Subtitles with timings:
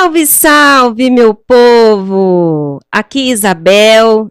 [0.00, 2.80] Salve, salve, meu povo!
[2.90, 4.30] Aqui Isabel.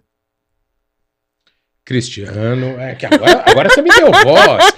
[1.85, 4.73] Cristiano, é que agora, agora você me deu voz.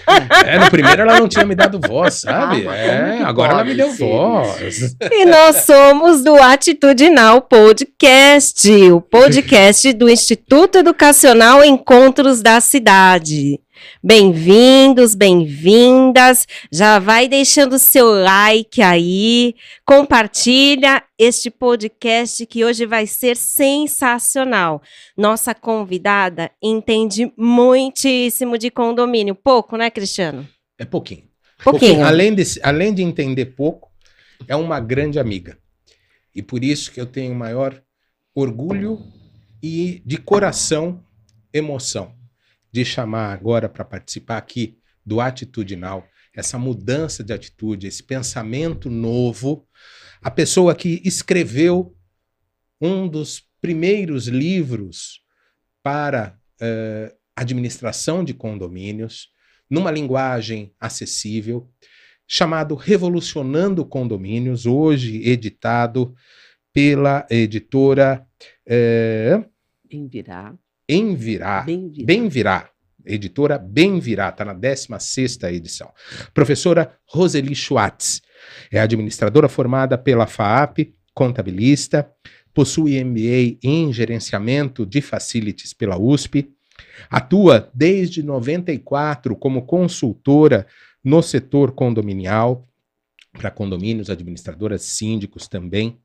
[0.46, 2.68] É, no primeiro ela não tinha me dado voz, sabe?
[2.68, 4.98] Ah, é, agora ela me deu voz.
[5.10, 13.62] E nós somos do Atitudinal Podcast, o podcast do Instituto Educacional Encontros da Cidade.
[14.04, 16.48] Bem-vindos, bem-vindas.
[16.72, 24.82] Já vai deixando seu like aí, compartilha este podcast que hoje vai ser sensacional.
[25.16, 30.48] Nossa convidada entende muitíssimo de condomínio, pouco, né, Cristiano?
[30.78, 31.24] É pouquinho.
[31.64, 32.06] Pouquinho.
[32.06, 33.92] Além, de, além de entender pouco,
[34.48, 35.58] é uma grande amiga.
[36.34, 37.82] E por isso que eu tenho maior
[38.34, 39.00] orgulho
[39.62, 41.04] e de coração
[41.54, 42.21] emoção
[42.72, 49.68] de chamar agora para participar aqui do Atitudinal, essa mudança de atitude, esse pensamento novo,
[50.22, 51.96] a pessoa que escreveu
[52.80, 55.22] um dos primeiros livros
[55.84, 59.30] para eh, administração de condomínios,
[59.70, 61.70] numa linguagem acessível,
[62.28, 66.16] chamado Revolucionando Condomínios, hoje editado
[66.72, 68.26] pela editora
[68.66, 69.44] eh,
[70.94, 71.64] Envirar.
[71.64, 71.64] Envirá.
[71.66, 72.06] Bem virar.
[72.06, 72.70] Bem Virá.
[73.06, 75.92] Editora Bem Virá, está na 16 edição.
[76.34, 78.22] Professora Roseli Schwartz.
[78.72, 82.12] É administradora formada pela FAAP, contabilista,
[82.54, 86.52] possui MBA em gerenciamento de facilities pela USP,
[87.10, 90.68] atua desde 94 como consultora
[91.04, 92.68] no setor condominial,
[93.34, 95.98] para condomínios, administradoras, síndicos também.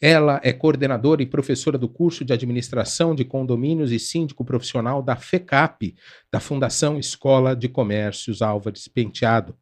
[0.00, 5.16] Ela é coordenadora e professora do curso de administração de condomínios e síndico profissional da
[5.16, 5.94] FECAP,
[6.30, 9.56] da Fundação Escola de Comércios Álvares Penteado,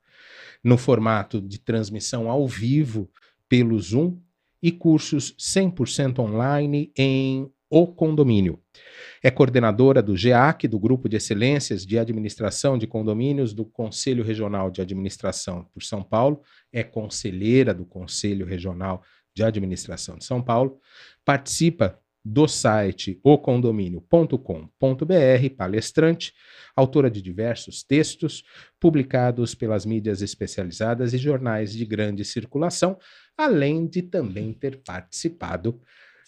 [0.65, 3.11] no formato de transmissão ao vivo
[3.49, 4.19] pelo Zoom
[4.63, 8.61] e cursos 100% online em O Condomínio.
[9.23, 14.71] É coordenadora do GEAC, do Grupo de Excelências de Administração de Condomínios do Conselho Regional
[14.71, 16.41] de Administração por São Paulo,
[16.73, 19.03] é conselheira do Conselho Regional
[19.35, 20.81] de Administração de São Paulo,
[21.25, 26.33] participa do site ocondomínio.com.br, palestrante,
[26.77, 28.45] autora de diversos textos
[28.79, 32.99] publicados pelas mídias especializadas e jornais de grande circulação,
[33.37, 35.81] além de também ter participado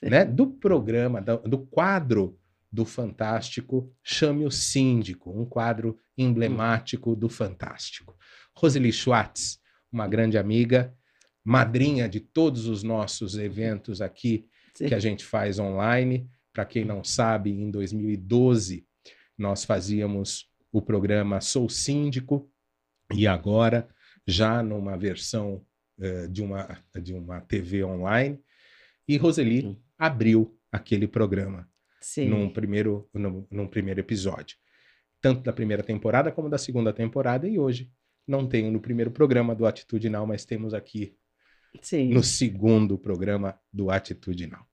[0.02, 2.38] né, do programa, do, do quadro
[2.70, 8.16] do Fantástico Chame o Síndico, um quadro emblemático do Fantástico.
[8.52, 9.60] Roseli Schwartz,
[9.92, 10.92] uma grande amiga,
[11.44, 14.88] madrinha de todos os nossos eventos aqui Sim.
[14.88, 16.28] que a gente faz online.
[16.52, 18.86] Para quem não sabe, em 2012
[19.36, 22.50] nós fazíamos o programa Sou Síndico
[23.12, 23.88] e agora
[24.26, 25.64] já numa versão
[26.00, 28.40] eh, de, uma, de uma TV online.
[29.06, 29.82] E Roseli Sim.
[29.98, 31.68] abriu aquele programa
[32.00, 32.28] Sim.
[32.28, 34.56] num primeiro, num, num primeiro episódio.
[35.20, 37.46] Tanto da primeira temporada como da segunda temporada.
[37.46, 37.90] E hoje
[38.26, 41.16] não tenho no primeiro programa do Atitudinal, mas temos aqui
[41.80, 42.10] Sim.
[42.10, 44.66] no segundo programa do Atitudinal.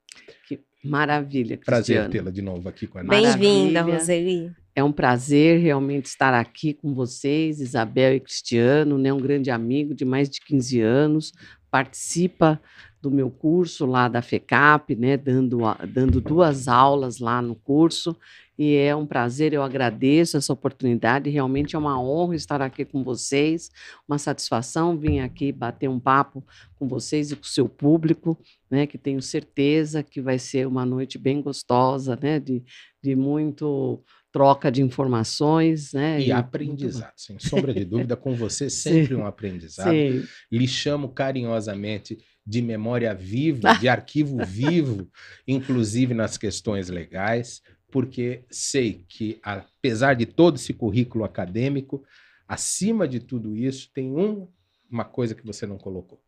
[0.46, 2.10] Que maravilha, Prazer Cristiano.
[2.10, 3.10] tê-la de novo aqui com a gente.
[3.10, 3.82] Bem-vinda.
[3.82, 4.52] Roseli.
[4.74, 9.12] É um prazer realmente estar aqui com vocês, Isabel e Cristiano, né?
[9.12, 11.32] um grande amigo de mais de 15 anos,
[11.70, 12.60] participa
[13.02, 15.16] do meu curso lá da FECAP, né?
[15.16, 15.58] dando,
[15.92, 18.16] dando duas aulas lá no curso,
[18.56, 23.02] e é um prazer, eu agradeço essa oportunidade, realmente é uma honra estar aqui com
[23.02, 23.72] vocês,
[24.06, 26.44] uma satisfação vir aqui bater um papo
[26.76, 28.38] com vocês e com o seu público,
[28.70, 28.86] né?
[28.86, 32.38] que tenho certeza que vai ser uma noite bem gostosa, né?
[32.38, 32.62] de,
[33.02, 34.00] de muito
[34.30, 36.14] troca de informações, né?
[36.18, 39.90] E muito- aprendizado, sem sombra de dúvida, com você sempre um aprendizado.
[39.90, 45.08] Sim, Lhe chamo carinhosamente de memória viva, de arquivo vivo,
[45.46, 52.04] inclusive nas questões legais, porque sei que, apesar de todo esse currículo acadêmico,
[52.48, 54.48] acima de tudo isso, tem um-
[54.90, 56.22] uma coisa que você não colocou,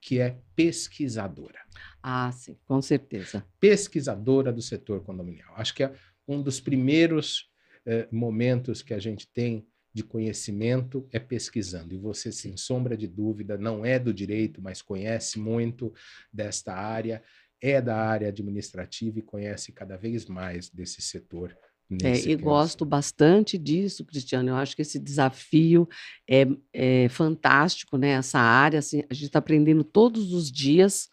[0.00, 1.58] que é pesquisadora.
[2.02, 3.44] ah, sim, com certeza.
[3.60, 5.52] pesquisadora do setor condominial.
[5.56, 5.92] Acho que é
[6.26, 7.50] um dos primeiros
[7.86, 9.66] eh, momentos que a gente tem
[9.98, 11.92] de conhecimento é pesquisando.
[11.92, 15.92] E você, sem sombra de dúvida, não é do direito, mas conhece muito
[16.32, 17.20] desta área,
[17.60, 21.56] é da área administrativa e conhece cada vez mais desse setor.
[22.04, 24.50] É, e gosto bastante disso, Cristiano.
[24.50, 25.88] Eu acho que esse desafio
[26.30, 28.10] é, é fantástico, né?
[28.10, 31.08] Essa área, assim, a gente está aprendendo todos os dias,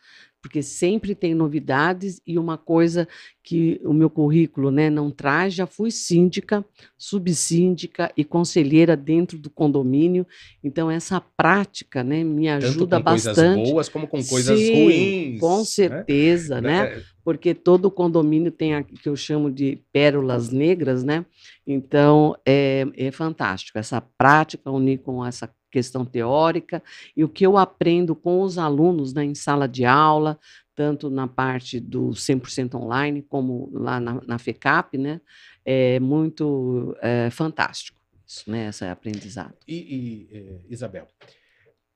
[0.45, 3.07] porque sempre tem novidades e uma coisa
[3.43, 6.63] que o meu currículo né, não traz, já fui síndica,
[6.95, 10.23] subsíndica e conselheira dentro do condomínio,
[10.63, 13.55] então essa prática né, me ajuda Tanto com bastante.
[13.55, 15.39] coisas boas como com coisas Sim, ruins.
[15.39, 15.65] Com né?
[15.65, 16.93] certeza, né?
[16.93, 21.25] É, porque todo condomínio tem a que eu chamo de pérolas negras, né?
[21.65, 26.81] Então é, é fantástico essa prática unir com essa questão teórica
[27.17, 30.39] e o que eu aprendo com os alunos né, em sala de aula,
[30.73, 35.19] tanto na parte do 100% online como lá na, na FECAP, né?
[35.65, 38.69] É muito é, fantástico isso, né?
[38.69, 39.53] Esse aprendizado.
[39.67, 41.07] E, e, eh, Isabel,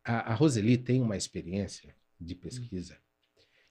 [0.03, 2.97] a, a Roseli tem uma experiência de pesquisa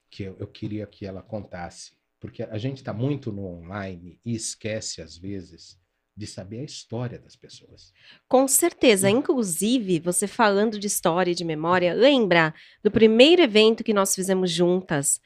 [0.09, 4.35] que eu, eu queria que ela contasse, porque a gente está muito no online e
[4.35, 5.79] esquece, às vezes,
[6.19, 7.93] de saber a história das pessoas.
[8.27, 9.09] Com certeza.
[9.09, 14.51] Inclusive, você falando de história e de memória, lembra do primeiro evento que nós fizemos
[14.51, 15.21] juntas?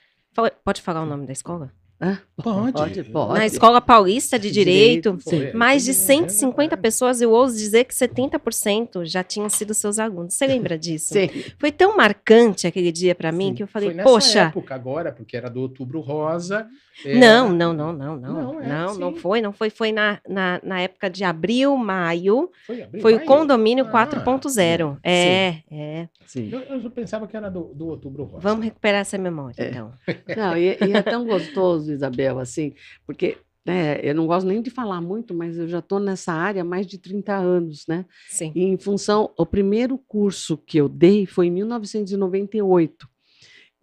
[0.62, 1.74] Pode falar o nome da escola?
[2.02, 2.18] Hã?
[2.42, 2.72] Pode.
[2.72, 3.38] Pode, pode.
[3.38, 5.16] Na Escola Paulista de Direito.
[5.20, 5.52] Sim.
[5.52, 9.98] Mais de É, 150 é, pessoas, eu ouso dizer que 70% já tinham sido seus
[10.00, 10.34] alunos.
[10.34, 11.12] Você lembra disso?
[11.12, 11.28] Sim.
[11.60, 13.54] Foi tão marcante aquele dia para mim Sim.
[13.54, 16.66] que eu falei, Foi nessa poxa, época agora, porque era do Outubro Rosa.
[17.04, 18.32] é, Não, não, não, não, não.
[18.32, 19.70] Não, é, Não, não foi, não foi.
[19.70, 22.50] Foi na, na, na época de abril, maio.
[22.66, 23.28] Foi, abril, Foi o maio?
[23.28, 24.98] condomínio Ah, 4.0.
[25.04, 26.08] É, é.
[26.26, 26.48] Sim.
[26.50, 28.40] Eu, eu pensava que era do, do Outubro Rosa.
[28.40, 29.68] Vamos recuperar essa memória, É.
[29.70, 29.92] então.
[30.36, 32.74] Não, e, e é tão gostoso, Isabel, assim,
[33.06, 36.62] porque né, eu não gosto nem de falar muito, mas eu já estou nessa área
[36.62, 38.04] há mais de 30 anos, né?
[38.28, 38.50] Sim.
[38.54, 43.08] E em função, o primeiro curso que eu dei foi em 1998.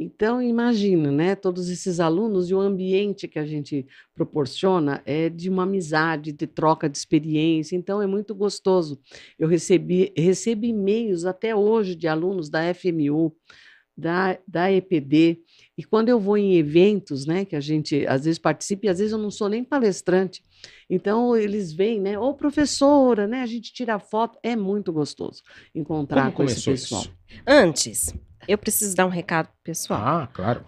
[0.01, 1.35] Então, imagina, né?
[1.35, 3.85] Todos esses alunos e o ambiente que a gente
[4.15, 7.75] proporciona é de uma amizade, de troca de experiência.
[7.75, 8.97] Então, é muito gostoso.
[9.37, 13.35] Eu recebi, recebo e-mails até hoje de alunos da FMU,
[13.95, 15.41] da, da EPD.
[15.79, 18.99] E quando eu vou em eventos, né, que a gente às vezes participa, e às
[18.99, 20.43] vezes eu não sou nem palestrante,
[20.89, 25.41] então eles vêm, né, ô professora, né, a gente tira foto, é muito gostoso
[25.73, 27.03] encontrar Como com esse pessoal.
[27.03, 27.13] isso?
[27.47, 28.13] Antes,
[28.45, 30.01] eu preciso dar um recado pessoal.
[30.03, 30.65] Ah, claro.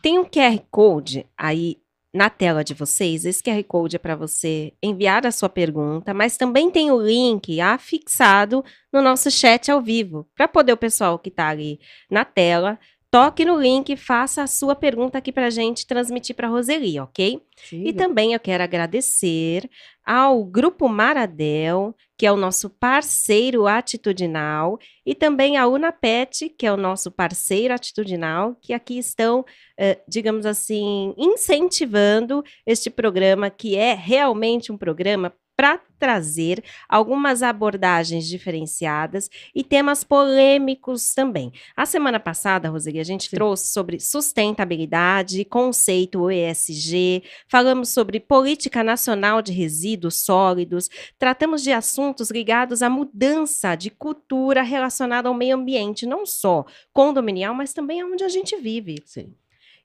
[0.00, 1.76] Tem um QR Code aí
[2.14, 3.26] na tela de vocês.
[3.26, 7.60] Esse QR Code é para você enviar a sua pergunta, mas também tem o link
[7.60, 12.78] afixado no nosso chat ao vivo, para poder o pessoal que está ali na tela
[13.14, 16.50] toque no link e faça a sua pergunta aqui para a gente transmitir para a
[16.50, 17.40] Roseli, ok?
[17.54, 19.70] Sim, E também eu quero agradecer
[20.04, 26.72] ao Grupo Maradel, que é o nosso parceiro atitudinal, e também a Unapet, que é
[26.72, 29.44] o nosso parceiro atitudinal, que aqui estão,
[29.78, 38.26] eh, digamos assim, incentivando este programa, que é realmente um programa para trazer algumas abordagens
[38.26, 41.52] diferenciadas e temas polêmicos também.
[41.76, 43.36] A semana passada, Roseli, a gente Sim.
[43.36, 52.30] trouxe sobre sustentabilidade, conceito ESG, falamos sobre política nacional de resíduos sólidos, tratamos de assuntos
[52.30, 58.24] ligados à mudança de cultura relacionada ao meio ambiente, não só condominial, mas também onde
[58.24, 58.96] a gente vive.
[59.06, 59.34] sim.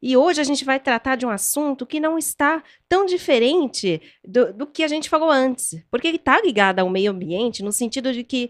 [0.02, 4.54] E hoje a gente vai tratar de um assunto que não está tão diferente do,
[4.54, 8.14] do que a gente falou antes, porque ele está ligado ao meio ambiente no sentido
[8.14, 8.50] de que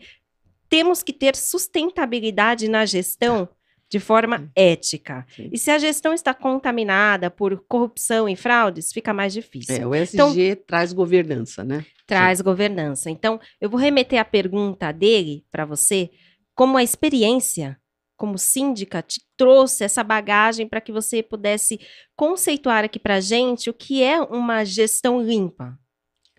[0.70, 3.50] temos que ter sustentabilidade na gestão
[3.90, 4.50] de forma Sim.
[4.56, 5.26] ética.
[5.36, 5.50] Sim.
[5.52, 9.76] E se a gestão está contaminada por corrupção e fraudes, fica mais difícil.
[9.76, 11.84] É, o SG traz governança, né?
[12.06, 13.10] Traz governança.
[13.10, 16.12] Então, eu vou remeter a pergunta dele para você,
[16.54, 17.79] como a experiência
[18.20, 21.80] como síndica te trouxe essa bagagem para que você pudesse
[22.18, 25.80] conceituar aqui para gente o que é uma gestão limpa.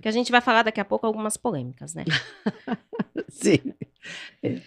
[0.01, 2.05] Que a gente vai falar daqui a pouco algumas polêmicas, né?
[3.29, 3.75] Sim.
[4.43, 4.61] É.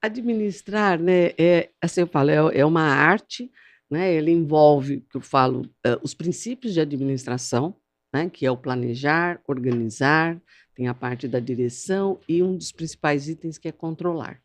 [0.00, 3.50] Administrar, né, é, assim eu falo, é, é uma arte,
[3.90, 7.74] né, ele envolve, que eu falo, eh, os princípios de administração,
[8.12, 10.40] né, que é o planejar, organizar,
[10.74, 14.42] tem a parte da direção e um dos principais itens que é controlar.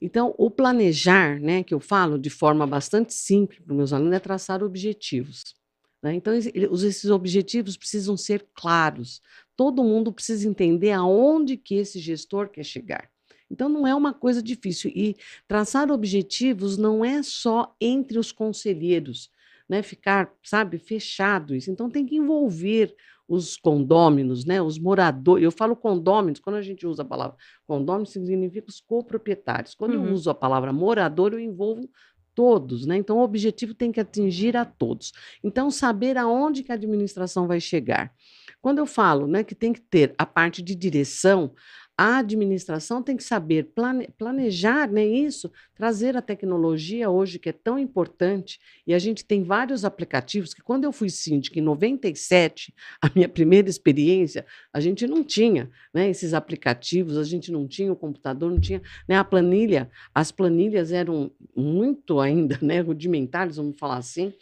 [0.00, 4.14] Então, o planejar, né, que eu falo de forma bastante simples para os meus alunos,
[4.14, 5.54] é traçar objetivos.
[6.02, 6.14] né?
[6.14, 9.20] Então, esses objetivos precisam ser claros.
[9.56, 13.10] Todo mundo precisa entender aonde que esse gestor quer chegar.
[13.50, 14.90] Então, não é uma coisa difícil.
[14.94, 15.16] E
[15.46, 19.30] traçar objetivos não é só entre os conselheiros,
[19.68, 19.82] né?
[19.82, 21.70] Ficar, sabe, fechado isso.
[21.70, 22.94] Então, tem que envolver
[23.30, 24.60] os condôminos, né?
[24.60, 25.44] Os moradores.
[25.44, 29.72] Eu falo condôminos, quando a gente usa a palavra condômino, significa os coproprietários.
[29.72, 30.06] Quando Uhum.
[30.08, 31.88] eu uso a palavra morador, eu envolvo
[32.34, 32.96] todos, né?
[32.96, 35.12] Então, o objetivo tem que atingir a todos.
[35.44, 38.12] Então, saber aonde que a administração vai chegar.
[38.60, 41.52] Quando eu falo, né, que tem que ter a parte de direção,
[42.00, 47.52] a administração tem que saber plane, planejar né, isso, trazer a tecnologia hoje que é
[47.52, 48.58] tão importante.
[48.86, 53.28] E a gente tem vários aplicativos que, quando eu fui síndica em 97, a minha
[53.28, 58.50] primeira experiência, a gente não tinha né, esses aplicativos, a gente não tinha o computador,
[58.50, 59.90] não tinha né, a planilha.
[60.14, 64.32] As planilhas eram muito ainda né, rudimentares, vamos falar assim.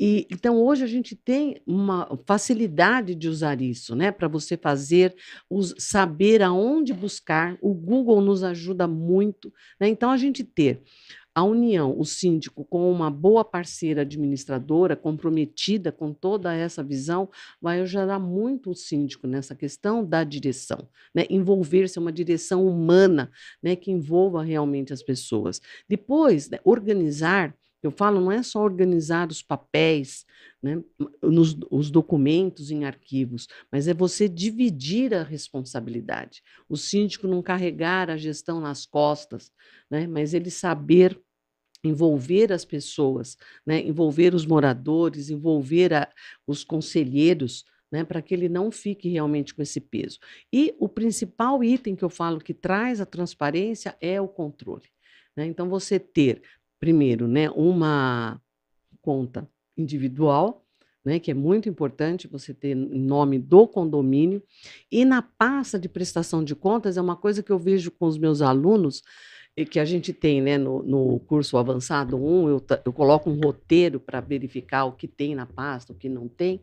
[0.00, 5.14] E, então, hoje a gente tem uma facilidade de usar isso, né, para você fazer,
[5.50, 7.58] os, saber aonde buscar.
[7.60, 9.52] O Google nos ajuda muito.
[9.78, 9.88] Né?
[9.88, 10.82] Então, a gente ter
[11.34, 17.28] a união, o síndico, com uma boa parceira administradora, comprometida com toda essa visão,
[17.60, 21.24] vai ajudar muito o síndico nessa questão da direção, né?
[21.28, 23.74] envolver-se uma direção humana, né?
[23.74, 25.60] que envolva realmente as pessoas.
[25.88, 26.58] Depois, né?
[26.64, 27.52] organizar
[27.86, 30.24] eu falo, não é só organizar os papéis,
[30.62, 30.82] né,
[31.22, 36.42] nos, os documentos em arquivos, mas é você dividir a responsabilidade.
[36.68, 39.52] O síndico não carregar a gestão nas costas,
[39.90, 41.20] né, mas ele saber
[41.84, 43.36] envolver as pessoas,
[43.66, 46.10] né, envolver os moradores, envolver a,
[46.46, 50.18] os conselheiros, né, para que ele não fique realmente com esse peso.
[50.50, 54.88] E o principal item que eu falo que traz a transparência é o controle.
[55.36, 55.46] Né?
[55.46, 56.42] Então, você ter
[56.84, 58.38] primeiro, né, uma
[59.00, 60.66] conta individual,
[61.02, 64.42] né, que é muito importante você ter nome do condomínio,
[64.92, 68.18] e na pasta de prestação de contas é uma coisa que eu vejo com os
[68.18, 69.02] meus alunos,
[69.64, 74.00] que a gente tem né, no, no curso avançado 1, eu, eu coloco um roteiro
[74.00, 76.60] para verificar o que tem na pasta, o que não tem,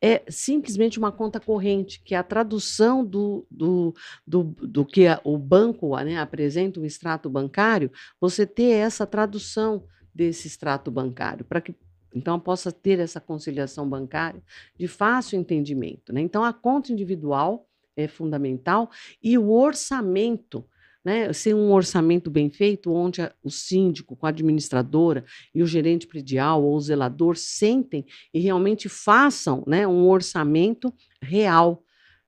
[0.00, 3.94] é simplesmente uma conta corrente, que é a tradução do, do,
[4.26, 9.84] do, do que a, o banco né, apresenta, o extrato bancário, você ter essa tradução
[10.12, 11.74] desse extrato bancário, para que
[12.14, 14.42] então possa ter essa conciliação bancária
[14.78, 16.12] de fácil entendimento.
[16.12, 16.20] Né?
[16.20, 18.90] Então, a conta individual é fundamental
[19.22, 20.64] e o orçamento
[21.04, 25.66] né, ser um orçamento bem feito, onde a, o síndico, com a administradora e o
[25.66, 31.82] gerente predial ou o zelador sentem e realmente façam né, um orçamento real,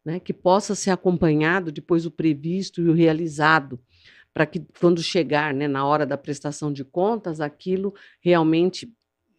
[0.04, 3.78] né, que possa ser acompanhado depois o previsto e o realizado,
[4.32, 8.92] para que quando chegar né, na hora da prestação de contas, aquilo realmente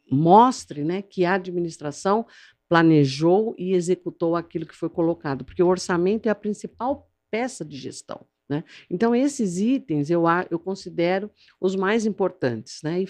[0.10, 2.26] mostre né, que a administração
[2.70, 7.78] planejou e executou aquilo que foi colocado, porque o orçamento é a principal peça de
[7.78, 8.26] gestão.
[8.48, 8.64] Né?
[8.90, 13.02] Então, esses itens eu, eu considero os mais importantes, né?
[13.02, 13.08] E,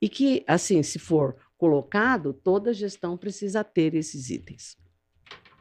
[0.00, 4.76] e, que, assim, se for colocado, toda gestão precisa ter esses itens.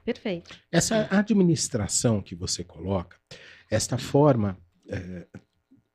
[0.04, 0.56] Perfeito.
[0.72, 3.18] Essa administração que você coloca,
[3.72, 4.56] esta forma
[4.88, 5.26] é,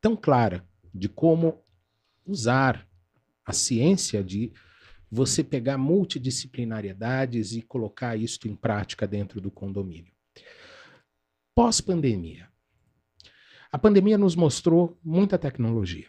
[0.01, 1.63] tão clara de como
[2.27, 2.85] usar
[3.47, 4.53] a ciência de
[5.11, 10.13] você pegar multidisciplinariedades e colocar isso em prática dentro do condomínio.
[11.55, 12.50] Pós-pandemia,
[13.73, 16.09] a pandemia nos mostrou muita tecnologia.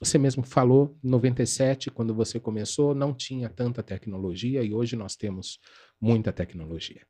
[0.00, 5.14] Você mesmo falou, em 97, quando você começou, não tinha tanta tecnologia e hoje nós
[5.14, 5.60] temos
[6.00, 7.06] muita tecnologia.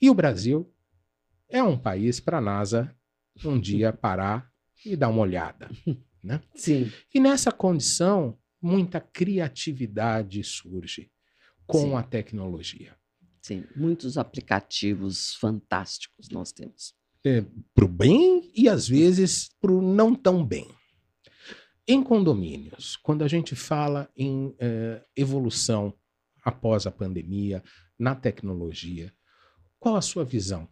[0.00, 0.72] E o Brasil
[1.48, 2.96] é um país para a NASA
[3.44, 4.50] um dia parar
[4.84, 5.70] e dar uma olhada.
[6.24, 6.40] Né?
[6.54, 6.90] Sim.
[7.14, 11.12] E nessa condição, muita criatividade surge
[11.66, 11.94] com Sim.
[11.96, 12.96] a tecnologia.
[13.42, 19.80] Sim, muitos aplicativos fantásticos nós temos é, para o bem e às vezes para o
[19.80, 20.68] não tão bem.
[21.86, 25.92] Em condomínios, quando a gente fala em é, evolução
[26.44, 27.62] após a pandemia,
[27.98, 29.12] na tecnologia,
[29.78, 30.68] qual a sua visão?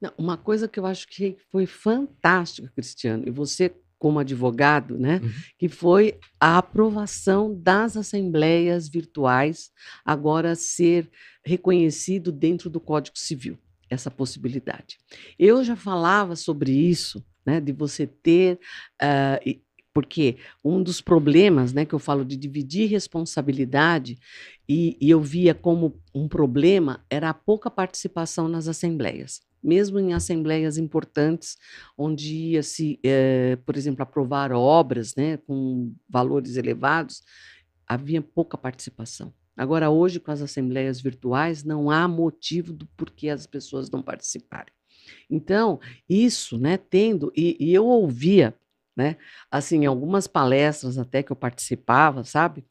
[0.00, 5.20] Não, uma coisa que eu acho que foi fantástica, Cristiano, e você como advogado, né,
[5.22, 5.30] uhum.
[5.58, 9.70] que foi a aprovação das assembleias virtuais
[10.04, 11.10] agora ser
[11.42, 14.98] reconhecido dentro do Código Civil essa possibilidade.
[15.38, 18.58] Eu já falava sobre isso, né, de você ter,
[19.02, 19.60] uh,
[19.94, 24.18] porque um dos problemas, né, que eu falo de dividir responsabilidade,
[24.68, 30.14] e, e eu via como um problema era a pouca participação nas assembleias mesmo em
[30.14, 31.56] assembleias importantes,
[31.98, 37.22] onde ia-se, eh, por exemplo, aprovar obras né, com valores elevados,
[37.86, 39.34] havia pouca participação.
[39.56, 44.72] Agora, hoje, com as assembleias virtuais, não há motivo do porquê as pessoas não participarem.
[45.30, 48.54] Então, isso, né, tendo, e, e eu ouvia,
[48.96, 49.16] né,
[49.50, 52.64] assim, algumas palestras até que eu participava, sabe,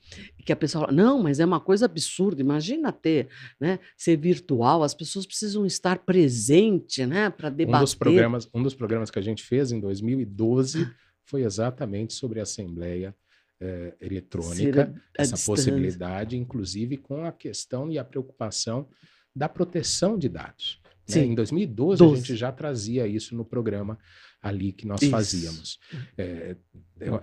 [0.46, 4.84] que a pessoa fala, não, mas é uma coisa absurda, imagina ter, né, ser virtual,
[4.84, 7.80] as pessoas precisam estar presente, né, para debater.
[7.80, 10.88] Um dos, programas, um dos programas que a gente fez em 2012
[11.24, 13.16] foi exatamente sobre a Assembleia
[13.62, 15.46] é, eletrônica, essa distância.
[15.46, 18.88] possibilidade, inclusive com a questão e a preocupação
[19.36, 20.82] da proteção de dados.
[21.10, 21.24] Né?
[21.26, 22.14] Em 2012 Doze.
[22.14, 23.98] a gente já trazia isso no programa
[24.42, 25.12] ali que nós Isso.
[25.12, 25.80] fazíamos.
[26.18, 26.56] É,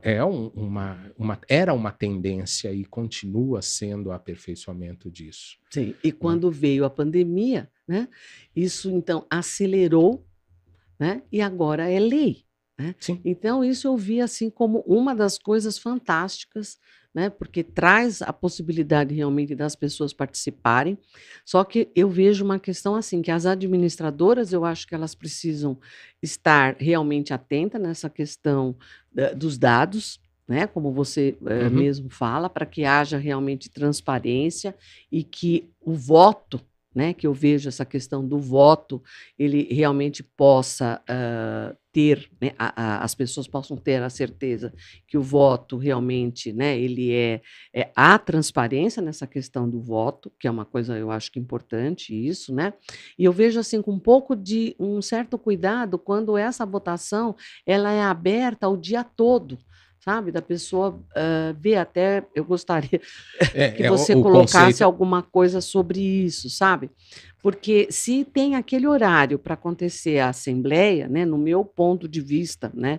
[0.03, 5.57] é um- uma, uma, era uma tendência e continua sendo o aperfeiçoamento disso.
[5.71, 8.09] Sim, e quando veio a pandemia, né,
[8.55, 10.27] isso então acelerou,
[10.99, 12.45] né, e agora é lei.
[12.83, 12.95] Né?
[13.25, 16.79] Então, isso eu vi assim como uma das coisas fantásticas,
[17.15, 20.97] né, porque traz a possibilidade realmente das pessoas participarem.
[21.45, 25.79] Só que eu vejo uma questão assim, que as administradoras, eu acho que elas precisam
[26.23, 28.75] estar realmente atentas nessa questão
[29.13, 31.71] da- dos dados, né, como você eh, Uhum.
[31.71, 34.75] mesmo fala, para que haja realmente transparência
[35.11, 36.61] e que o voto,
[36.95, 39.03] né, que eu vejo essa questão do voto,
[39.39, 44.73] ele realmente possa ah, ter, né, a- a- as pessoas possam ter a certeza
[45.07, 47.41] que o voto realmente, né, ele é,
[47.75, 52.15] é há transparência nessa questão do voto, que é uma coisa eu acho que importante
[52.15, 52.73] isso, né?
[53.19, 57.35] E eu vejo assim com um pouco de um certo cuidado quando essa votação
[57.67, 59.59] ela é aberta o dia todo.
[60.05, 63.01] Sabe, da pessoa ah, ver até, eu gostaria
[63.55, 66.91] É, que é o- você o colocasse conceito- alguma coisa sobre isso, sabe?
[67.41, 72.71] Porque se tem aquele horário para acontecer a assembleia, né, no meu ponto de vista,
[72.75, 72.99] né,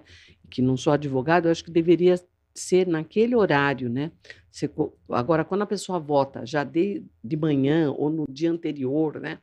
[0.50, 2.16] que não sou advogado, eu acho que deveria
[2.56, 4.12] ser naquele horário, né?
[4.52, 4.70] Você
[5.10, 9.40] agora, quando a pessoa vota já de, de manhã ou no dia anterior, né?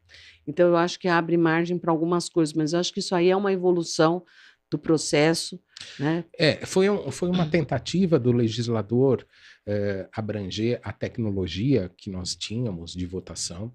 [0.46, 3.28] Então, eu acho que abre margem para algumas coisas, mas eu acho que isso aí
[3.28, 4.22] é uma evolução
[4.70, 5.60] do processo,
[5.98, 6.24] né?
[6.38, 9.26] É, foi, um- foi uma tentativa do legislador
[9.66, 13.74] eh, abranger a tecnologia que nós tínhamos de votação.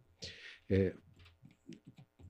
[0.70, 0.94] Eh,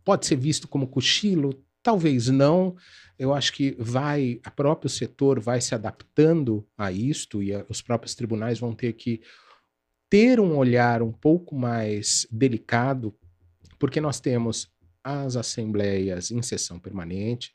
[0.04, 1.64] pode ser visto como cochilo?
[1.82, 2.76] Talvez não.
[3.18, 7.82] Eu acho que vai, a próprio setor vai se adaptando a isto e a- os
[7.82, 9.22] próprios tribunais vão ter que
[10.10, 13.16] ter um olhar um pouco mais delicado,
[13.80, 14.68] porque nós temos
[15.04, 17.55] as assembleias em sessão permanente,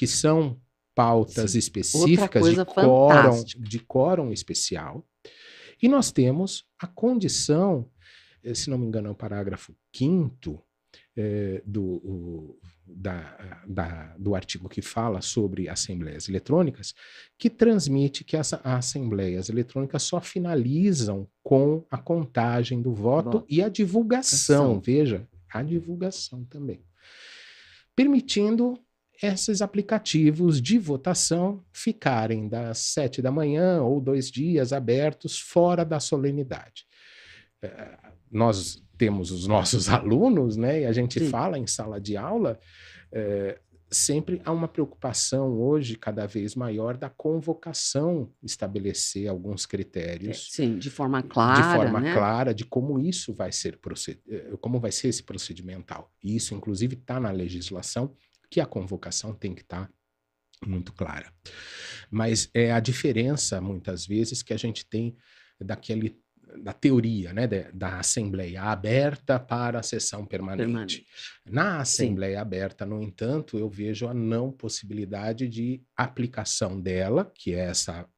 [0.00, 0.58] que são
[0.94, 1.58] pautas Sim.
[1.58, 5.06] específicas de quórum, de quórum especial,
[5.82, 7.86] e nós temos a condição,
[8.42, 10.64] eh, se não me engano, é o parágrafo 5
[11.66, 16.94] do, o- da- da- do artigo que fala sobre assembleias eletrônicas,
[17.38, 23.68] que transmite que as assembleias eletrônicas só finalizam com a contagem do voto e a
[23.68, 24.80] divulgação, Divulgação.
[24.80, 26.82] veja, a divulgação também.
[27.94, 28.78] Permitindo
[29.22, 36.00] esses aplicativos de votação ficarem das sete da manhã ou dois dias abertos fora da
[36.00, 36.86] solenidade.
[37.62, 37.98] Eh,
[38.30, 40.82] nós temos os nossos alunos, né?
[40.82, 41.28] E a gente Sim.
[41.28, 42.58] fala em sala de aula.
[43.12, 43.58] eh,
[43.90, 50.88] sempre há uma preocupação hoje cada vez maior da convocação estabelecer alguns critérios Sim, de
[50.88, 52.14] forma clara, de forma né?
[52.14, 53.78] clara de como isso vai ser
[54.28, 56.08] eh, como vai ser esse procedimental.
[56.22, 58.14] E isso, inclusive, está na legislação
[58.50, 59.90] que a convocação tem que estar
[60.66, 61.32] muito clara.
[62.10, 65.16] Mas é a diferença, muitas vezes, que a gente tem
[65.60, 66.18] daquele
[66.58, 70.66] da teoria, né, da, da assembleia aberta para a sessão permanente.
[70.66, 71.06] Permanente.
[71.46, 77.60] Na assembleia aberta, no entanto, eu vejo a não possibilidade de aplicação dela, que é
[77.60, 78.08] essa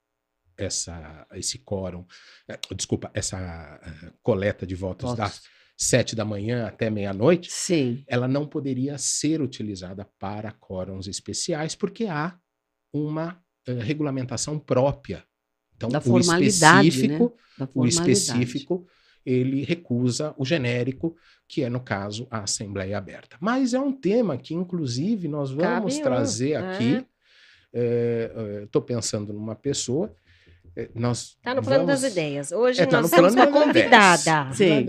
[0.57, 2.07] essa esse quórum,
[2.47, 5.41] eh, desculpa, essa eh, coleta de votos Votos.
[5.83, 12.07] Sete da manhã até meia-noite, Sim, ela não poderia ser utilizada para quórums especiais, porque
[12.07, 12.37] há
[12.93, 15.25] uma eh, regulamentação própria.
[15.77, 18.87] Então, Da o formalidade, específico, da o específico,
[19.27, 21.17] ele recusa o genérico,
[21.49, 23.37] que é, no caso, a Assembleia Aberta.
[23.41, 26.57] Mas é um tema que, inclusive, nós vamos Cabe trazer é.
[26.57, 27.07] aqui.
[28.65, 30.15] Estou pensando numa pessoa.
[30.77, 32.53] Eh, nós Tá no plano vamos- das ideias.
[32.53, 34.53] Hoje É, tá nós temos uma convidada.
[34.55, 34.87] Sim.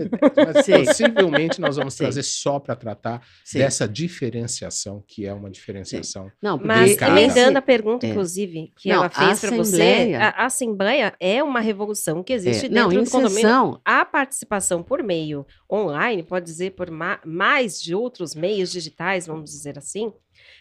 [0.54, 0.84] Mas Sim.
[0.84, 2.04] possivelmente nós vamos Sim.
[2.04, 3.58] trazer só para tratar Sim.
[3.58, 6.30] dessa diferenciação, que é uma diferenciação.
[6.42, 8.10] Não, porque Mas emendando a pergunta, É.
[8.10, 12.66] inclusive, que Não, ela fez para você, a, a Assembleia é uma revolução que existe
[12.66, 13.42] é, dentro não, em do condomínio.
[13.42, 19.26] sessão, A participação por meio online, pode dizer por ma- mais de outros meios digitais,
[19.26, 20.12] vamos dizer assim,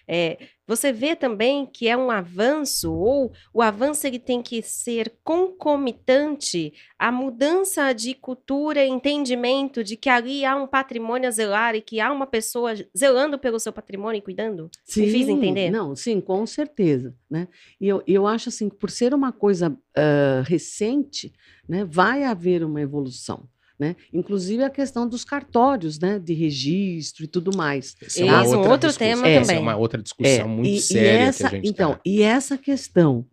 [0.07, 5.13] é, você vê também que é um avanço, ou o avanço ele tem que ser
[5.23, 11.75] concomitante à mudança de cultura e entendimento de que ali há um patrimônio a zelar
[11.75, 14.69] e que há uma pessoa zelando pelo seu patrimônio e cuidando?
[14.95, 15.69] Me fiz entender?
[15.69, 17.47] Não, sim, com certeza, né?
[17.79, 21.33] E eu, eu acho assim que por ser uma coisa ah, recente,
[21.67, 23.47] né, vai haver uma evolução,
[23.79, 23.95] né?
[24.13, 27.95] Inclusive a questão dos cartórios, né, de registro e tudo mais.
[28.01, 28.97] Essa Eis um outro discussão.
[28.97, 29.57] tema Essa também.
[29.57, 31.99] é uma outra discussão muito e, e séria essa, que a gente então, tá.
[32.05, 33.25] e essa questão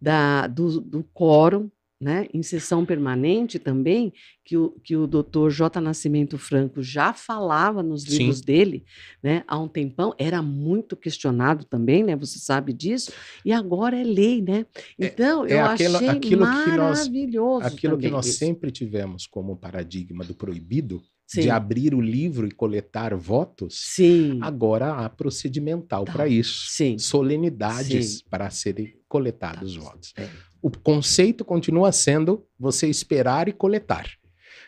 [0.00, 1.70] da, do, do quórum,
[2.02, 4.12] né, em sessão permanente também,
[4.44, 5.80] que o, que o doutor J.
[5.80, 8.44] Nascimento Franco já falava nos livros Sim.
[8.44, 8.84] dele,
[9.22, 13.12] né, há um tempão, era muito questionado também, né, você sabe disso,
[13.44, 14.66] e agora é lei, né?
[14.98, 16.36] Então, é eu aquilo- achei aquilo que
[16.76, 18.38] nós- maravilhoso Aquilo que nós isso.
[18.38, 21.00] sempre tivemos como paradigma do proibido,
[21.34, 26.12] Sim, de abrir o livro e coletar votos, sim, agora há procedimental Tá.
[26.12, 26.66] para isso.
[26.68, 26.98] sim.
[26.98, 30.12] Solenidades para serem coletados os votos.
[30.16, 30.28] É.
[30.60, 34.08] O conceito continua sendo você esperar e coletar.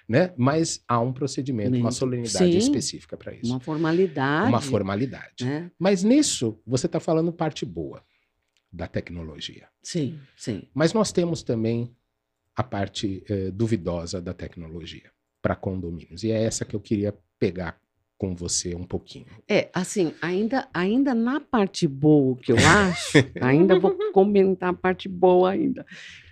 [0.09, 0.35] Né?
[0.37, 2.59] Mas há um procedimento, uma solenidade Sim.
[2.59, 3.51] específica para isso.
[3.51, 4.49] Uma formalidade.
[4.49, 5.45] Uma formalidade.
[5.45, 5.71] Né?
[5.79, 8.03] Mas nisso, você está falando parte boa
[8.71, 9.67] da tecnologia.
[9.83, 10.69] Sim, sim.
[10.75, 11.95] Mas nós temos também
[12.57, 15.11] a parte eh, duvidosa da tecnologia
[15.45, 16.25] para condomínios.
[16.25, 17.79] E é essa que eu queria pegar
[18.17, 19.27] com você um pouquinho.
[19.47, 25.07] É, assim, ainda, ainda na parte boa que eu acho, ainda vou comentar a parte
[25.07, 25.85] boa ainda,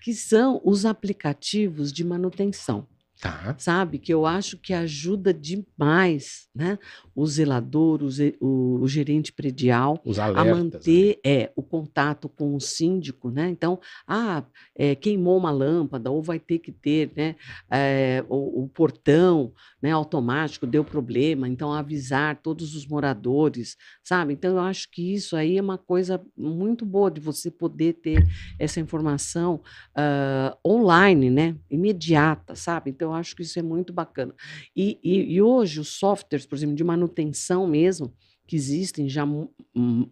[0.02, 2.86] que são os aplicativos de manutenção,
[3.22, 3.54] Tá?
[3.56, 3.98] sabe?
[3.98, 6.76] Que eu acho que ajuda demais, né?
[7.14, 10.44] O zelador, o, ze- o- o gerente predial, Os a alertas.
[10.56, 10.62] né?
[10.64, 13.48] manter é, o contato com o síndico, né?
[13.48, 14.42] Então, ah,
[14.74, 17.36] é, queimou uma lâmpada, ou vai ter que ter né,
[17.70, 24.32] é, o, o portão né, automático, deu problema, então avisar todos os moradores, sabe?
[24.32, 28.26] Então, eu acho que isso aí é uma coisa muito boa de você poder ter
[28.58, 29.60] essa informação
[29.94, 31.54] ah, online, né?
[31.70, 32.90] Imediata, sabe?
[32.90, 34.34] Então, eu acho que isso é muito bacana.
[34.76, 38.14] E, e- e hoje, os softwares, por exemplo, de manutenção mesmo,
[38.46, 40.10] que existem já hum,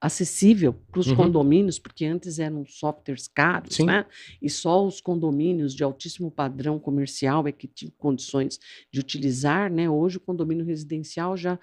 [0.00, 1.16] acessível para os Uhum.
[1.16, 3.86] condomínios, porque antes eram softwares caros, Sim.
[3.86, 4.04] né?
[4.40, 8.58] E só os condomínios de altíssimo padrão comercial é que tinham condições
[8.92, 9.88] de utilizar, né?
[9.88, 11.58] Hoje o condomínio residencial já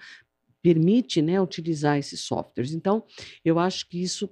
[0.62, 2.72] permite, né, utilizar esses softwares.
[2.74, 3.04] Então,
[3.44, 4.28] eu acho que isso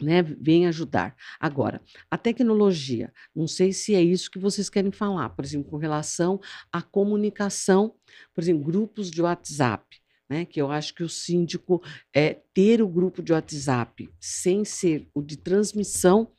[0.00, 1.16] né, vem ajudar.
[1.40, 1.80] Agora,
[2.10, 6.40] a tecnologia, não sei se é isso que vocês querem falar, por exemplo, com relação
[6.72, 7.94] à comunicação,
[8.34, 9.84] por exemplo, grupos de WhatsApp,
[10.28, 11.82] né, que eu acho que o síndico
[12.14, 16.30] é ter o grupo de WhatsApp sem ser o de transmissão,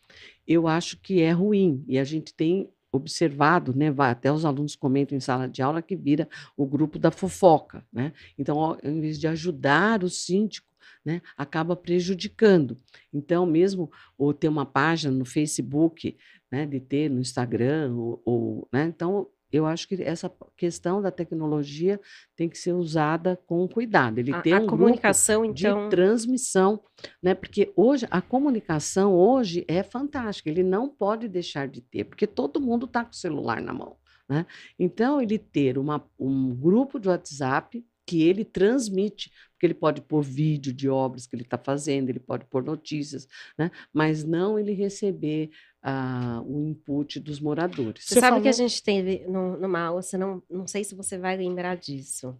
[0.47, 1.83] eu acho que é ruim.
[1.87, 5.95] E a gente tem observado, né, até os alunos comentam em sala de aula que
[5.95, 8.13] vira o grupo da fofoca, né?
[8.37, 10.67] Então, ao vez de ajudar o síndico,
[11.09, 12.77] né, acaba prejudicando.
[13.11, 16.15] Então, mesmo ou ter uma página no Facebook,
[16.51, 21.09] né, de ter no Instagram, ou, ou, né, então eu acho que essa questão da
[21.09, 21.99] tecnologia
[22.35, 24.19] tem que ser usada com cuidado.
[24.19, 25.89] Ele A, tem a um grupo comunicação, de então.
[25.89, 26.83] transmissão,
[27.19, 27.33] né?
[27.33, 30.51] Porque hoje a comunicação hoje é fantástica.
[30.51, 33.97] Ele não pode deixar de ter, porque todo mundo está com o celular na mão,
[34.29, 34.45] né?
[34.77, 40.23] Então ele ter uma, um grupo de WhatsApp que ele transmite, porque ele pode pôr
[40.23, 43.69] vídeo de obras que ele está fazendo, ele pode pôr notícias, né?
[43.93, 45.51] Mas não ele receber
[45.83, 48.03] ah, o input dos moradores.
[48.05, 50.83] Você, Você sabe que a falou- gente teve no, numa aula, você não, não sei
[50.83, 52.35] se você vai lembrar disso,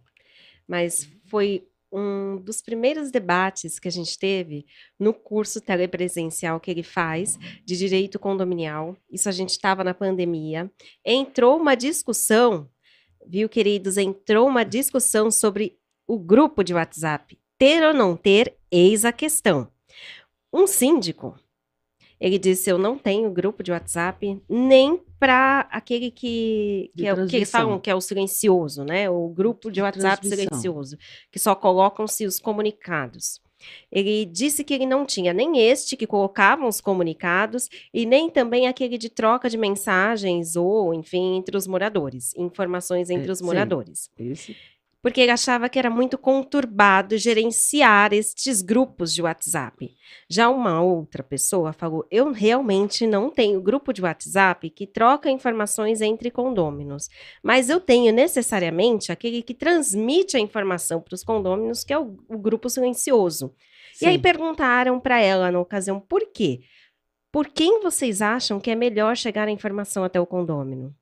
[0.66, 4.64] mas foi um dos primeiros debates que a gente teve
[4.98, 8.96] no curso telepresencial que ele faz de direito condominial.
[9.10, 10.70] Isso a gente estava na pandemia.
[11.04, 12.68] Entrou uma discussão,
[13.26, 13.96] viu, queridos?
[13.96, 17.38] Entrou uma discussão sobre o grupo de WhatsApp.
[17.58, 19.68] Ter ou não ter, eis a questão.
[20.52, 21.38] Um síndico
[22.20, 27.26] ele disse: Eu não tenho grupo de WhatsApp nem para aquele que, que, é, o
[27.26, 29.08] que eles falam que é o silencioso, né?
[29.08, 30.98] O grupo de, De WhatsApp silencioso,
[31.32, 33.40] que só colocam-se os comunicados.
[33.90, 38.66] Ele disse que ele não tinha nem este que colocavam os comunicados e nem também
[38.66, 43.44] aquele de troca de mensagens ou, enfim, entre os moradores, informações entre É, os sim.
[43.44, 44.56] moradores Esse
[45.02, 49.94] porque ele achava que era muito conturbado gerenciar estes grupos de WhatsApp.
[50.28, 56.00] Já uma outra pessoa falou: Eu realmente não tenho grupo de WhatsApp que troca informações
[56.00, 57.08] entre condôminos,
[57.42, 62.18] mas eu tenho necessariamente aquele que transmite a informação para os condôminos, que é o,
[62.28, 63.54] o grupo silencioso.
[64.00, 64.22] E aí Sim.
[64.22, 66.60] perguntaram para ela na ocasião por quê?
[67.32, 70.94] Por quem vocês acham que é melhor chegar a informação até o condômino?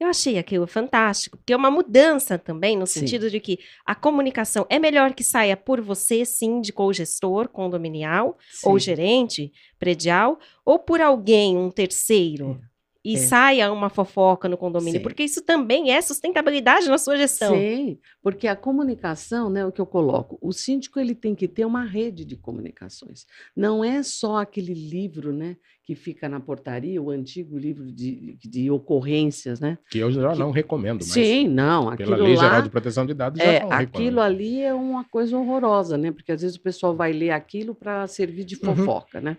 [0.00, 3.00] Eu achei aquilo fantástico, porque é uma mudança também, no Sim.
[3.00, 8.38] sentido de que a comunicação é melhor que saia por você, síndico ou gestor condominial,
[8.64, 8.84] ou Sim.
[8.86, 12.58] gerente predial, ou por alguém, um terceiro.
[13.02, 13.16] e É.
[13.16, 15.02] saia uma fofoca no condomínio, Sim.
[15.02, 17.54] porque isso também é sustentabilidade na sua gestão.
[17.54, 21.64] Sim, porque a comunicação, né, o que eu coloco, o síndico ele tem que ter
[21.64, 23.24] uma rede de comunicações.
[23.56, 28.70] Não é só aquele livro, né, que fica na portaria, o antigo livro de, de
[28.70, 29.78] ocorrências, né?
[29.90, 31.02] Que eu já não recomendo.
[31.02, 34.72] Sim, não, Pela Lei lá, Geral de Proteção de Dados, já é, aquilo ali é
[34.74, 36.12] uma coisa horrorosa, né?
[36.12, 38.76] Porque às vezes o pessoal vai ler aquilo para servir de Uhum.
[38.76, 39.36] fofoca, né?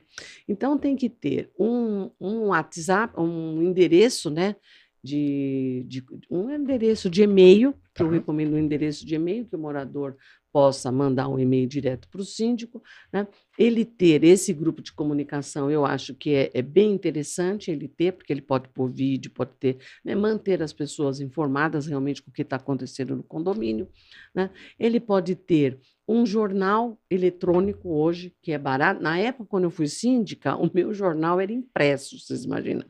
[0.48, 4.56] Então tem que ter um, um WhatsApp, um endereço, né?
[5.04, 8.14] De, de- um endereço de e-mail, que eu Tá.
[8.14, 10.16] recomendo um endereço de e-mail que o morador
[10.52, 13.28] possa mandar um e-mail direto para o síndico, né?
[13.58, 18.14] Ele ter esse grupo de comunicação, eu acho que é, é bem interessante ele ter,
[18.14, 22.34] porque ele pode pôr vídeo, pode ter, né, manter as pessoas informadas realmente com o
[22.34, 23.88] que está acontecendo no condomínio.
[24.34, 24.50] Né?
[24.80, 29.02] Ele pode ter um jornal eletrônico hoje, que é barato.
[29.02, 32.86] Na época, quando eu fui síndica, o meu jornal era impresso, vocês imaginam.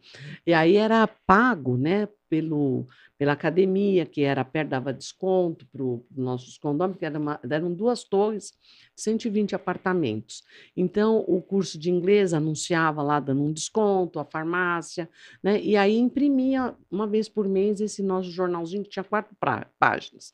[0.46, 2.88] E aí era pago né, pelo,
[3.22, 7.72] pela academia, que era perto, dava desconto para os nossos condôminos, que era uma- eram
[7.72, 8.52] duas torres,
[8.96, 10.44] 120 apartamentos.
[10.76, 15.08] Então, o curso de inglês anunciava lá dando um desconto, a farmácia,
[15.44, 15.62] né?
[15.62, 19.38] E aí imprimia uma vez por mês esse nosso jornalzinho que tinha quatro
[19.78, 20.32] páginas.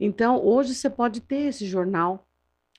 [0.00, 2.25] Então, hoje você pode ter esse jornal,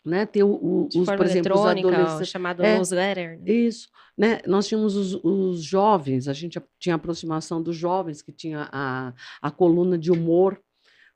[0.08, 0.26] né?
[0.26, 2.30] Ter o, o- os, por exemplo, os adolescentes.
[2.30, 2.76] chamado É.
[2.76, 3.40] newsletter.
[3.40, 3.52] né?
[3.52, 4.40] Isso, né?
[4.48, 9.52] Nós tínhamos os, os jovens, a gente tinha aproximação dos jovens, que tinha a, a
[9.52, 10.60] coluna de humor,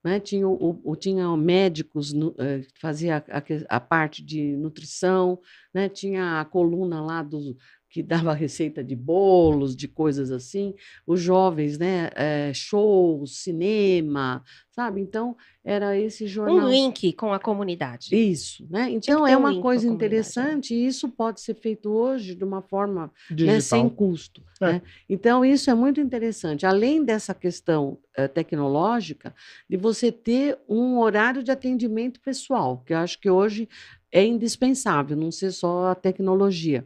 [0.04, 0.19] né?
[0.19, 5.39] Tinha, o, o- tinha médicos, nu- eh, que fazia a, a parte de nutrição,
[5.73, 5.88] né?
[5.89, 7.56] Tinha a coluna lá dos
[7.91, 10.73] que dava receita de bolos, de coisas assim.
[11.06, 12.10] Os jovens, né?
[12.15, 15.01] eh, shows, cinema, sabe?
[15.01, 16.56] Então, era esse jornal.
[16.56, 18.15] Um link com a comunidade.
[18.15, 18.89] Isso, né?
[18.89, 19.93] Então é um uma coisa né?
[19.93, 23.62] interessante e isso pode ser feito hoje de uma forma né, Digital.
[23.62, 24.41] sem custo.
[24.62, 24.73] É.
[24.73, 24.82] né?
[25.10, 26.65] Então, isso é muito interessante.
[26.65, 29.36] Além dessa questão eh, tecnológica,
[29.69, 33.67] de você ter um horário de atendimento pessoal, que eu acho que hoje
[34.12, 36.86] é indispensável, não ser só a tecnologia.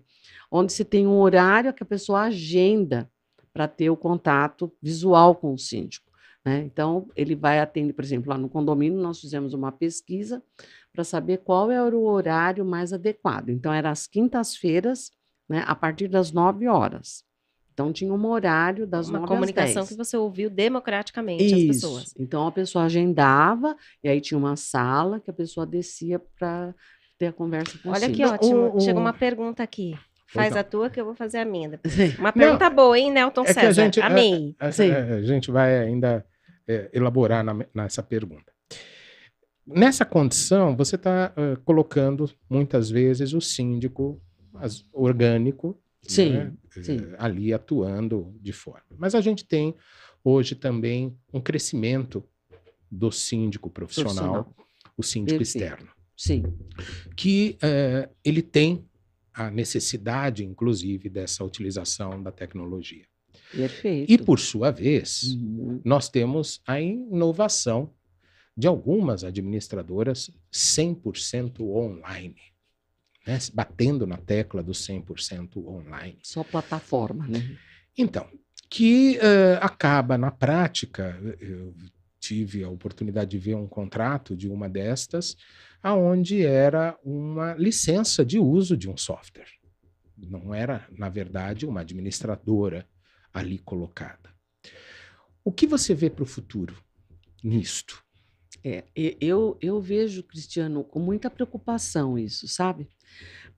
[0.55, 3.09] Onde você tem um horário que a pessoa agenda
[3.53, 6.05] para ter o contato visual com o síndico.
[6.45, 6.59] né?
[6.63, 10.43] Então, ele vai atender, por exemplo, lá no condomínio, nós fizemos uma pesquisa
[10.93, 13.49] para saber qual era o horário mais adequado.
[13.49, 15.11] Então, era às quintas-feiras,
[15.49, 17.23] né, a partir das 9 horas.
[17.73, 20.07] Então, tinha um horário das uma 9 comunicação às que 10.
[20.07, 21.67] você ouviu democraticamente as Isso.
[21.67, 22.13] pessoas.
[22.17, 26.73] Então, a pessoa agendava, e aí tinha uma sala que a pessoa descia para
[27.17, 28.29] ter a conversa com o Olha que síndico.
[28.33, 28.75] ótimo.
[28.75, 29.97] o- Chegou o- uma pergunta aqui.
[30.35, 30.59] Faz não.
[30.61, 31.79] a tua que eu vou fazer a minha.
[32.19, 33.83] Uma pergunta boa, hein, Nelton É que a César?
[33.83, 34.55] gente- é- Amei.
[34.59, 34.91] A, Sim.
[34.91, 36.25] a- gente vai ainda
[36.67, 38.51] é, elaborar na- nessa pergunta.
[39.67, 44.21] Nessa condição, você está colocando muitas vezes o síndico
[44.55, 46.99] as- orgânico Sim, né, sim.
[47.17, 48.85] ali atuando de forma.
[48.97, 49.75] Mas a gente tem
[50.23, 52.23] hoje também um crescimento
[52.91, 54.55] do síndico profissional, Profissional.
[54.97, 55.63] o síndico Perfeito.
[55.65, 56.43] externo, Sim,
[57.15, 58.85] que eh, ele tem
[59.35, 63.05] a necessidade, inclusive, dessa utilização da tecnologia.
[63.51, 64.11] perfeito.
[64.11, 65.81] E, por sua vez, Uhum.
[65.83, 67.93] nós temos a inovação
[68.57, 72.35] de algumas administradoras 100% online,
[73.27, 73.37] né?
[73.53, 76.17] batendo na tecla do 100% online.
[76.23, 77.57] Só plataforma, né?
[77.97, 78.27] Então,
[78.69, 81.73] que eh, acaba na prática, eu
[82.25, 85.35] tive a oportunidade de ver um contrato de uma destas,
[85.81, 89.49] aonde era uma licença de uso de um software.
[90.17, 92.88] Não era, na verdade, uma administradora
[93.33, 94.33] ali colocada.
[95.43, 96.75] O que você vê para o futuro
[97.43, 98.03] nisto?
[98.63, 98.83] É,
[99.21, 102.89] eu, eu vejo, Cristiano, com muita preocupação isso, sabe?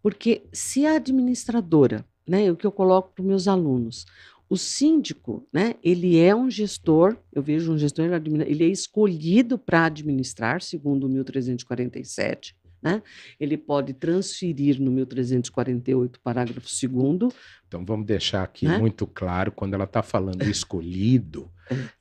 [0.02, 4.06] Porque se a administradora, né, o que eu coloco para os meus alunos,
[4.50, 8.06] o síndico, né, ele é um gestor, eu vejo um gestor,
[8.46, 13.02] ele é escolhido para administrar, segundo o 1347, né?
[13.40, 17.34] Ele pode transferir no 1348, parágrafo 2
[17.68, 18.78] Então vamos deixar aqui Né?
[18.78, 21.52] muito claro, quando ela está falando escolhido,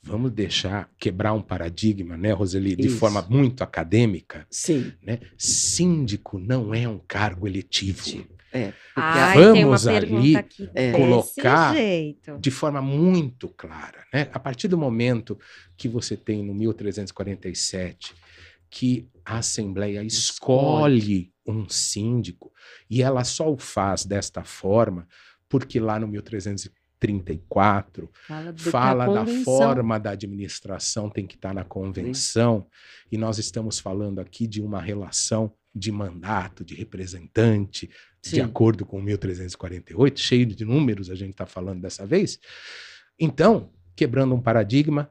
[0.02, 2.98] vamos deixar quebrar um paradigma, né, Roseli, de Isso.
[2.98, 4.46] forma muito acadêmica.
[4.50, 5.18] Sim, né?
[5.36, 8.35] Síndico não é um cargo eletivo.
[8.56, 8.72] É.
[8.94, 12.38] Porque Ai, a- tem uma Vamos ali aqui é, desse colocar jeito.
[12.38, 14.04] De forma muito clara.
[14.12, 14.28] Né?
[14.32, 15.38] A partir do momento
[15.76, 18.14] que você tem no 1347
[18.68, 22.52] que a Assembleia escolhe um síndico
[22.90, 25.06] e ela só o faz desta forma
[25.48, 32.66] porque lá no 1334 fala, fala da forma da administração tem que estar na convenção
[33.10, 37.88] e nós estamos falando aqui de uma relação de mandato, de representante,
[38.30, 38.40] de Sim.
[38.42, 42.38] acordo com 1348, cheio de números a gente está falando dessa vez.
[43.18, 45.10] Então, quebrando um paradigma,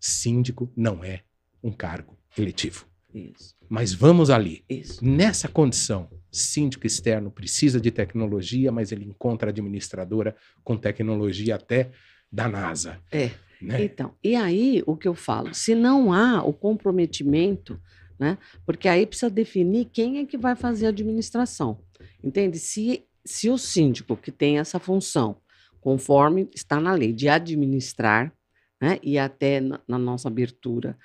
[0.00, 1.22] síndico não é
[1.62, 2.86] um cargo eletivo.
[3.14, 4.64] Isso, Mas vamos ali.
[4.68, 5.04] isso.
[5.04, 11.90] Nessa condição, síndico externo precisa de tecnologia, mas ele encontra administradora com tecnologia até
[12.30, 12.98] da NASA.
[13.10, 13.30] É.
[13.60, 13.84] Né?
[13.84, 17.78] Então, e aí o que eu falo, se não há o comprometimento,
[18.18, 18.38] né?
[18.66, 21.78] Porque aí precisa definir quem é que vai fazer a administração.
[22.22, 22.58] Entende?
[22.58, 25.36] Se, se o síndico que tem essa função,
[25.80, 28.32] conforme está na lei, de administrar,
[28.80, 28.98] né?
[29.02, 30.96] E até na, na nossa abertura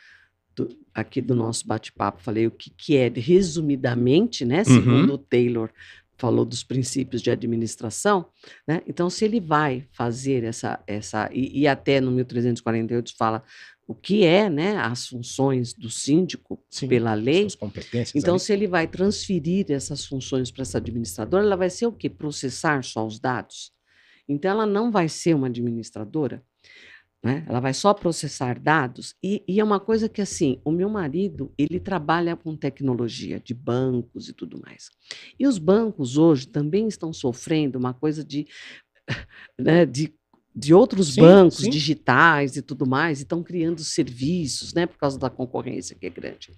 [0.56, 4.64] do- aqui do nosso bate-papo, falei o que, que é, resumidamente, né?
[4.64, 5.70] Segundo o Taylor
[6.18, 8.28] falou dos princípios de administração,
[8.68, 8.82] né?
[8.88, 13.44] Então, se ele vai fazer essa, essa e, e até no 1348 fala
[13.88, 17.44] o que é, né, as funções do síndico Sim, pela lei.
[17.44, 18.16] Suas competências.
[18.16, 18.44] Então, ali.
[18.44, 22.10] se ele vai transferir essas funções para essa administradora, ela vai ser o quê?
[22.10, 23.72] Processar só os dados.
[24.28, 26.44] Então, ela não vai ser uma administradora,
[27.28, 27.44] né?
[27.46, 29.14] Ela vai só processar dados.
[29.22, 33.54] E, e é uma coisa que, assim, o meu marido, ele trabalha com tecnologia de
[33.54, 34.90] bancos e tudo mais.
[35.38, 38.48] E os bancos hoje também estão sofrendo uma coisa de,
[39.60, 40.14] né, de,
[40.56, 41.70] de outros Sim, bancos sim.
[41.70, 46.10] digitais e tudo mais, e estão criando serviços, né, por causa da concorrência que é
[46.10, 46.54] grande.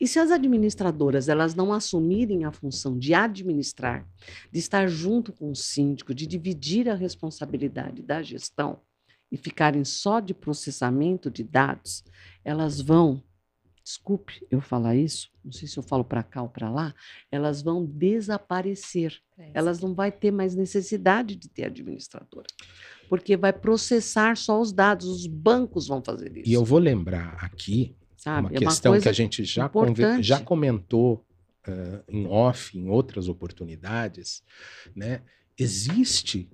[0.00, 4.08] E se as administradoras elas não assumirem a função de administrar,
[4.50, 8.80] de estar junto com o síndico, de dividir a responsabilidade da gestão
[9.30, 12.04] e ficarem só de processamento de dados,
[12.44, 13.22] elas vão,
[13.82, 16.94] desculpe eu falar isso, não sei se eu falo para cá ou para lá,
[17.30, 19.20] elas vão desaparecer.
[19.52, 22.46] Elas não vai ter mais necessidade de ter administradora,
[23.08, 26.48] porque vai processar só os dados, os bancos vão fazer isso.
[26.48, 28.48] E eu vou lembrar aqui sabe?
[28.48, 29.70] uma É questão que coisa a gente já,
[30.20, 31.24] já comentou
[31.66, 34.42] eh, em off, em outras oportunidades,
[34.94, 35.22] né?
[35.58, 36.50] Existe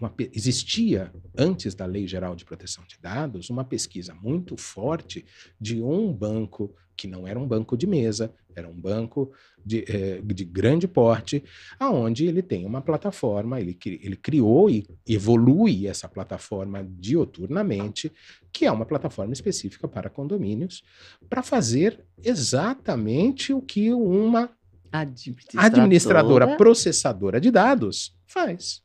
[0.00, 5.24] uma existia antes da Lei Geral de Proteção de Dados uma pesquisa muito forte
[5.60, 9.32] de um banco que não era um banco de mesa, era um banco
[9.64, 11.42] de, eh, de grande porte,
[11.78, 18.12] aonde ele tem uma plataforma, ele, ele criou e evolui essa plataforma dioturnamente,
[18.52, 20.82] que é uma plataforma específica para condomínios,
[21.28, 24.50] para fazer exatamente o que uma
[24.92, 28.82] administradora, administradora processadora de dados faz.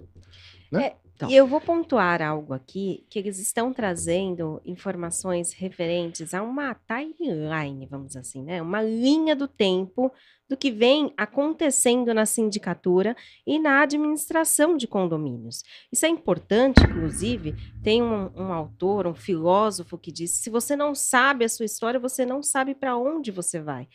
[1.17, 1.31] Então.
[1.31, 7.87] E eu vou pontuar algo aqui, que eles estão trazendo informações referentes a uma timeline,
[7.87, 8.61] vamos dizer assim, né?
[8.61, 10.11] Uma linha do tempo
[10.47, 15.63] do que vem acontecendo na sindicatura e na administração de condomínios.
[15.91, 20.93] Isso é importante, inclusive, tem um, um autor, um filósofo que diz: se você não
[20.93, 23.87] sabe a sua história, você não sabe para onde você vai.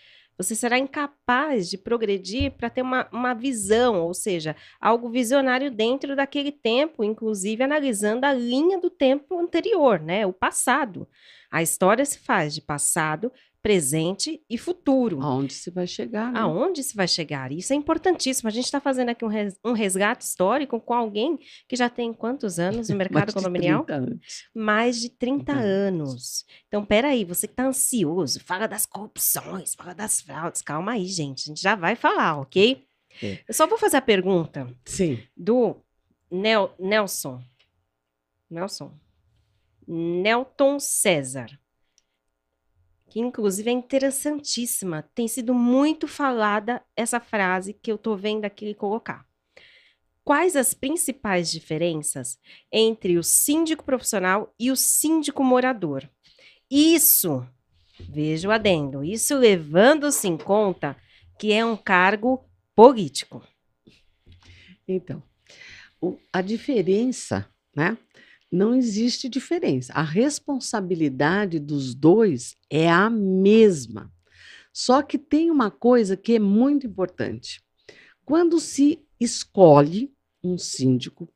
[0.42, 6.16] Você será incapaz de progredir para ter uma, uma visão, ou seja, algo visionário dentro
[6.16, 10.26] daquele tempo, inclusive analisando a linha do tempo anterior, né?
[10.26, 11.08] O passado.
[11.50, 13.30] A história se faz de passado,
[13.62, 15.22] presente e futuro.
[15.22, 16.32] Aonde se vai chegar?
[16.32, 16.40] né?
[16.40, 17.52] Aonde se vai chegar?
[17.52, 18.48] Isso é importantíssimo.
[18.48, 22.58] A gente está fazendo aqui um, res- resgate histórico com alguém que já tem quantos
[22.58, 23.84] anos no mercado condominial?
[23.84, 24.18] 30 anos.
[24.54, 26.44] Mais de 30 30 anos.
[26.66, 30.60] Então, peraí, você que tá ansioso, fala das corrupções, fala das fraudes.
[30.62, 31.42] Calma aí, gente.
[31.42, 32.84] A gente já vai falar, ok?
[33.22, 33.38] É.
[33.46, 35.18] Eu só vou fazer a pergunta Sim.
[35.36, 35.76] do
[36.30, 37.40] Nel- Nelson.
[38.50, 38.92] Nelson.
[39.86, 41.46] Nelton César.
[43.12, 45.06] Que inclusive é interessantíssima.
[45.14, 49.26] Tem sido muito falada essa frase que eu tô vendo aqui colocar.
[50.24, 52.38] Quais as principais diferenças
[52.72, 56.08] entre o síndico profissional e o síndico morador?
[56.70, 57.46] Isso,
[58.00, 60.96] veja o adendo, isso levando-se em conta
[61.38, 63.46] que é um cargo político.
[64.88, 65.22] Então,
[66.00, 67.46] o- a diferença,
[67.76, 67.98] né?
[68.52, 69.94] Não existe diferença.
[69.94, 74.12] A responsabilidade dos dois é a mesma.
[74.70, 77.62] Só que tem uma coisa que é muito importante.
[78.26, 80.12] Quando se escolhe
[80.44, 81.32] um síndico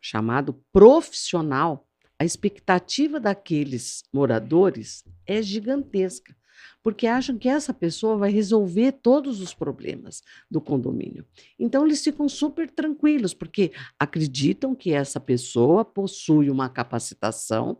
[0.00, 6.36] chamado profissional, a expectativa daqueles moradores é gigantesca,
[6.82, 11.26] porque acham que essa pessoa vai resolver todos os problemas do condomínio.
[11.58, 17.78] Então, eles ficam super tranquilos, porque acreditam que essa pessoa possui uma capacitação,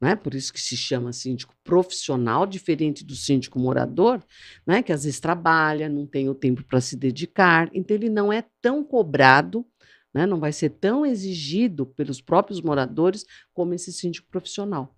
[0.00, 0.14] né?
[0.14, 4.22] por isso que se chama síndico profissional, diferente do síndico morador,
[4.66, 4.82] né?
[4.82, 8.44] que às vezes trabalha, não tem o tempo para se dedicar, então ele não é
[8.60, 9.66] tão cobrado,
[10.12, 10.26] né?
[10.26, 14.95] não vai ser tão exigido pelos próprios moradores como esse síndico profissional.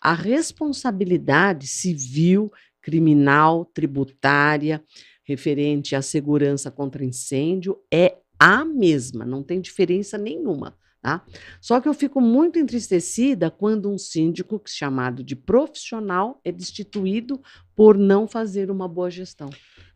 [0.00, 4.82] A responsabilidade civil, criminal, tributária,
[5.24, 10.74] referente à segurança contra incêndio é a mesma, não tem diferença nenhuma.
[11.02, 11.24] Tá?
[11.62, 17.40] Só que eu fico muito entristecida quando um síndico chamado de profissional é destituído
[17.74, 19.48] por não fazer uma boa gestão.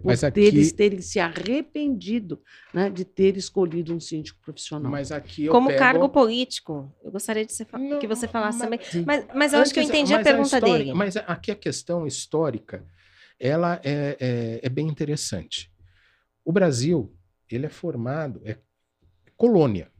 [0.04, 2.38] Por Mas aqui- eles terem se arrependido
[2.74, 4.92] né, de ter escolhido um síndico profissional.
[4.92, 5.78] Mas aqui eu Como pego...
[5.78, 6.94] cargo político.
[7.02, 9.04] Eu gostaria de fa- Não, que você falasse mas- também.
[9.06, 10.92] Mas, mas eu acho que eu Antes, entendi a pergunta história- dele.
[10.92, 12.84] Mas aqui a questão histórica,
[13.40, 15.72] ela é, é- é bem interessante.
[16.44, 17.10] O Brasil,
[17.50, 18.58] ele é formado, é
[19.38, 19.90] colônia.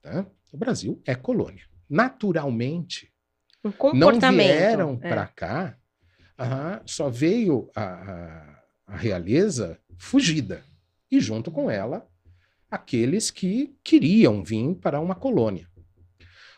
[0.00, 0.24] tá?
[0.52, 1.64] O Brasil é colônia.
[1.88, 3.12] Naturalmente,
[3.64, 5.08] Um não vieram é.
[5.08, 5.76] para cá,
[6.38, 8.59] aham, só veio a, a-
[8.90, 10.64] a realeza fugida.
[11.10, 12.08] E junto com ela,
[12.70, 15.68] aqueles que queriam vir para uma colônia.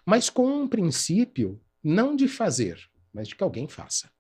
[0.05, 2.79] Mas com um princípio não de fazer,
[3.13, 4.11] mas de que alguém faça.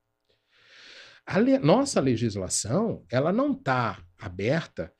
[1.26, 4.92] A le- nossa legislação, ela não está aberta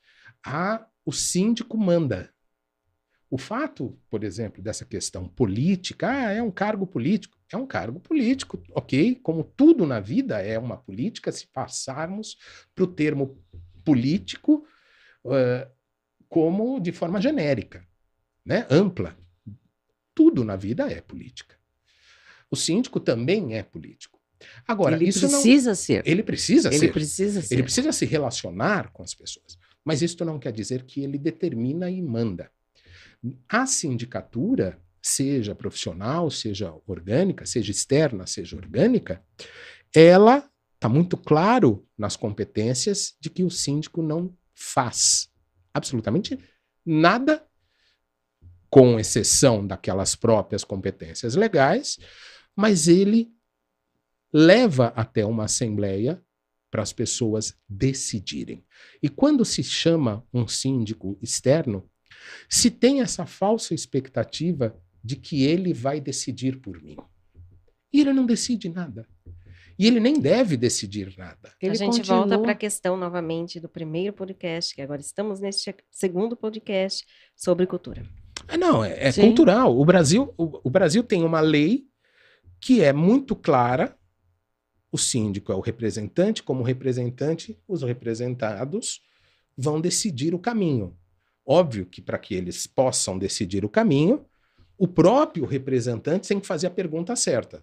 [0.44, 2.32] a o síndico manda.
[3.28, 7.36] O fato, por exemplo, dessa questão política, ah, é um cargo político.
[7.52, 9.14] É um cargo político, ok?
[9.16, 12.36] Como tudo na vida é uma política, se passarmos
[12.74, 13.38] para o termo
[13.84, 14.66] político
[15.26, 15.68] eh,
[16.28, 17.86] como de forma genérica,
[18.44, 18.66] né?
[18.70, 19.16] ampla.
[20.14, 21.56] Tudo na vida é política.
[22.50, 24.18] O síndico também é político.
[24.66, 25.40] Agora, ele isso não.
[25.40, 26.02] precisa ser.
[26.06, 26.92] Ele precisa Ele ser.
[26.92, 27.54] precisa ser.
[27.54, 29.58] Ele precisa se relacionar com as pessoas.
[29.84, 32.50] Mas isso não quer dizer que ele determina e manda.
[33.48, 39.22] A sindicatura, seja profissional, seja orgânica, seja externa, seja orgânica,
[39.92, 45.28] ela está muito claro nas competências de que o síndico não faz
[45.74, 46.38] absolutamente
[46.84, 47.44] nada,
[48.70, 51.98] com exceção daquelas próprias competências legais,
[52.56, 53.30] mas ele
[54.32, 56.22] leva até uma assembleia
[56.70, 58.64] para as pessoas decidirem.
[59.02, 61.86] E quando se chama um síndico externo,
[62.48, 66.96] se tem essa falsa expectativa de que ele vai decidir por mim.
[67.92, 69.06] E ele não decide nada.
[69.78, 71.52] E ele nem deve decidir nada.
[71.60, 75.40] Ele a gente continua- volta para a questão novamente do primeiro podcast, que agora estamos
[75.40, 78.04] neste segundo podcast sobre cultura.
[78.46, 79.76] Ah, não, é, é cultural.
[79.78, 81.86] O Brasil, o, o Brasil tem uma lei
[82.60, 83.96] que é muito clara.
[84.90, 89.00] O síndico é o representante, como representante, os representados
[89.56, 90.96] vão decidir o caminho.
[91.44, 94.24] Óbvio que para que eles possam decidir o caminho,
[94.82, 97.62] o próprio representante tem que fazer a pergunta certa.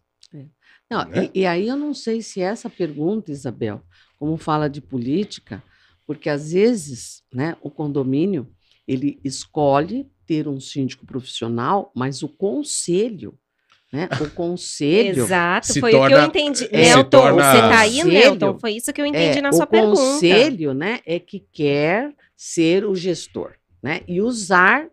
[0.90, 1.30] Não, né?
[1.34, 3.82] e, e aí eu não sei se essa pergunta, Isabel,
[4.18, 5.62] como fala de política,
[6.08, 8.48] porque às vezes, né, o condomínio
[8.88, 13.38] ele escolhe ter um síndico profissional, mas o conselho,
[13.92, 16.60] né, o conselho Exato, se foi o que eu torna- entendi.
[16.60, 18.04] se Nelton, torna- você tá aí.
[18.06, 18.60] Nelton?
[18.60, 20.00] Foi isso que eu entendi é, na sua o pergunta.
[20.00, 24.88] conselho, né, é que quer ser o gestor, né, e usar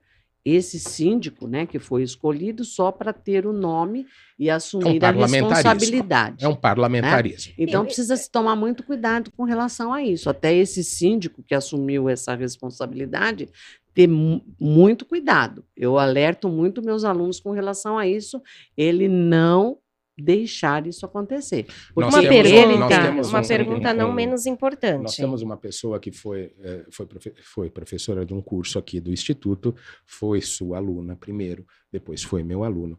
[0.48, 4.06] esse síndico, né, que foi escolhido só para ter o nome
[4.38, 5.48] e assumir a parlamentarismo.
[5.48, 6.44] responsabilidade.
[6.44, 7.52] É um parlamentarismo.
[7.58, 10.30] Então Eu- precisa se tomar muito cuidado com relação a isso.
[10.30, 13.48] Até esse síndico que assumiu essa responsabilidade
[13.92, 15.64] ter mu- muito cuidado.
[15.76, 18.40] Eu alerto muito meus alunos com relação a isso,
[18.76, 19.78] ele não
[20.18, 21.66] deixar isso acontecer.
[21.94, 25.02] Nós Uma temos- pergunta, uma um- pergunta não um- menos importante.
[25.02, 27.06] Nós temos uma pessoa que foi, eh, foi,
[27.42, 29.74] foi professora de um curso aqui do Instituto,
[30.06, 32.98] foi sua aluna primeiro, depois foi meu aluno,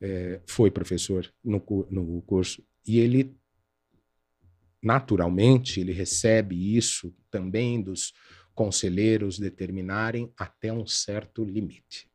[0.00, 3.34] eh, foi professor no, no curso, e ele,
[4.82, 8.12] naturalmente, ele recebe isso também dos
[8.54, 12.09] conselheiros determinarem até um certo limite.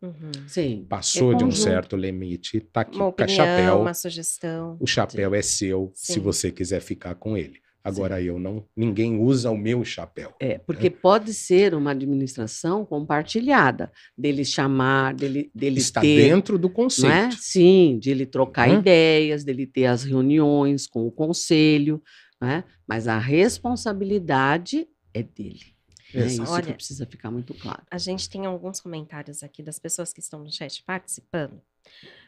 [0.00, 0.30] Uhum.
[0.46, 0.86] Sim.
[0.88, 4.76] Passou de um certo limite, tá aqui, Uma com opinião, chapéu, uma sugestão.
[4.80, 6.20] o chapéu é seu, se Sim.
[6.20, 7.58] você quiser ficar com ele.
[7.82, 10.34] Agora eu não, ninguém usa o meu chapéu.
[10.40, 16.68] É, porque pode ser uma administração compartilhada, dele chamar, dele, dele Está ter, dentro do
[16.68, 16.70] é?
[16.70, 17.36] conceito.
[17.38, 18.80] Sim, de ele trocar Uhum.
[18.80, 22.02] ideias, dele ter as reuniões com o conselho,
[22.40, 22.62] né?
[22.86, 25.77] Mas a responsabilidade é dele.
[26.14, 26.24] Né?
[26.24, 26.42] Exato.
[26.44, 27.82] Isso Olha, que precisa ficar muito claro.
[27.90, 31.60] A gente tem alguns comentários aqui das pessoas que estão no chat participando.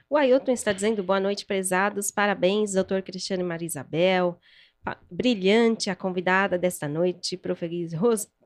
[0.09, 2.11] O Ailton está dizendo boa noite, prezados.
[2.11, 4.39] Parabéns, doutor Cristiano e Maria Isabel.
[5.11, 7.39] Brilhante a convidada desta noite,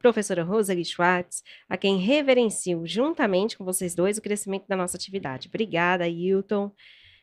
[0.01, 5.47] professora Roseli Schwartz, a quem reverencio juntamente com vocês dois o crescimento da nossa atividade.
[5.49, 6.72] Obrigada, Ailton.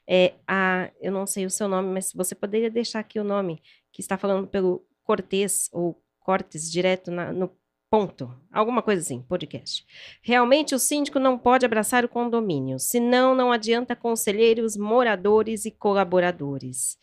[0.07, 3.61] É, a, eu não sei o seu nome, mas você poderia deixar aqui o nome
[3.91, 7.51] que está falando pelo Cortez ou Cortes, direto na- no
[7.91, 8.33] ponto.
[8.53, 9.85] Alguma coisa assim, podcast.
[10.21, 16.97] Realmente o síndico não pode abraçar o condomínio, senão não adianta conselheiros, moradores e colaboradores.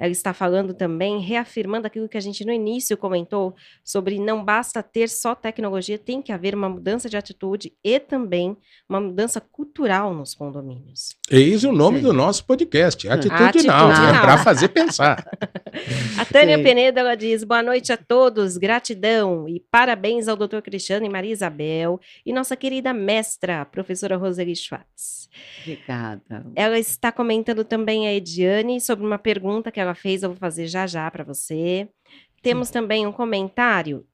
[0.00, 4.82] Ela está falando também, reafirmando aquilo que a gente no início comentou sobre não basta
[4.82, 8.56] ter só tecnologia, tem que haver uma mudança de atitude e também
[8.88, 11.14] uma mudança cultural nos condomínios.
[11.30, 12.04] Eis o nome Sim.
[12.04, 14.22] do nosso podcast, Atitudinal, Atitudinal.
[14.22, 15.22] para fazer pensar.
[16.18, 16.64] A Tânia Sim.
[16.64, 21.32] Penedo, ela diz, boa noite a todos, gratidão e parabéns ao doutor Cristiano e Maria
[21.32, 25.28] Isabel e nossa querida mestra, professora Roseli Schwartz.
[25.60, 26.44] Obrigada.
[26.56, 30.66] Ela está comentando também a Ediane sobre uma pergunta que ela fez, eu vou fazer
[30.66, 31.88] já já para você.
[32.42, 34.06] Temos também um comentário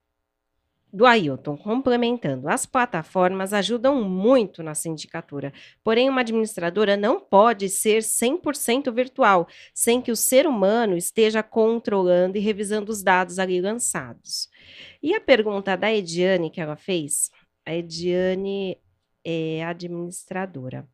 [0.92, 2.48] do Ailton, complementando.
[2.48, 5.52] As plataformas ajudam muito na sindicatura,
[5.84, 12.38] porém uma administradora não pode ser 100% virtual, sem que o ser humano esteja controlando
[12.38, 14.48] e revisando os dados ali lançados.
[15.02, 17.30] E a pergunta da Ediane que ela fez,
[17.64, 18.78] a Ediane
[19.22, 20.88] é administradora.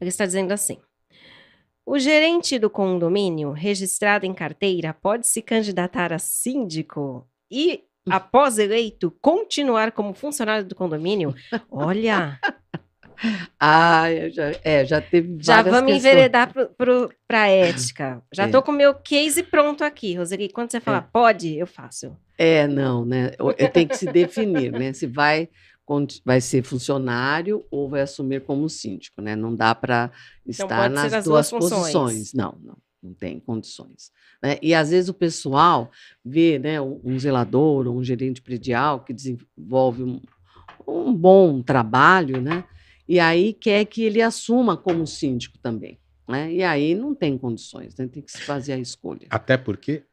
[0.00, 0.78] Ele está dizendo assim:
[1.86, 9.10] o gerente do condomínio registrado em carteira pode se candidatar a síndico e, após eleito,
[9.20, 11.34] continuar como funcionário do condomínio?
[11.70, 12.38] Olha,
[13.58, 16.04] Ah, eu já, é, já teve já vamos questões.
[16.04, 16.52] enveredar
[17.26, 18.20] para a ética.
[18.34, 18.46] Já É.
[18.46, 20.48] estou com o meu case pronto aqui, Roseli.
[20.50, 22.14] Quando você falar pode, eu faço.
[22.36, 23.30] É, não, né?
[23.56, 24.92] É, Tem que se definir, né?
[24.92, 25.48] Se vai,
[26.24, 29.36] vai ser funcionário ou vai assumir como síndico, né?
[29.36, 30.10] Não dá para
[30.46, 32.32] estar pode ser nas as duas, duas posições.
[32.32, 34.10] Não, não, não tem condições.
[34.42, 34.58] né?
[34.62, 35.90] E às vezes o pessoal
[36.24, 40.20] vê, né, um um zelador ou um gerente predial que desenvolve um,
[40.86, 42.64] um bom trabalho, né?
[43.06, 45.98] E aí quer que ele assuma como síndico também.
[46.26, 46.54] Né?
[46.54, 48.08] E aí não tem condições, né?
[48.08, 49.26] tem que se fazer a escolha.
[49.28, 50.04] Até porque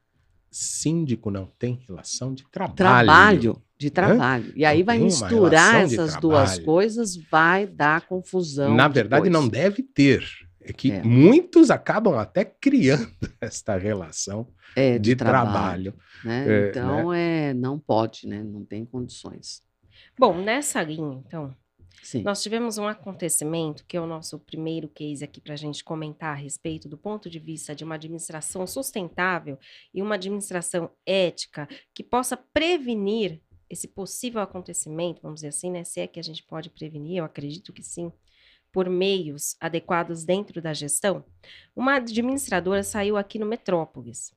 [0.52, 2.76] síndico não tem relação de trabalho.
[2.76, 4.54] trabalho de trabalho.
[4.56, 6.66] E aí Não vai misturar de essas duas trabalho.
[6.66, 8.76] coisas, vai dar confusão.
[8.76, 9.42] Na verdade, depois.
[9.42, 10.24] não deve ter.
[10.64, 11.02] É que É.
[11.02, 13.10] muitos acabam até criando
[13.42, 15.96] esta relação é, de, trabalho.
[16.24, 16.46] né?
[16.48, 18.44] é, então é, não pode, né?
[18.44, 19.64] Não tem condições.
[20.20, 21.52] Bom, nessa linha, então,
[22.02, 22.24] Sim.
[22.24, 26.32] Nós tivemos um acontecimento, que é o nosso primeiro case aqui para a gente comentar
[26.32, 29.58] a respeito do ponto de vista de uma administração sustentável
[29.94, 33.40] e uma administração ética que possa prevenir
[33.70, 35.84] esse possível acontecimento, vamos dizer assim, né?
[35.84, 38.12] Se é que a gente pode prevenir, eu acredito que sim,
[38.72, 41.24] por meios adequados dentro da gestão.
[41.76, 44.34] Uma administradora saiu aqui no Metrópolis.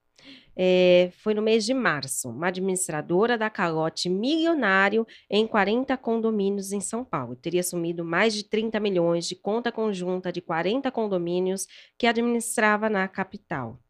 [0.57, 6.81] É, foi no mês de março, uma administradora da calote milionário em 40 condomínios em
[6.81, 7.35] São Paulo.
[7.35, 11.67] Teria assumido mais de 30 milhões de conta conjunta de 40 condomínios
[11.99, 13.81] que administrava na capital.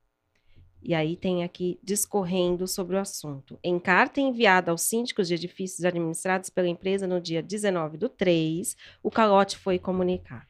[0.86, 3.58] E aí tem aqui discorrendo sobre o assunto.
[3.64, 8.76] Em carta enviada aos síndicos de edifícios administrados pela empresa no dia 19 do 3,
[9.02, 10.46] o calote foi comunicado.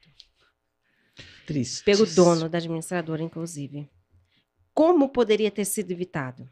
[1.47, 1.85] Triste.
[1.85, 3.89] Pelo dono da administradora, inclusive.
[4.75, 6.49] Como poderia ter sido evitado?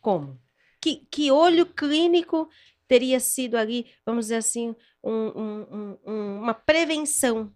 [0.00, 0.38] Como?
[0.80, 2.48] Que, que olho clínico
[2.88, 7.52] teria sido ali, vamos dizer assim, um- um- um- um- uma prevenção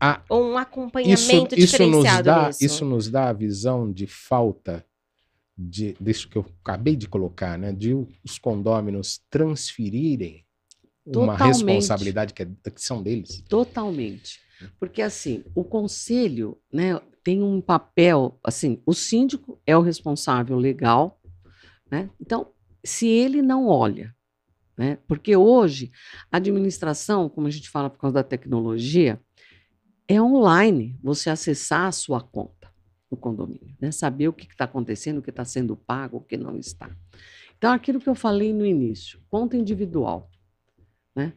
[0.00, 2.64] Ah, ou um Isso, acompanhamento isso, nos diferenciado dá, nisso?
[2.64, 4.86] isso nos dá a visão de falta
[5.56, 7.72] de, disso que eu acabei de colocar, né?
[7.72, 7.92] De
[8.24, 10.46] os condôminos transferirem
[11.04, 11.46] uma Totalmente.
[11.56, 13.42] responsabilidade que, é, que são deles.
[13.48, 14.38] Totalmente.
[14.78, 21.20] Porque, assim, o conselho né, tem um papel, assim, o síndico é o responsável legal,
[21.90, 22.08] né?
[22.18, 24.16] Então, se ele não olha,
[24.78, 24.96] né?
[25.06, 25.92] Porque hoje,
[26.32, 29.20] a administração, como a gente fala por causa da tecnologia,
[30.08, 32.72] é online, você acessar a sua conta
[33.10, 33.92] no condomínio, né?
[33.92, 36.90] Saber o que está acontecendo, o que está sendo pago, o que não está.
[37.58, 40.30] Então, aquilo que eu falei no início, conta individual,
[41.14, 41.34] né?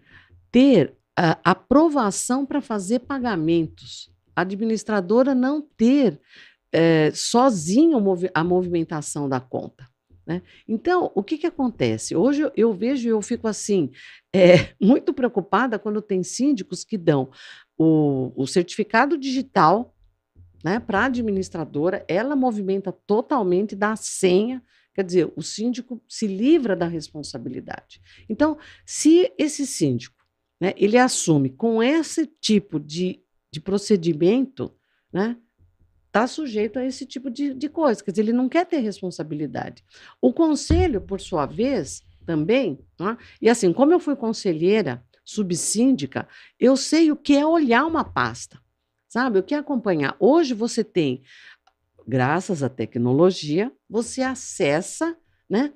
[0.49, 4.09] Ter a aprovação para fazer pagamentos.
[4.35, 6.19] Administradora não ter
[8.01, 9.85] movi- a movimentação da conta.
[10.25, 10.41] né?
[10.67, 12.15] Então, o que, que acontece?
[12.15, 13.91] Hoje eu, eu vejo e eu fico assim,
[14.33, 17.29] eh, muito preocupada quando tem síndicos que dão
[17.77, 19.93] o, o certificado digital
[20.63, 24.61] né, para a administradora, ela movimenta totalmente da senha,
[24.93, 27.99] quer dizer, o síndico se livra da responsabilidade.
[28.29, 30.23] Então, se esse síndico
[30.61, 33.19] né, ele assume com esse tipo de,
[33.51, 34.73] de procedimento,
[35.11, 35.37] né,
[36.07, 38.03] está sujeito a esse tipo de, de coisa.
[38.03, 39.83] Quer dizer, ele não quer ter responsabilidade.
[40.21, 46.27] O conselho, por sua vez, também, né, e assim, como eu fui conselheira subsíndica,
[46.59, 48.59] eu sei o que é olhar uma pasta,
[49.07, 49.39] sabe?
[49.39, 50.15] O que é acompanhar.
[50.19, 51.23] Hoje você tem,
[52.07, 55.15] graças à tecnologia, você acessa,
[55.49, 55.73] né?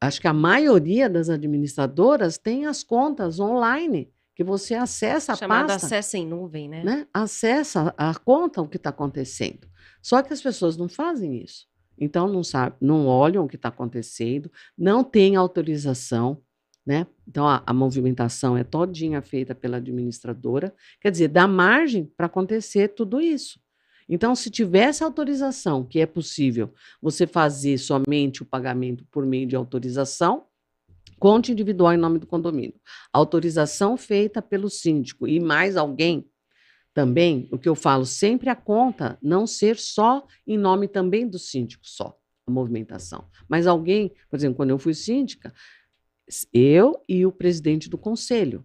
[0.00, 5.68] Acho que a maioria das administradoras tem as contas online que você acessa a Chamado
[5.68, 6.82] pasta, acesso em nuvem, né?
[6.82, 7.06] né?
[7.12, 9.68] acessa a conta o que está acontecendo.
[10.00, 11.66] Só que as pessoas não fazem isso.
[11.98, 16.42] Então não sabe, não olham o que está acontecendo, não tem autorização,
[16.84, 17.06] né?
[17.28, 22.88] Então a, a movimentação é todinha feita pela administradora, quer dizer, dá margem para acontecer
[22.88, 23.60] tudo isso.
[24.08, 29.56] Então, se tivesse autorização, que é possível você fazer somente o pagamento por meio de
[29.56, 30.44] autorização,
[31.22, 32.74] conta individual em nome do condomínio.
[33.12, 36.28] Autorização feita pelo síndico e mais alguém
[36.92, 41.38] também, o que eu falo, sempre a conta não ser só em nome também do
[41.38, 43.24] síndico só, a movimentação.
[43.48, 45.54] Mas alguém, por exemplo, quando eu fui síndica,
[46.52, 48.64] eu e o presidente do conselho.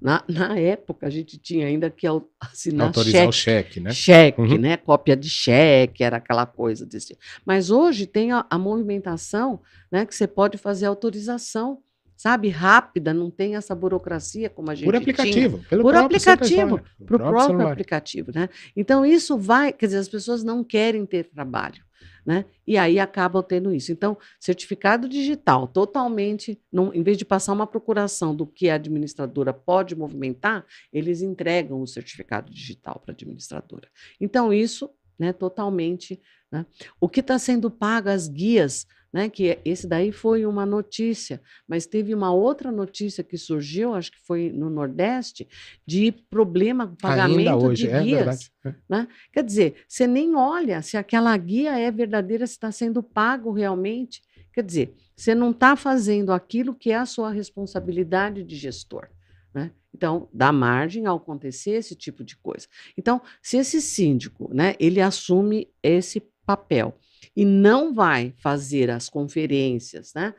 [0.00, 2.06] Na, na época, a gente tinha ainda que
[2.40, 3.74] assinar Autorizar o cheque.
[3.74, 3.90] cheque, né?
[3.92, 4.56] Cheque, Uhum.
[4.58, 4.78] né?
[4.78, 7.18] Cópia de cheque, era aquela coisa desse.
[7.44, 9.60] Mas hoje tem a, a movimentação,
[9.92, 10.06] né?
[10.06, 11.82] Que você pode fazer autorização,
[12.20, 12.50] sabe?
[12.50, 15.64] Rápida, não tem essa burocracia como a gente Por tinha aplicativo.
[15.70, 17.72] Pelo Por próprio aplicativo, para o próprio próprio celular.
[17.72, 18.50] aplicativo, né?
[18.76, 21.82] Então isso vai, quer dizer, as pessoas não querem ter trabalho,
[22.26, 22.44] né?
[22.66, 23.90] E aí acabam tendo isso.
[23.90, 29.54] Então, certificado digital, totalmente, não, em vez de passar uma procuração do que a administradora
[29.54, 33.88] pode movimentar, eles entregam o certificado digital para a administradora.
[34.20, 35.32] Então isso, né?
[35.32, 36.20] Totalmente,
[36.52, 36.66] né?
[37.00, 41.86] O que está sendo pago as guias né, que esse daí foi uma notícia, mas
[41.86, 45.48] teve uma outra notícia que surgiu, acho que foi no Nordeste,
[45.86, 48.50] de problema com pagamento hoje, de é guias.
[48.62, 49.08] verdade.
[49.32, 54.22] Quer dizer, você nem olha se aquela guia é verdadeira, se está sendo pago realmente.
[54.52, 59.08] Quer dizer, você não está fazendo aquilo que é a sua responsabilidade de gestor.
[59.52, 59.72] Né?
[59.94, 62.66] Então, dá margem ao acontecer esse tipo de coisa.
[62.96, 66.96] Então, se esse síndico, né, ele assume esse papel
[67.36, 70.34] e não vai fazer as conferências, né,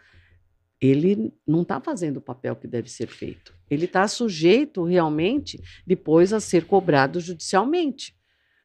[0.79, 3.53] ele não está fazendo o papel que deve ser feito.
[3.69, 8.15] Ele está sujeito realmente depois a ser cobrado judicialmente.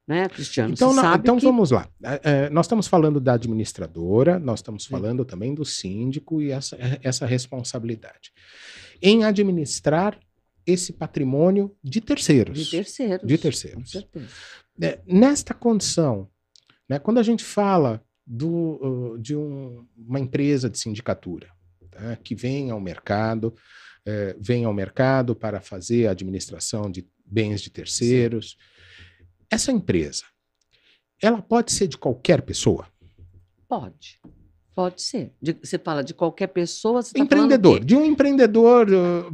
[0.09, 0.73] Né, Cristiano?
[0.73, 1.89] Então, sabe então que- vamos lá.
[2.03, 4.91] É, é, nós estamos falando da administradora, nós estamos Sim.
[4.91, 8.33] falando também do síndico e essa, essa responsabilidade.
[9.03, 10.17] Em administrar
[10.65, 12.57] esse patrimônio de terceiros.
[12.57, 13.27] De terceiros.
[13.27, 14.07] De terceiros.
[14.81, 16.29] É, nesta condição,
[16.89, 21.49] né, quando a gente fala do, de um- uma empresa de sindicatura
[21.91, 23.55] tá, que vem ao mercado,
[24.05, 28.57] eh, vem ao mercado para fazer a administração de bens de terceiros,
[29.51, 30.25] essa empresa,
[31.23, 32.87] ela pode ser de qualquer pessoa?
[33.69, 34.19] Pode.
[34.75, 35.33] Pode ser.
[35.41, 37.01] De- você fala de qualquer pessoa.
[37.03, 38.87] Você tá empreendedor, de- de um empreendedor,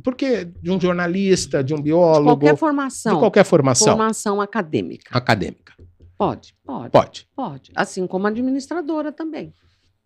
[0.05, 3.14] porque de um jornalista, de um de biólogo, qualquer formação.
[3.14, 5.11] de qualquer formação Formação acadêmica.
[5.16, 5.72] acadêmica.
[6.16, 7.28] Pode, pode, Pode.
[7.34, 7.72] pode.
[7.74, 9.52] Assim como administradora também.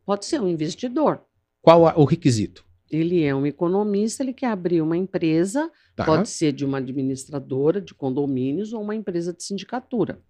[0.04, 1.20] Pode ser um investidor.
[1.60, 2.64] Qual a- o requisito?
[2.90, 6.04] Ele é um economista, ele quer abrir uma empresa, Tá?
[6.04, 10.20] pode ser de uma administradora de condomínios ou uma empresa de sindicatura.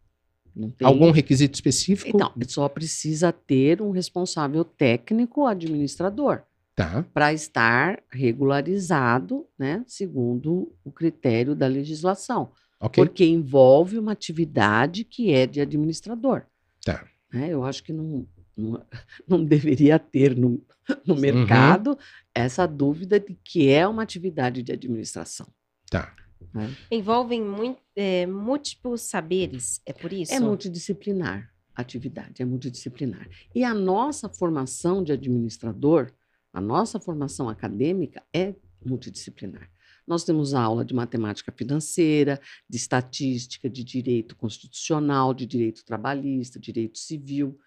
[0.78, 0.86] Tem...
[0.88, 2.16] Algum requisito específico?
[2.16, 6.42] Então, só precisa ter um responsável técnico administrador
[6.74, 7.04] Tá.
[7.12, 12.50] para estar regularizado, né, segundo o critério da legislação,
[12.80, 13.04] Ok.
[13.04, 16.44] porque envolve uma atividade que é de administrador.
[16.84, 17.06] Tá.
[17.32, 17.48] né?
[17.50, 18.84] Eu acho que não, não,
[19.26, 20.62] não deveria ter no,
[21.06, 21.20] no Uhum.
[21.20, 21.98] mercado
[22.34, 25.46] essa dúvida de que é uma atividade de administração.
[25.90, 26.14] Tá.
[26.54, 26.74] né?
[26.90, 30.32] Envolvem mui- é, múltiplos saberes, é por isso?
[30.34, 33.28] É multidisciplinar a atividade, é multidisciplinar.
[33.54, 36.12] E a nossa formação de administrador,
[36.52, 38.54] a nossa formação acadêmica é
[38.84, 39.68] multidisciplinar.
[40.07, 46.98] Nós temos aula de matemática financeira, de estatística, de direito constitucional, de direito trabalhista, direito
[46.98, 47.59] civil.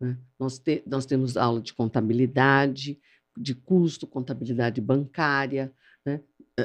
[0.00, 0.16] né?
[0.38, 2.98] Nós, te- nós temos aula de contabilidade,
[3.36, 5.72] de custo, contabilidade bancária,
[6.06, 6.20] né?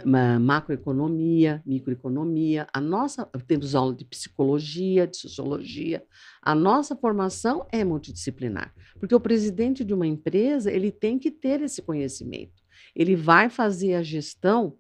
[0.05, 2.67] ma- macroeconomia, microeconomia.
[2.73, 6.03] A nossa temos aula de psicologia, de sociologia.
[6.41, 11.61] A nossa formação é multidisciplinar, porque o presidente de uma empresa ele tem que ter
[11.61, 12.61] esse conhecimento.
[12.95, 14.77] Ele vai fazer a gestão,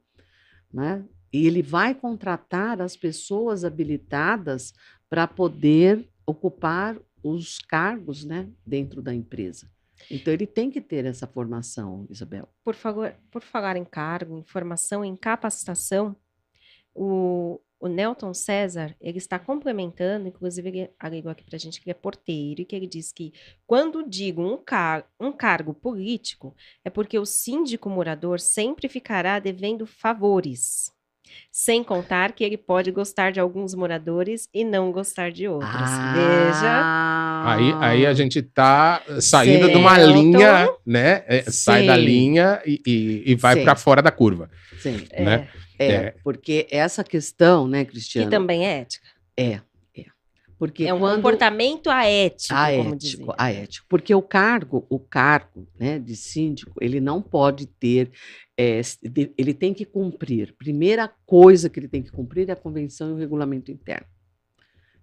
[0.73, 1.03] né?
[1.31, 4.73] E ele vai contratar as pessoas habilitadas
[5.09, 9.69] para poder ocupar os cargos, né, dentro da empresa.
[10.11, 12.49] Então ele tem que ter essa formação, Isabel.
[12.63, 16.15] Por, favor, por falar em cargo, em formação, em capacitação,
[16.93, 21.89] o, o Nelton César, ele está complementando, inclusive ele alegou aqui para a gente que
[21.89, 23.33] ele é porteiro, e que ele diz que
[23.67, 26.55] quando digo um, car um cargo político,
[26.85, 30.93] é porque o síndico morador sempre ficará devendo favores.
[31.51, 35.71] Sem contar que ele pode gostar de alguns moradores e não gostar de outros.
[35.71, 36.69] Veja.
[36.69, 40.13] Ah, Aí, aí a gente tá saindo de uma Certo.
[40.13, 41.23] linha, né?
[41.27, 45.49] É, sai da linha e, e, e vai para fora da curva, Sim, né?
[45.53, 46.15] é, É.
[46.23, 48.29] porque essa questão, né, Que Cristiano?
[48.29, 49.07] também é ética.
[49.37, 50.05] É, é.
[50.57, 56.15] Porque É um quando comportamento aético, aético, aético, porque o cargo, o cargo, né, de
[56.15, 58.11] síndico, ele não pode ter,
[58.57, 58.79] é,
[59.37, 60.53] ele tem que cumprir.
[60.57, 64.07] Primeira coisa que ele tem que cumprir é a convenção e o regulamento interno,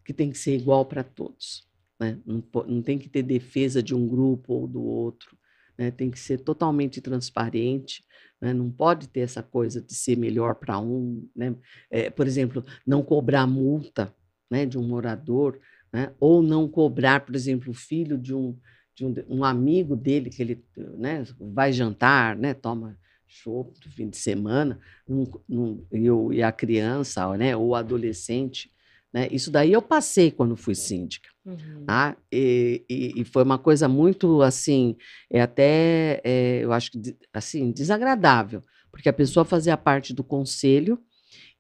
[0.05, 1.69] que tem que ser igual para todos,
[1.99, 2.19] né?
[2.25, 5.37] Não, não tem que ter defesa de um grupo ou do outro,
[5.77, 5.91] né?
[5.91, 8.03] Tem que ser totalmente transparente,
[8.41, 8.53] né?
[8.53, 11.55] Não pode ter essa coisa de ser melhor para um, né?
[11.91, 14.15] É, por exemplo, não cobrar multa,
[14.51, 15.61] né, de um morador
[15.93, 16.13] né?
[16.21, 18.57] ou não cobrar, por exemplo, o filho de um,
[18.95, 24.09] de um, um amigo dele que ele né, vai jantar, né, toma chopp no fim
[24.09, 28.73] de semana, num- num- e, a criança né, ou adolescente.
[29.13, 31.29] Né, isso daí eu passei quando fui síndica.
[31.45, 31.85] Uhum.
[31.87, 32.17] Tá?
[32.33, 34.97] E, e- e foi uma coisa muito assim,
[35.31, 37.01] é até, é, eu acho que
[37.33, 40.99] assim, desagradável, porque a pessoa fazia parte do conselho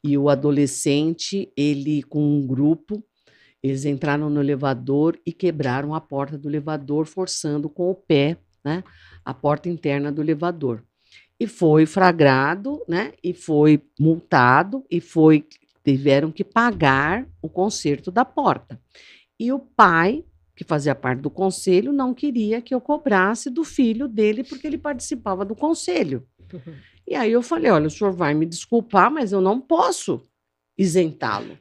[0.02, 3.04] e o adolescente, ele com um grupo,
[3.62, 8.82] eles entraram no elevador e quebraram a porta do elevador, forçando com o pé, né,
[9.24, 10.82] a porta interna do elevador.
[11.38, 15.46] E foi flagrado, né, e foi multado e foi
[15.96, 18.80] tiveram que pagar o conserto da porta.
[19.38, 20.24] E o pai,
[20.54, 24.78] que fazia parte do conselho, não queria que eu cobrasse do filho dele porque ele
[24.78, 26.26] participava do conselho.
[27.08, 30.22] E aí eu falei: olha, o senhor vai me desculpar, mas eu não posso
[30.78, 31.58] isentá-lo.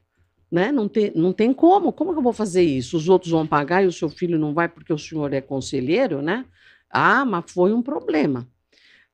[0.52, 0.72] Né?
[0.72, 1.92] Não, tem, não tem como.
[1.92, 2.96] Como que eu vou fazer isso?
[2.96, 6.22] Os outros vão pagar e o seu filho não vai porque o senhor é conselheiro,
[6.22, 6.46] né?
[6.88, 8.48] Ah, mas foi um problema.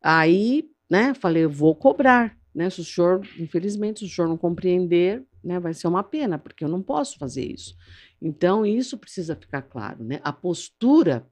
[0.01, 2.69] Aí, né, falei, eu vou cobrar, né?
[2.69, 6.63] Se o senhor, infelizmente, se o senhor não compreender, né, vai ser uma pena, porque
[6.63, 7.75] eu não posso fazer isso.
[8.21, 10.19] Então, isso precisa ficar claro, né?
[10.23, 11.27] A postura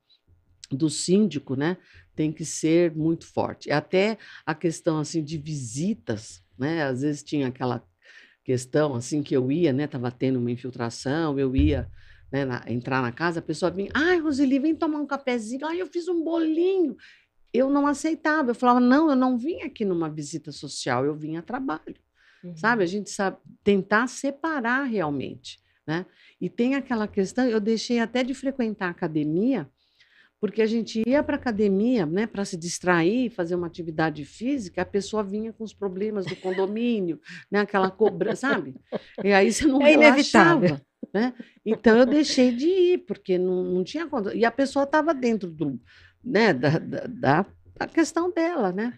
[0.70, 1.78] do síndico, né,
[2.16, 3.72] tem que ser muito forte.
[3.72, 6.84] Até a questão assim de visitas, né?
[6.84, 7.84] Às vezes tinha aquela
[8.44, 11.90] questão assim que eu ia, né, tendo uma infiltração, eu ia
[12.32, 15.80] né, na- entrar na casa, a pessoa vinha, ai, Roseli, vem tomar um cafezinho, ai,
[15.80, 16.96] eu fiz um bolinho.
[17.54, 21.38] Eu não aceitava, eu falava, não, eu não vim aqui numa visita social, eu vim
[21.38, 21.96] a trabalho
[22.44, 22.56] Uhum.
[22.58, 22.84] sabe?
[22.84, 26.06] A gente sabe tentar separar realmente, né?
[26.42, 29.70] E tem aquela questão, eu deixei até de frequentar a academia,
[30.40, 34.82] porque a gente ia para a academia, né, para se distrair, fazer uma atividade física,
[34.82, 38.76] a pessoa vinha com os problemas do condomínio, né, aquela cobrança, sabe?
[39.24, 40.62] E aí você não É inevitável.
[40.62, 40.82] relaxava,
[41.14, 41.34] né?
[41.66, 44.36] Então eu deixei de ir, porque não, não tinha conta.
[44.36, 45.80] E a pessoa estava dentro do,
[46.24, 47.46] né, da, da, da-
[47.76, 48.94] da questão dela, né?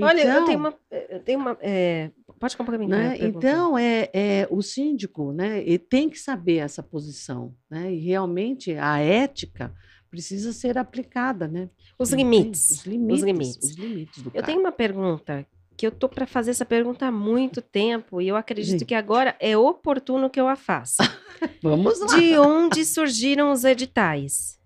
[0.00, 0.74] Olha, eu Então- tenho uma.
[1.08, 2.10] Eu tenho uma é,
[2.40, 2.98] Pode complementar.
[2.98, 3.10] né?
[3.12, 3.16] a.
[3.24, 7.54] Então, é, é, o síndico né, ele tem que saber essa posição.
[7.70, 7.94] Né?
[7.94, 9.72] E realmente a ética
[10.10, 11.46] precisa ser aplicada.
[11.46, 11.70] Né?
[11.98, 12.70] os limites.
[12.70, 13.18] Os limites.
[13.20, 13.56] Os limites.
[13.70, 15.46] os limites Eu tenho uma pergunta
[15.76, 18.84] que eu tô para fazer essa pergunta há muito tempo e eu acredito Sim.
[18.86, 21.02] que agora é oportuno que eu a faça.
[21.62, 22.06] Vamos lá.
[22.18, 24.58] De onde surgiram os editais?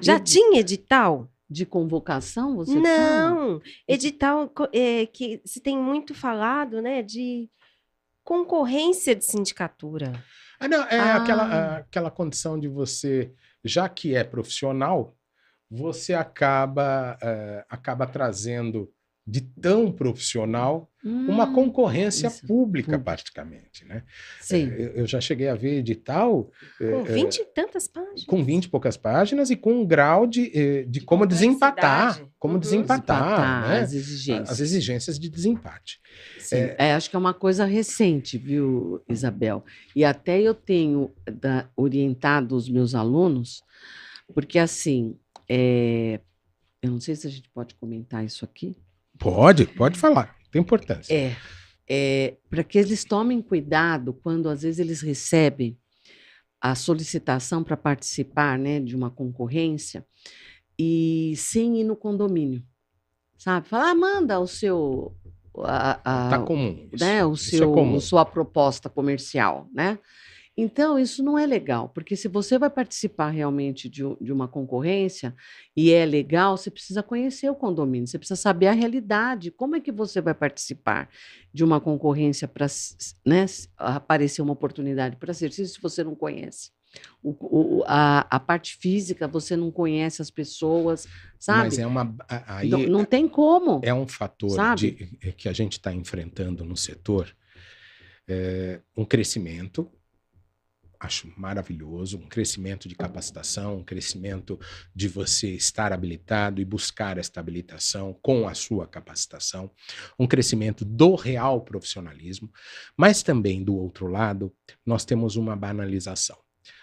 [0.00, 1.28] Já tinha edital?
[1.50, 2.80] De convocação, você fala?
[3.30, 7.48] Não, edital co- é, que se tem muito falado, né, de
[8.22, 10.12] concorrência de sindicatura.
[10.60, 11.16] Ah, não, é Ah.
[11.16, 13.32] aquela, aquela condição de você,
[13.64, 15.16] já que é profissional,
[15.70, 18.92] você acaba, eh, acaba trazendo
[19.30, 22.98] de tão profissional uma Hum, concorrência isso, pública, pública.
[23.04, 23.84] praticamente.
[23.84, 24.02] Né?
[24.40, 24.68] Sim.
[24.76, 26.50] Eu, eu já cheguei a ver edital
[26.80, 28.24] eh, Com eh, 20 e tantas páginas.
[28.24, 32.20] com 20 e poucas páginas e com um grau de, eh, de, como desempatar.
[32.38, 32.60] Como Uhum.
[32.60, 33.80] desempatar, Desempatar né?
[33.82, 34.50] as exigências.
[34.50, 36.00] As exigências de desempate.
[36.38, 39.64] Sim, é, acho que é uma coisa recente, viu, Isabel?
[39.94, 43.62] E até eu tenho da- orientado os meus alunos,
[44.34, 45.16] porque assim,
[45.48, 46.20] é,
[46.82, 48.76] eu não sei se a gente pode comentar isso aqui.
[49.18, 51.12] Pode, pode falar, tem importância.
[51.14, 51.36] É,
[51.88, 55.76] é para que eles tomem cuidado quando às vezes eles recebem
[56.60, 60.04] a solicitação para participar né, de uma concorrência
[60.78, 62.62] e sem ir no condomínio.
[63.36, 63.68] Sabe?
[63.68, 65.16] Falar, ah, manda o seu.
[65.64, 66.88] A, a- Tá comum.
[66.92, 68.00] Isso, né, o isso é seu, comum.
[68.00, 69.98] sua proposta comercial, né?
[70.60, 75.32] Então, isso não é legal, porque se você vai participar realmente de, de uma concorrência
[75.76, 79.80] e é legal, você precisa conhecer o condomínio, você precisa saber a realidade, como é
[79.80, 81.08] que você vai participar
[81.54, 82.66] de uma concorrência para
[83.24, 83.46] né,
[83.76, 86.72] aparecer uma oportunidade para exercício se você não conhece.
[87.22, 87.36] O-
[87.80, 91.06] o- a, a parte física, você não conhece as pessoas,
[91.38, 91.68] sabe?
[91.68, 92.16] Mas é uma.
[92.48, 93.80] Aí não, não tem como.
[93.84, 94.92] é um fator de-
[95.36, 97.32] que a gente está enfrentando no setor,
[98.26, 99.88] é, um crescimento
[101.00, 104.58] acho maravilhoso, um crescimento de capacitação, um crescimento
[104.94, 109.70] de você estar habilitado e buscar esta habilitação com a sua capacitação,
[110.18, 112.50] um crescimento do real profissionalismo,
[112.96, 114.52] mas também do outro lado,
[114.84, 116.36] nós temos uma banalização.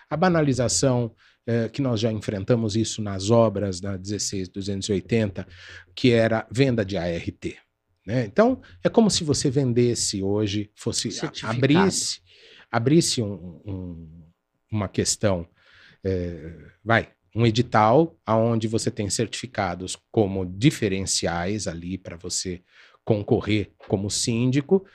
[0.10, 1.14] A banalização
[1.48, 5.48] eh, que nós já enfrentamos isso nas obras da 16280,
[5.94, 7.56] que era venda de ART.
[8.06, 8.26] Né?
[8.26, 11.10] Então, é como se você vendesse hoje, fosse
[11.44, 12.22] abrisse
[12.72, 14.10] abrisse um, um,
[14.72, 15.48] uma questão,
[16.04, 16.54] é,
[16.84, 22.62] vai, um edital onde você tem certificados como diferenciais ali para você
[23.04, 24.86] concorrer como síndico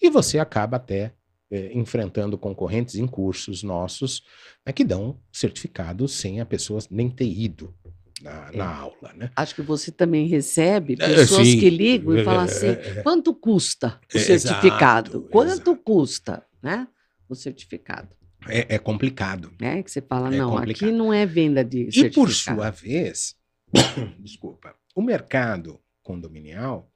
[0.00, 1.12] e você acaba até
[1.50, 4.22] é, enfrentando concorrentes em cursos nossos
[4.64, 7.74] né, que dão certificados sem a pessoa nem ter ido
[8.22, 8.76] na, na é.
[8.76, 9.12] aula.
[9.14, 9.30] Né?
[9.34, 14.00] Acho que você também recebe é, pessoas é, que ligam e falam assim: quanto custa
[14.14, 15.10] o certificado?
[15.10, 15.76] Exato, quanto exato.
[15.76, 16.46] custa?
[16.62, 16.86] Né?
[17.28, 18.16] O certificado.
[18.46, 19.52] É, é complicado.
[19.60, 20.88] É que você fala, é não, complicado.
[20.88, 22.08] aqui não é venda de certificado.
[22.08, 23.36] E por sua vez,
[24.18, 26.90] desculpa, o mercado condominial,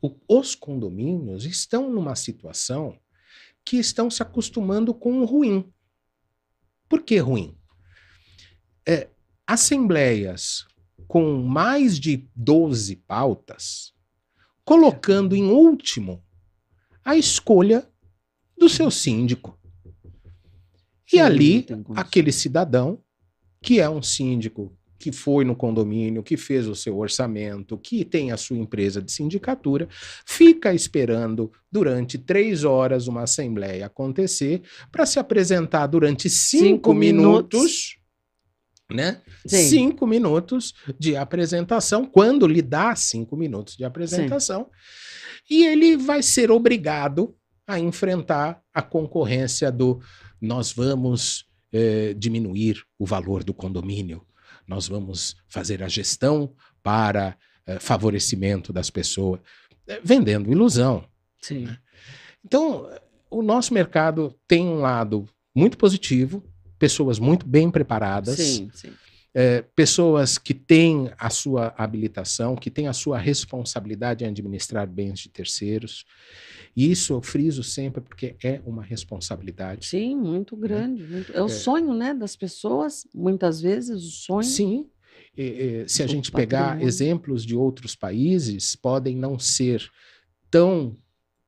[0.00, 2.98] o, os condomínios estão numa situação
[3.64, 5.72] que estão se acostumando com o ruim.
[6.88, 7.56] Por que ruim?
[8.86, 9.08] É,
[9.46, 10.66] assembleias
[11.08, 13.94] com mais de 12 pautas,
[14.64, 16.22] colocando em último
[17.04, 17.88] a escolha
[18.56, 19.58] do seu síndico.
[21.14, 22.98] E ali, aquele cidadão,
[23.62, 28.32] que é um síndico que foi no condomínio, que fez o seu orçamento, que tem
[28.32, 29.86] a sua empresa de sindicatura,
[30.24, 37.60] fica esperando durante três horas uma assembleia acontecer para se apresentar durante cinco, cinco minutos,
[37.60, 38.04] minutos
[38.90, 39.20] né?
[39.46, 39.68] Sim.
[39.68, 44.70] Cinco minutos de apresentação, quando lhe dá cinco minutos de apresentação,
[45.46, 45.54] Sim.
[45.54, 47.34] e ele vai ser obrigado
[47.66, 50.00] a enfrentar a concorrência do
[50.44, 54.24] nós vamos eh, diminuir o valor do condomínio,
[54.66, 57.36] nós vamos fazer a gestão para
[57.66, 59.40] eh, favorecimento das pessoas,
[59.86, 61.04] eh, vendendo ilusão.
[61.40, 61.64] Sim.
[61.64, 61.78] Né?
[62.44, 62.88] Então,
[63.30, 66.44] o nosso mercado tem um lado muito positivo,
[66.78, 68.36] pessoas muito bem preparadas.
[68.36, 68.92] Sim, sim.
[69.36, 75.18] É, pessoas que têm a sua habilitação, que têm a sua responsabilidade em administrar bens
[75.18, 76.04] de terceiros.
[76.76, 79.86] E isso eu friso sempre porque é uma responsabilidade.
[79.86, 80.62] Sim, muito né?
[80.62, 81.02] grande.
[81.02, 81.16] Né?
[81.16, 81.32] Muito...
[81.32, 81.48] É o é.
[81.48, 84.42] sonho né, das pessoas, muitas vezes, o sonho.
[84.44, 84.90] Sim.
[85.86, 89.88] Se a gente pegar exemplos de outros países, podem não ser
[90.50, 90.96] tão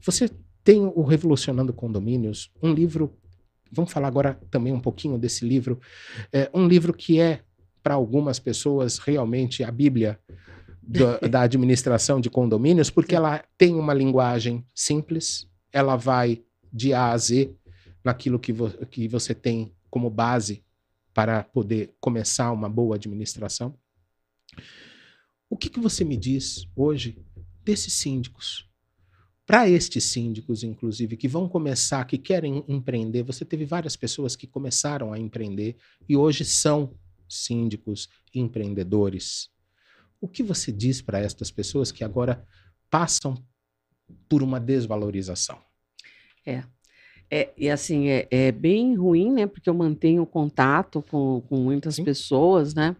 [0.00, 0.30] você
[0.62, 3.18] tem o Revolucionando Condomínios, um livro,
[3.72, 5.80] vamos falar agora também um pouquinho desse livro,
[6.32, 7.40] é um livro que é,
[7.82, 10.20] para algumas pessoas, realmente a Bíblia
[10.80, 17.10] da, da administração de condomínios, porque ela tem uma linguagem simples, ela vai de A
[17.10, 17.52] a Z
[18.04, 20.62] naquilo que, vo que você tem como base
[21.12, 23.74] para poder começar uma boa administração.
[25.50, 27.18] O que, que você me diz hoje
[27.64, 28.68] desses síndicos?
[29.44, 34.46] Para estes síndicos, inclusive, que vão começar, que querem empreender, você teve várias pessoas que
[34.46, 35.76] começaram a empreender
[36.08, 36.94] e hoje são
[37.28, 39.50] síndicos, empreendedores.
[40.20, 42.46] O que você diz para estas pessoas que agora
[42.88, 43.34] passam
[44.28, 45.58] por uma desvalorização?
[46.46, 46.62] É.
[47.30, 49.46] É, e assim, é, é bem ruim, né?
[49.46, 52.04] Porque eu mantenho contato com, com muitas Sim.
[52.04, 52.94] pessoas, né?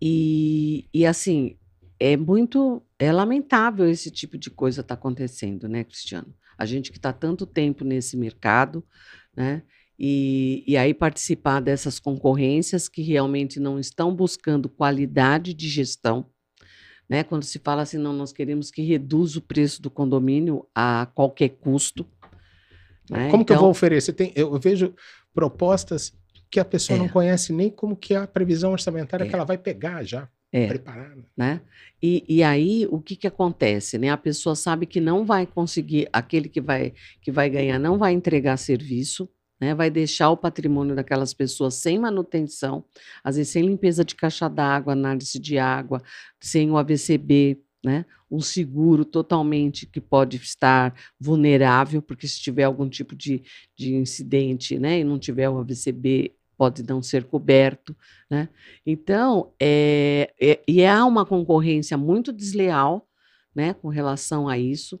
[0.00, 1.56] E, e assim,
[2.02, 6.34] é muito é lamentável esse tipo de coisa estar tá acontecendo, né, Cristiano?
[6.58, 8.84] A gente que está tanto tempo nesse mercado,
[9.36, 9.62] né?
[9.98, 16.26] E, e aí participar dessas concorrências que realmente não estão buscando qualidade de gestão,
[17.08, 17.22] né?
[17.22, 21.50] Quando se fala assim, não, nós queremos que reduza o preço do condomínio a qualquer
[21.50, 22.04] custo.
[23.08, 23.30] né?
[23.30, 24.12] Como que eu Então, vou oferecer?
[24.12, 24.92] Tem, eu vejo
[25.32, 26.12] propostas
[26.50, 26.98] que a pessoa É.
[27.00, 29.28] não conhece nem como que é a previsão orçamentária É.
[29.28, 30.66] que ela vai pegar já, É.
[30.68, 31.24] preparada.
[31.36, 31.62] né?
[32.02, 34.10] E, e aí o que que acontece, né?
[34.10, 36.92] A pessoa sabe que não vai conseguir, aquele que vai
[37.22, 39.28] que vai ganhar não vai entregar serviço,
[39.60, 39.74] né?
[39.74, 42.84] Vai deixar o patrimônio daquelas pessoas sem manutenção,
[43.22, 46.02] às vezes sem limpeza de caixa d'água, análise de água,
[46.40, 48.04] sem o AVCB, né?
[48.30, 53.42] Um seguro totalmente que pode estar vulnerável, porque se tiver algum tipo de,
[53.76, 54.98] de incidente, né?
[55.00, 57.92] E não tiver o AVCB, pode não ser coberto,
[58.30, 58.48] né?
[58.86, 63.04] Então, é, é- e há uma concorrência muito desleal,
[63.52, 65.00] né, com relação a isso.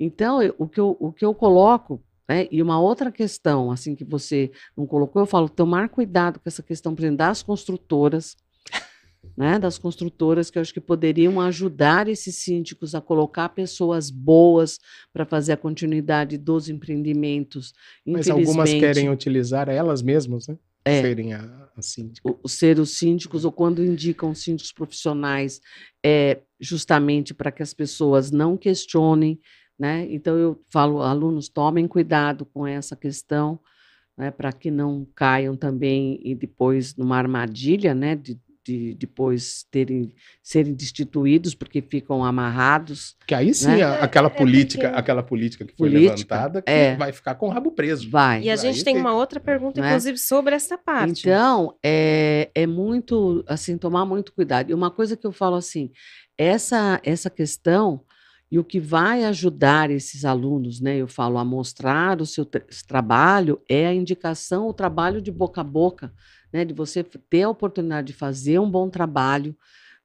[0.00, 3.94] Então, eu- o, que eu, o que eu coloco, né, e uma outra questão, assim,
[3.94, 8.36] que você não colocou, eu falo, tomar cuidado com essa questão, por exemplo, das construtoras,
[9.38, 14.80] né, das construtoras que eu acho que poderiam ajudar esses síndicos a colocar pessoas boas
[15.12, 17.72] para fazer a continuidade dos empreendimentos.
[18.04, 20.58] Mas algumas querem utilizar elas mesmas, né?
[20.86, 21.02] É.
[21.02, 22.38] Serem a, a síndica.
[22.42, 25.60] o, ser os síndicos ou quando indicam síndicos profissionais
[26.04, 29.40] é justamente para que as pessoas não questionem,
[29.76, 30.06] né?
[30.08, 33.58] Então eu falo, alunos tomem cuidado com essa questão,
[34.16, 34.30] né?
[34.30, 38.14] Para que não caiam também e depois numa armadilha, né?
[38.14, 40.12] De, de depois terem
[40.42, 43.16] serem destituídos porque ficam amarrados.
[43.26, 43.82] Que aí sim, Né?
[43.82, 46.96] a- aquela É, é política, porque- aquela política que foi Política, levantada, que é.
[46.96, 48.10] vai ficar com o rabo preso.
[48.10, 48.42] Vai.
[48.42, 49.88] E a Aí gente tem tem- uma outra pergunta, Né?
[49.88, 51.20] inclusive, sobre essa parte.
[51.20, 54.70] Então, é, é muito, assim, tomar muito cuidado.
[54.70, 55.90] E uma coisa que eu falo assim,
[56.36, 58.00] essa, essa questão
[58.50, 62.64] e o que vai ajudar esses alunos, né, eu falo, a mostrar o seu tra-
[62.86, 66.12] trabalho é a indicação, o trabalho de boca a boca,
[66.52, 69.56] né, de você ter a oportunidade de fazer um bom trabalho,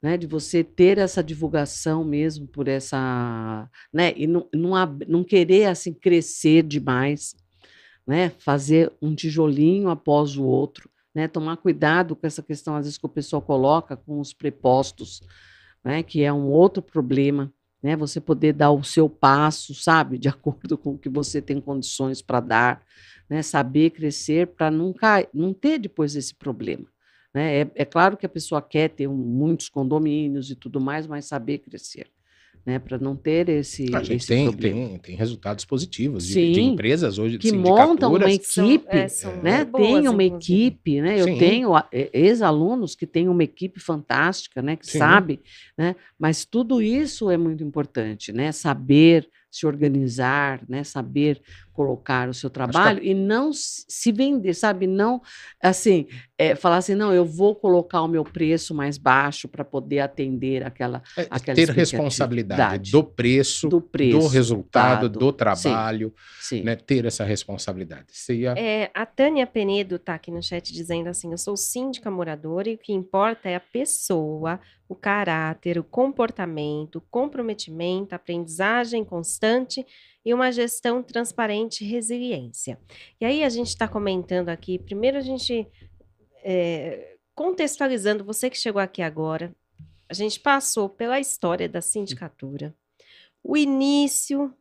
[0.02, 4.72] né, de você ter essa divulgação mesmo por essa, né, e não, não,
[5.08, 7.36] não querer, assim, crescer demais,
[8.06, 12.98] né, fazer um tijolinho após o outro, né, tomar cuidado com essa questão, às vezes,
[12.98, 15.22] que o pessoal coloca com os prepostos,
[15.84, 20.28] né, que é um outro problema, né, você poder dar o seu passo, sabe, de
[20.30, 22.84] acordo com o que você tem condições para dar,
[23.32, 26.86] né, saber crescer para não, cai- não ter depois esse problema.
[27.34, 27.62] Né?
[27.62, 31.24] É, é claro que a pessoa quer ter um- muitos condomínios e tudo mais, mas
[31.28, 32.08] saber crescer,
[32.66, 34.88] né, para não ter esse, A gente esse tem, problema.
[34.90, 36.52] tem, tem resultados positivos de, Sim.
[36.52, 38.48] de empresas hoje, Que montam uma sindicaturas.
[38.48, 39.64] São- equipe, é, são né?
[39.64, 40.66] boas, tem uma inclusive.
[40.66, 41.22] equipe, né?
[41.22, 41.38] Eu Sim.
[41.38, 41.72] tenho
[42.12, 44.76] ex-alunos que têm uma equipe fantástica, né?
[44.76, 44.98] Que Sim.
[44.98, 45.40] sabe,
[45.78, 45.96] né?
[46.20, 48.52] Mas tudo isso é muito importante, né?
[48.52, 50.84] Saber se organizar, né?
[50.84, 51.42] Saber
[51.74, 54.88] colocar o seu trabalho e não se vender, sabe?
[54.88, 55.22] Não,
[55.62, 56.08] assim,
[56.38, 60.64] é, falar assim, não, eu vou colocar o meu preço mais baixo para poder atender
[60.64, 65.20] aquela É, aquela ter responsabilidade do preço, do do, preço, resultado, dado.
[65.20, 66.64] do trabalho, Sim.
[66.64, 66.76] né?
[66.76, 68.08] Ter essa responsabilidade.
[68.30, 68.54] Ia...
[68.58, 72.76] É, a Tânia Penedo está aqui no chat dizendo assim: eu sou síndica moradora e
[72.76, 79.86] o que importa é a pessoa, o caráter, o comportamento, o comprometimento, a aprendizagem constante
[80.24, 82.80] e uma gestão transparente e resiliência.
[83.20, 85.68] E aí a gente está comentando aqui, primeiro a gente
[86.44, 89.56] é, contextualizando, você que chegou aqui agora,
[90.10, 92.76] a gente passou pela história da sindicatura,
[93.44, 94.54] o início,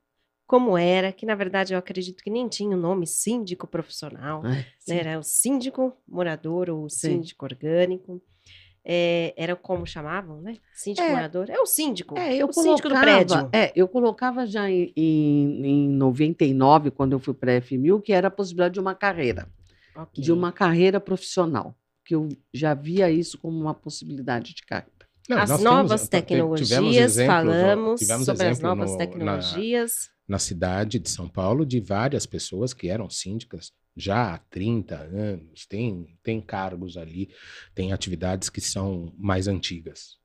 [0.47, 4.67] como era, que na verdade eu acredito que nem tinha o nome síndico profissional, É,
[4.89, 4.99] né?
[4.99, 8.23] Era o síndico morador ou síndico orgânico.
[8.85, 10.57] É, era como chamavam, né?
[10.73, 11.11] Síndico É.
[11.11, 11.51] morador.
[11.51, 12.19] É o síndico.
[12.19, 13.51] É, eu o síndico do colocava, prédio.
[13.53, 18.13] É, eu colocava já em, em, em 99, quando eu fui para a FMU, que
[18.13, 19.47] era a possibilidade de uma carreira,
[19.95, 20.25] Ok.
[20.25, 21.75] de uma carreira profissional,
[22.05, 24.91] que eu já via isso como uma possibilidade de carreira.
[25.29, 29.93] Não, As novas temos- tecnologias, exemplos, falamos sobre as novas no- tecnologias.
[30.27, 34.97] Na, na cidade de São Paulo, de várias pessoas que eram síndicas já há 30
[34.97, 37.31] anos, tem, tem cargos ali,
[37.75, 40.19] tem atividades que são mais antigas.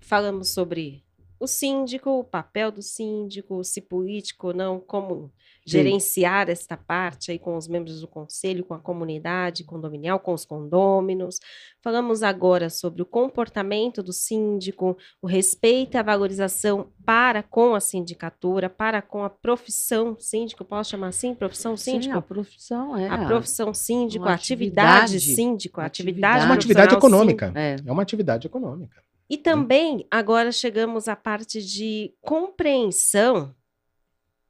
[0.00, 1.04] Falamos sobre
[1.40, 5.32] o síndico, o papel do síndico, se político ou não, como
[5.66, 10.44] gerenciar esta parte aí com os membros do conselho, com a comunidade condominial, com os
[10.44, 11.38] condôminos.
[11.82, 17.80] Falamos agora sobre o comportamento do síndico, o respeito e a valorização para com a
[17.80, 21.34] sindicatura, para com a profissão síndico, posso chamar assim?
[21.34, 22.12] Profissão síndico?
[22.14, 23.08] Sim, a profissão é.
[23.08, 25.34] a profissão síndico, a atividade, atividade.
[25.34, 26.10] síndico, a Atividade.
[26.10, 27.52] atividade, É uma atividade econômica.
[27.54, 29.09] É, É uma atividade econômica.
[29.30, 33.54] E também agora chegamos à parte de compreensão,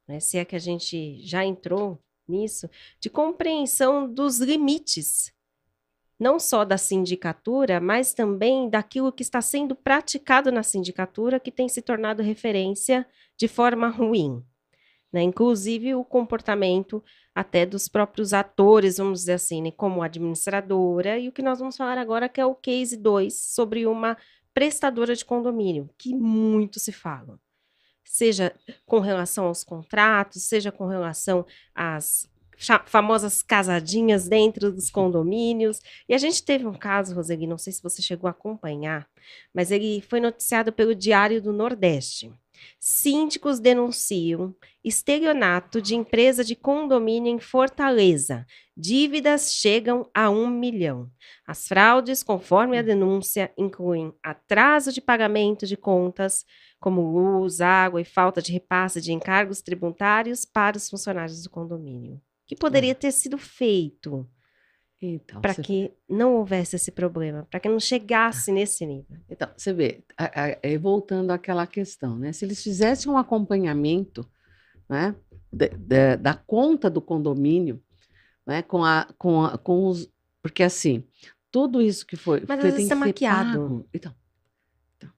[0.07, 2.67] né, se é que a gente já entrou nisso,
[2.99, 5.31] de compreensão dos limites,
[6.19, 11.69] não só da sindicatura, mas também daquilo que está sendo praticado na sindicatura, que tem
[11.69, 13.05] se tornado referência
[13.37, 14.43] de forma ruim.
[15.13, 15.21] Né?
[15.21, 17.03] Inclusive o comportamento
[17.35, 19.71] até dos próprios atores, vamos dizer assim, né?
[19.71, 23.85] como administradora, e o que nós vamos falar agora que é o case 2, sobre
[23.85, 24.17] uma
[24.53, 27.39] prestadora de condomínio, que muito se fala.
[28.03, 28.53] Seja
[28.85, 32.29] com relação aos contratos, seja com relação às
[32.85, 35.79] famosas casadinhas dentro dos condomínios.
[36.07, 39.07] E a gente teve um caso, Roseli, não sei se você chegou a acompanhar,
[39.53, 42.31] mas ele foi noticiado pelo Diário do Nordeste.
[42.79, 48.45] Síndicos denunciam estelionato de empresa de condomínio em Fortaleza.
[48.75, 51.09] Dívidas chegam a um milhão.
[51.45, 56.45] As fraudes, conforme a denúncia, incluem atraso de pagamento de contas,
[56.79, 62.15] como luz, água e falta de repasse de encargos tributários para os funcionários do condomínio.
[62.15, 64.27] O que poderia ter sido feito
[65.01, 69.17] Então, para você- que não houvesse esse problema, para que não chegasse nesse nível?
[69.27, 72.31] Então, você vê, a- a- é, voltando àquela questão, né?
[72.31, 74.29] Se eles fizessem um acompanhamento
[74.87, 75.15] né,
[75.51, 77.81] da, da- da conta do condomínio,
[78.45, 80.11] né, com, a, com, a, com os.
[80.41, 81.03] Porque assim,
[81.49, 82.41] tudo isso que foi.
[82.47, 83.87] Mas às vezes tem é ser maquiado.
[83.93, 84.13] Então,
[84.99, 85.11] então.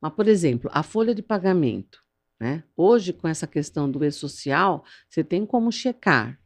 [0.00, 2.02] Mas, por exemplo, a folha de pagamento.
[2.40, 2.64] Né?
[2.76, 6.36] Hoje, com essa questão do e-social, você tem como checar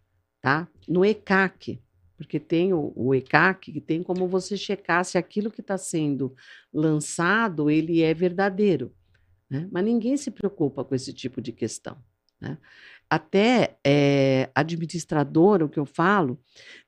[0.42, 0.68] tá?
[0.86, 1.82] no ECAC,
[2.16, 6.34] porque tem o, o ECAC que tem como você checar se aquilo que está sendo
[6.72, 8.92] lançado ele é verdadeiro.
[9.50, 9.68] Né?
[9.70, 11.96] Mas ninguém se preocupa com esse tipo de questão.
[12.40, 12.58] Né?
[13.08, 16.40] Até é, administradora, o que eu falo,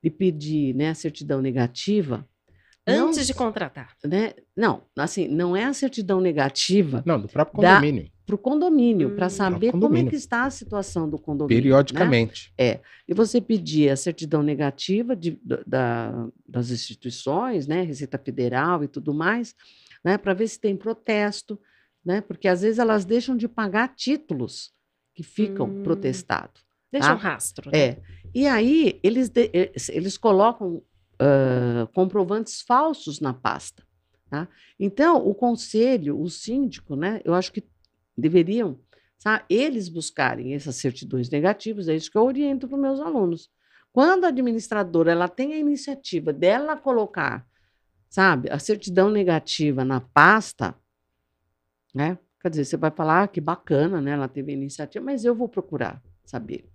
[0.02, 2.26] de pedir né, a certidão negativa.
[2.86, 3.94] não Antes de s- contratar.
[4.04, 4.34] né?
[4.56, 9.08] Não, assim, não é a certidão negativa Não, do próprio Da- condomínio, para o condomínio,
[9.08, 9.16] Hum.
[9.16, 10.10] para saber como é condomínio.
[10.10, 11.56] que está a situação do condomínio.
[11.56, 11.62] né?
[11.62, 12.52] periodicamente.
[13.08, 18.88] E você pedir a certidão negativa de- da- da- das instituições, né, Receita Federal e
[18.88, 19.54] tudo mais,
[20.04, 21.58] né, para ver se tem protesto,
[22.04, 24.72] né, porque às vezes elas deixam de pagar títulos
[25.14, 25.82] que ficam Hum.
[25.82, 26.62] protestados.
[26.92, 27.14] Deixa Tá?
[27.14, 27.70] um rastro.
[27.70, 27.78] né?
[27.78, 27.98] É.
[28.34, 30.82] E aí eles, de- eh, eles colocam
[31.20, 33.82] ah, comprovantes falsos na pasta.
[34.30, 34.46] Tá?
[34.78, 37.64] Então, o conselho, o síndico, né, eu acho que
[38.20, 38.78] deveriam
[39.18, 43.50] sabe, eles buscarem essas certidões negativas, é isso que eu oriento para os meus alunos.
[43.92, 47.44] Quando a administradora ela tem a iniciativa dela colocar,
[48.08, 50.74] sabe, a certidão negativa na pasta,
[51.94, 52.16] né?
[52.40, 54.12] Quer dizer, você vai falar, ah, que bacana, né?
[54.12, 56.70] Ela teve a iniciativa, mas eu vou procurar saber,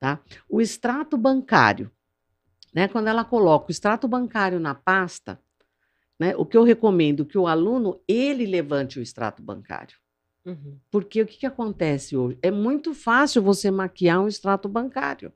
[0.00, 0.20] tá?
[0.48, 1.92] O extrato bancário,
[2.74, 2.88] né?
[2.88, 5.40] Quando ela coloca o extrato bancário na pasta,
[6.18, 6.34] né?
[6.36, 9.96] O que eu recomendo que o aluno ele levante o extrato bancário.
[10.44, 10.78] Uhum.
[10.90, 12.38] Porque o que, que acontece hoje?
[12.42, 15.32] É muito fácil você maquiar um extrato bancário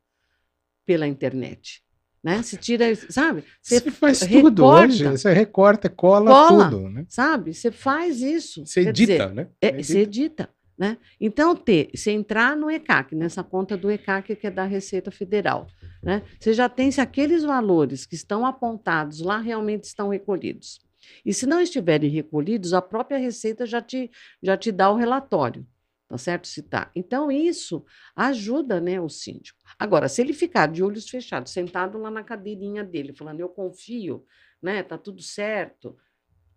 [0.85, 1.83] pela internet.
[2.23, 2.43] Né?
[2.43, 3.45] Se tira, sabe?
[3.63, 4.87] Você Você faz tudo recorta.
[4.87, 5.05] hoje.
[5.09, 6.71] Você recorta, cola, Cola.
[6.71, 7.07] tudo, né?
[7.09, 7.55] Sabe?
[7.55, 8.67] Você faz isso.
[8.67, 9.49] Você edita, dizer, né?
[9.61, 10.51] é, você edita.
[10.77, 10.97] Né?
[11.21, 15.67] Então, ter, se entrar no ECAC, nessa conta do ECAC que é da Receita Federal,
[16.01, 16.23] né?
[16.39, 20.79] você já tem se aqueles valores que estão apontados lá realmente estão recolhidos.
[21.25, 24.11] E se não estiverem recolhidos, a própria Receita já te,
[24.43, 25.67] já te dá o relatório,
[26.09, 26.47] tá certo?
[26.49, 26.91] Se tá.
[26.95, 27.85] Então, isso
[28.17, 29.59] ajuda né, o síndico.
[29.79, 34.25] Agora, se ele ficar de olhos fechados, sentado lá na cadeirinha dele, falando, eu confio,
[34.63, 34.83] né?
[34.83, 35.97] Tá tudo certo.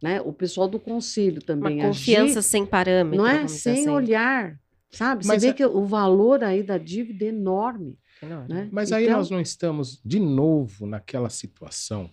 [0.01, 0.19] Né?
[0.21, 3.17] O pessoal do conselho Uma também agir- confiança sem parâmetro.
[3.19, 3.47] não é?
[3.47, 3.89] Sem assim.
[3.89, 5.27] olhar, sabe?
[5.27, 8.47] Mas Você vê é- que o valor aí da dívida é enorme, Enorme.
[8.51, 8.67] né?
[8.71, 12.09] Mas aí Então, nós não estamos de novo naquela situação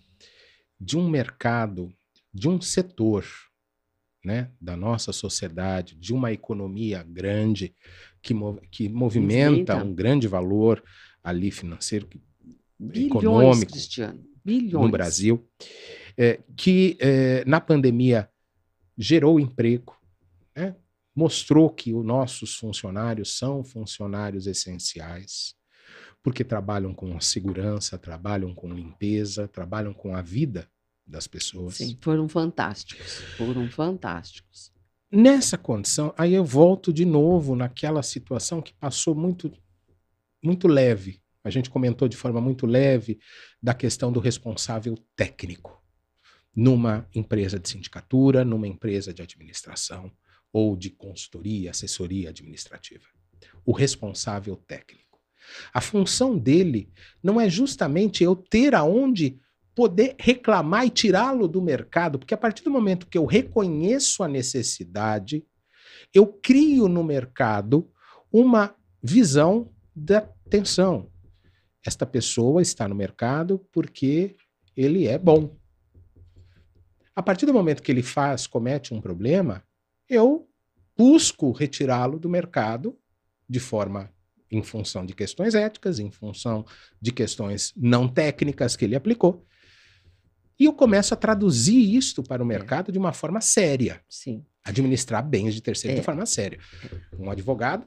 [0.78, 1.90] de um mercado,
[2.32, 3.24] de um setor,
[4.24, 7.74] né, da nossa sociedade, de uma economia grande
[8.20, 9.76] que, mov- que movimenta Movimenta.
[9.84, 10.82] um grande valor
[11.22, 12.20] ali financeiro que-
[12.78, 14.84] bilhões, econômico Cristiano, bilhões.
[14.86, 15.48] no Brasil,
[16.16, 18.28] é, que é, na pandemia
[18.96, 19.96] gerou emprego,
[20.56, 20.74] né?
[21.14, 25.54] mostrou que os nossos funcionários são funcionários essenciais,
[26.22, 30.68] porque trabalham com segurança, trabalham com limpeza, trabalham com a vida
[31.08, 31.76] das pessoas.
[31.76, 34.70] Sim, foram fantásticos, foram fantásticos.
[35.10, 39.50] Nessa condição, aí eu volto de novo naquela situação que passou muito,
[40.42, 41.22] muito leve.
[41.42, 43.18] A gente comentou de forma muito leve
[43.62, 45.82] da questão do responsável técnico
[46.54, 50.12] numa empresa de sindicatura, numa empresa de administração
[50.52, 53.04] ou de consultoria, assessoria administrativa.
[53.64, 55.20] O responsável técnico.
[55.72, 59.40] A função dele não é justamente eu ter aonde
[59.78, 64.28] poder reclamar e tirá-lo do mercado, porque a partir do momento que eu reconheço a
[64.28, 65.46] necessidade,
[66.12, 67.88] eu crio no mercado
[68.32, 71.08] uma visão da atenção.
[71.86, 74.34] esta pessoa está no mercado porque
[74.76, 75.56] ele é bom.
[77.14, 79.62] A partir do momento que ele faz, comete um problema,
[80.08, 80.48] eu
[80.96, 82.98] busco retirá-lo do mercado
[83.48, 84.12] de forma
[84.50, 86.66] em função de questões éticas, em função
[87.00, 89.46] de questões não técnicas que ele aplicou.
[90.58, 92.48] E eu começo a traduzir isto para o é.
[92.48, 92.92] mercado é.
[92.92, 94.02] de uma forma séria.
[94.08, 94.44] Sim.
[94.64, 96.00] Administrar bens de terceiro é.
[96.00, 96.58] de forma séria.
[97.18, 97.86] Um advogado,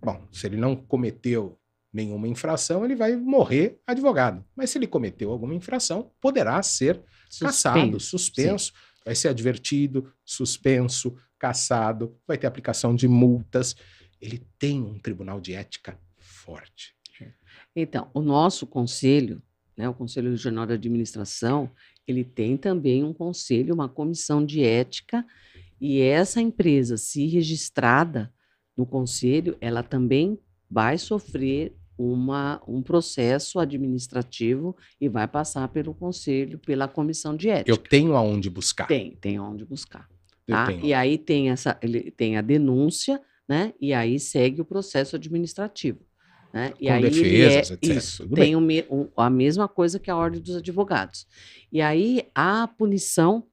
[0.00, 1.58] bom, se ele não cometeu
[1.92, 4.44] nenhuma infração, ele vai morrer advogado.
[4.56, 7.44] Mas se ele cometeu alguma infração, poderá ser suspenso.
[7.44, 9.02] caçado, suspenso, Sim.
[9.04, 13.76] vai ser advertido, suspenso, caçado, vai ter aplicação de multas.
[14.20, 16.94] Ele tem um tribunal de ética forte.
[17.74, 19.42] Então, o nosso conselho,
[19.82, 21.68] né, o Conselho Regional de Administração,
[22.06, 25.26] ele tem também um conselho, uma comissão de ética,
[25.80, 28.32] e essa empresa, se registrada
[28.76, 30.38] no conselho, ela também
[30.70, 37.70] vai sofrer uma, um processo administrativo e vai passar pelo conselho, pela comissão de ética.
[37.70, 38.86] Eu tenho aonde buscar.
[38.86, 40.08] Tem, tem aonde buscar.
[40.46, 40.72] Tá?
[40.72, 43.74] E aí tem essa, ele tem a denúncia, né?
[43.80, 45.98] E aí segue o processo administrativo.
[46.52, 46.72] Né?
[46.78, 47.96] E Com aí defesas, é, etc.
[47.96, 51.26] Isso, tem um, um, a mesma coisa que a ordem dos advogados.
[51.72, 53.44] E aí a punição,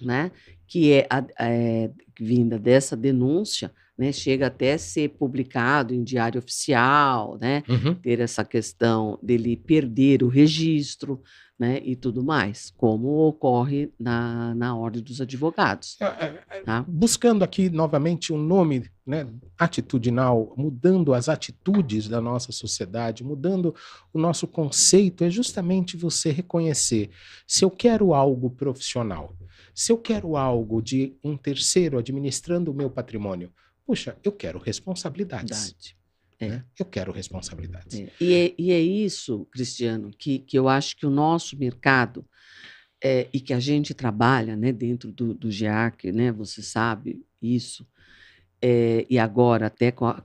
[0.00, 0.32] né?
[0.66, 3.70] Que é, a, é vinda dessa denúncia,
[4.02, 7.94] né, chega até ser publicado em diário oficial, né, uhum.
[7.94, 11.22] ter essa questão dele perder o registro,
[11.56, 15.96] né, e tudo mais, como ocorre na, na ordem dos advogados.
[16.00, 16.84] É, é, é, tá?
[16.88, 23.72] Buscando aqui novamente um nome né, atitudinal, mudando as atitudes da nossa sociedade, mudando
[24.12, 27.10] o nosso conceito, é justamente você reconhecer
[27.46, 29.32] se eu quero algo profissional,
[29.72, 33.52] se eu quero algo de um terceiro administrando o meu patrimônio,
[33.86, 35.94] puxa, eu quero responsabilidades.
[36.38, 36.48] É.
[36.48, 36.64] Né?
[36.78, 38.00] Eu quero responsabilidades.
[38.00, 38.12] É.
[38.20, 42.26] E, é, e, é, isso, Cristiano, que, que eu acho que o nosso mercado
[43.02, 47.86] é, e que a gente trabalha né, dentro do, do GEAC, né, você sabe isso,
[48.64, 50.22] é, e agora até com a,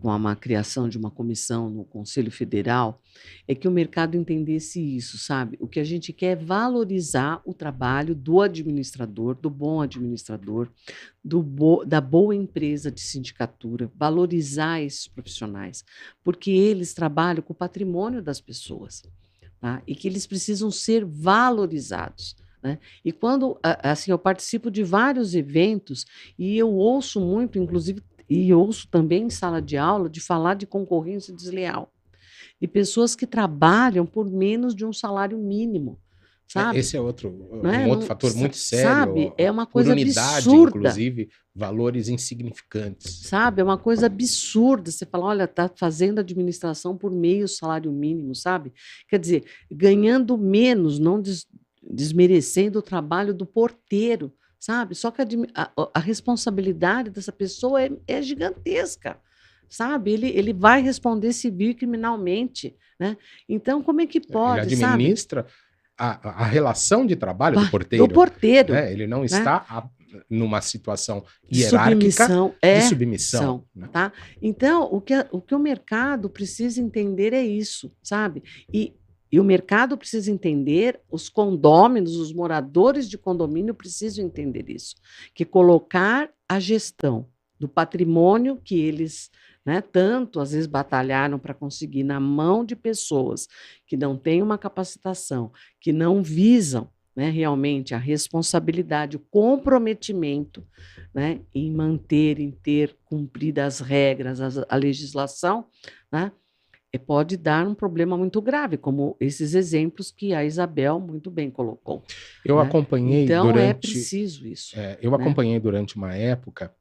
[0.00, 3.02] com a criação de uma comissão no Conselho Federal,
[3.48, 5.58] é que o mercado entendesse isso, sabe?
[5.60, 10.68] O que a gente quer é valorizar o trabalho do administrador, do bom administrador,
[11.24, 15.84] do bo, da boa empresa de sindicatura, valorizar esses profissionais,
[16.22, 19.02] porque eles trabalham com o patrimônio das pessoas
[19.60, 19.82] tá?
[19.84, 22.36] e que eles precisam ser valorizados.
[22.62, 22.78] Né?
[23.04, 26.04] E quando assim eu participo de vários eventos
[26.38, 30.66] e eu ouço muito, inclusive, e ouço também em sala de aula, de falar de
[30.66, 31.92] concorrência desleal.
[32.60, 35.98] De pessoas que trabalham por menos de um salário mínimo.
[36.50, 36.78] É, sabe?
[36.80, 37.86] Esse é outro, um é?
[37.86, 38.84] outro Não, fator muito sério.
[38.88, 39.32] Sabe?
[39.38, 40.78] É uma coisa unidade, absurda.
[40.78, 43.20] inclusive, valores insignificantes.
[43.22, 43.60] Sabe?
[43.60, 44.90] É uma coisa absurda.
[44.90, 48.72] Você fala, olha, tá fazendo administração por meio salário mínimo, sabe?
[49.08, 51.46] Quer dizer, ganhando menos, não des
[51.82, 54.94] desmerecendo o trabalho do porteiro, sabe?
[54.94, 59.18] Só que a, a, a responsabilidade dessa pessoa é, é, gigantesca,
[59.68, 60.12] sabe?
[60.12, 63.16] Ele, ele vai responder civil e criminalmente, né?
[63.48, 65.46] Então, como é que pode, Ele administra
[66.00, 68.06] a, a, relação de trabalho do porteiro.
[68.06, 68.72] Do porteiro.
[68.72, 68.90] Né?
[68.90, 69.26] Ele não né?
[69.26, 69.86] está a,
[70.28, 73.64] numa situação hierárquica submissão, é, de submissão.
[73.74, 73.88] Né?
[73.92, 74.12] Tá?
[74.40, 78.42] Então, o que, o que o mercado precisa entender é isso, sabe?
[78.72, 78.94] E
[79.30, 84.96] e o mercado precisa entender, os condôminos, os moradores de condomínio precisam entender isso,
[85.34, 87.28] que colocar a gestão
[87.58, 89.30] do patrimônio que eles
[89.64, 93.46] né, tanto às vezes batalharam para conseguir na mão de pessoas
[93.86, 100.66] que não têm uma capacitação, que não visam né, realmente a responsabilidade, o comprometimento
[101.12, 105.66] né, em manter, em ter cumprido as regras, a, a legislação,
[106.10, 106.32] né,
[106.98, 112.02] pode dar um problema muito grave, como esses exemplos que a Isabel muito bem colocou.
[112.44, 112.62] Eu né?
[112.62, 113.60] acompanhei então, durante.
[113.60, 114.78] Então é preciso isso.
[114.78, 115.16] É, eu né?
[115.16, 116.74] acompanhei durante uma época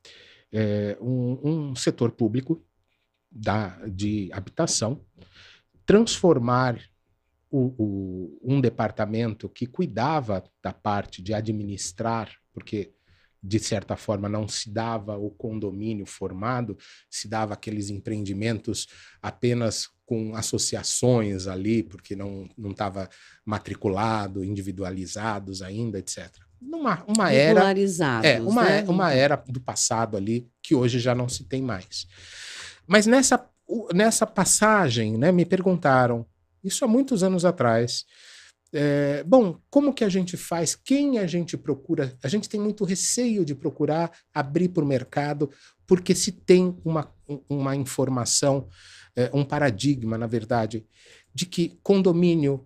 [0.52, 2.62] é, um, um, setor público
[3.32, 5.02] da, de habitação
[5.86, 6.80] transformar
[7.52, 12.94] o, o, um departamento que cuidava da parte de administrar, porque
[13.42, 16.78] de certa forma não se dava o condomínio formado,
[17.10, 18.88] se dava aqueles empreendimentos
[19.22, 23.10] apenas com associações ali, porque não estava
[23.46, 26.30] matriculado, individualizados ainda, etc.
[26.60, 27.62] Numa, uma era
[28.24, 28.84] é uma, né?
[28.88, 32.06] uma era do passado ali que hoje já não se tem mais.
[32.86, 33.38] Mas nessa
[33.94, 36.26] nessa passagem, né, me perguntaram
[36.64, 38.06] isso há muitos anos atrás.
[38.72, 40.76] É, bom, como que a gente faz?
[40.76, 42.16] Quem a gente procura?
[42.24, 45.50] A gente tem muito receio de procurar abrir para o mercado,
[45.88, 47.12] porque se tem uma,
[47.50, 48.68] uma informação
[49.16, 50.86] é, um paradigma, na verdade,
[51.34, 52.66] de que condomínio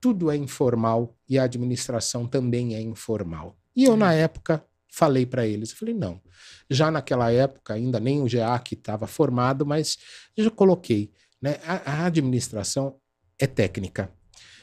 [0.00, 3.56] tudo é informal e a administração também é informal.
[3.74, 6.20] E eu, na época, falei para eles, eu falei, não.
[6.68, 9.96] Já naquela época, ainda nem o GEAC estava formado, mas
[10.36, 11.58] eu já coloquei, né?
[11.64, 12.96] A, a administração
[13.38, 14.12] é técnica,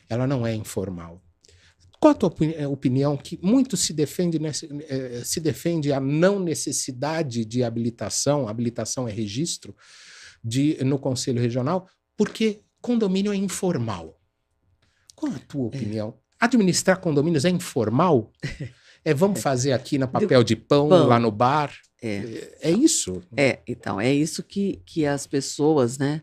[0.09, 1.21] ela não é informal.
[1.99, 6.39] Qual a tua eh, opinião que muito se defende, nesse, eh, se defende a não
[6.39, 9.75] necessidade de habilitação, habilitação é registro,
[10.43, 11.87] de, no Conselho Regional,
[12.17, 14.17] porque condomínio é informal.
[15.13, 15.67] Qual a tua é.
[15.67, 16.17] opinião?
[16.39, 18.31] Administrar condomínios é informal?
[19.05, 21.07] É vamos fazer aqui na papel de pão, pão.
[21.07, 21.73] lá no bar?
[22.01, 22.15] É.
[22.17, 22.57] é.
[22.63, 23.21] é isso?
[23.35, 26.21] É, então, é isso que, que as pessoas, né?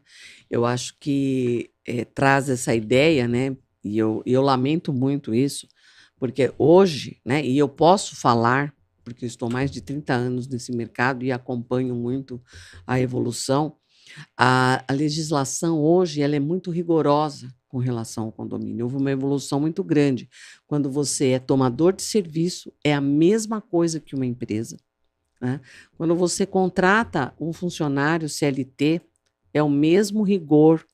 [0.50, 3.56] Eu acho que é, traz essa ideia, né?
[3.86, 5.68] E eu, eu lamento muito isso,
[6.18, 7.44] porque hoje, né?
[7.44, 12.42] E eu posso falar, porque estou mais de 30 anos nesse mercado e acompanho muito
[12.86, 13.76] a evolução.
[14.36, 18.86] A, a legislação hoje ela é muito rigorosa com relação ao condomínio.
[18.86, 20.28] Houve uma evolução muito grande.
[20.66, 24.76] Quando você é tomador de serviço, é a mesma coisa que uma empresa.
[25.40, 25.60] Né?
[25.96, 29.00] Quando você contrata um funcionário CLT,
[29.52, 30.86] é o mesmo rigor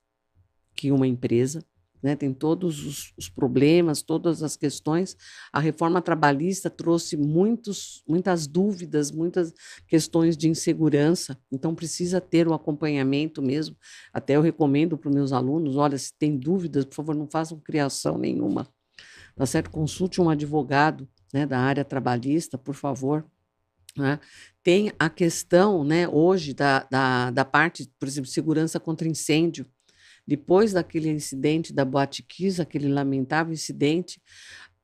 [0.74, 1.64] que uma empresa
[2.02, 5.16] né, tem todos os, os, problemas, todas as questões.
[5.52, 9.54] A reforma trabalhista trouxe muitos, muitas dúvidas, muitas
[9.86, 13.76] questões de insegurança, então precisa ter o acompanhamento mesmo.
[14.12, 17.60] Até eu recomendo para os meus alunos: olha, se tem dúvidas, por favor, não façam
[17.60, 18.66] criação nenhuma.
[19.36, 19.70] Tá certo?
[19.70, 23.24] Consulte um advogado né, da área trabalhista, por favor.
[23.96, 24.18] Né?
[24.62, 29.66] Tem a questão né, hoje da, da, da parte, por exemplo, segurança contra incêndio.
[30.26, 34.20] Depois daquele incidente da Boate Kiss, aquele lamentável incidente,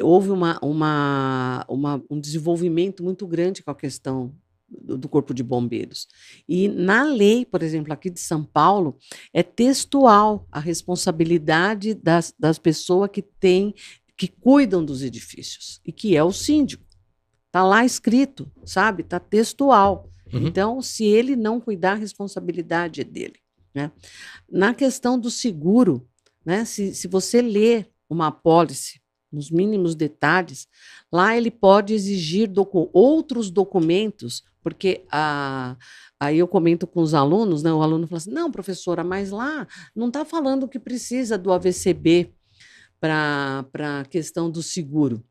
[0.03, 4.35] houve uma, uma, uma, um desenvolvimento muito grande com a questão
[4.69, 6.07] do, Corpo de Bombeiros.
[6.49, 8.97] E na lei, por exemplo, aqui de São Paulo,
[9.33, 13.75] é textual a responsabilidade das, das pessoas que têm,
[14.17, 16.85] que cuidam dos edifícios, e que é o síndico.
[17.47, 19.03] Está lá escrito, sabe?
[19.03, 20.11] Está textual.
[20.33, 20.47] Uhum.
[20.47, 23.41] Então, se ele não cuidar, a responsabilidade é dele.
[23.79, 23.93] Né?
[24.51, 26.05] Na questão do seguro,
[26.45, 29.01] né, se, se você lê uma apólice
[29.31, 30.67] nos mínimos detalhes,
[31.13, 35.77] lá ele pode exigir docu outros documentos, porque a,
[36.19, 39.65] aí eu comento com os alunos, né, o aluno fala assim, não, professora, mas lá
[39.95, 42.35] não está falando que precisa do AVCB
[42.99, 43.65] para
[44.01, 45.23] a questão do seguro.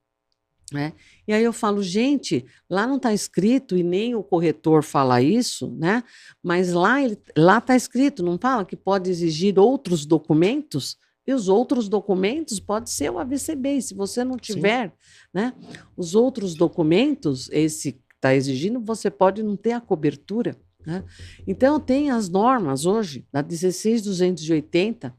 [0.72, 0.91] Né?
[1.26, 5.72] E aí eu falo, gente, lá não está escrito e nem o corretor fala isso,
[5.77, 6.03] né?
[6.44, 11.48] Mas lá ele, lá está escrito, não fala que pode exigir outros documentos e os
[11.48, 13.77] outros documentos pode ser o AVCB.
[13.77, 14.95] E se você não tiver, Sim.
[15.34, 15.53] né?
[15.95, 20.57] Os outros documentos, esse que está exigindo, você pode não ter a cobertura.
[20.85, 21.03] Né?
[21.45, 25.14] Então tem as normas hoje da 16280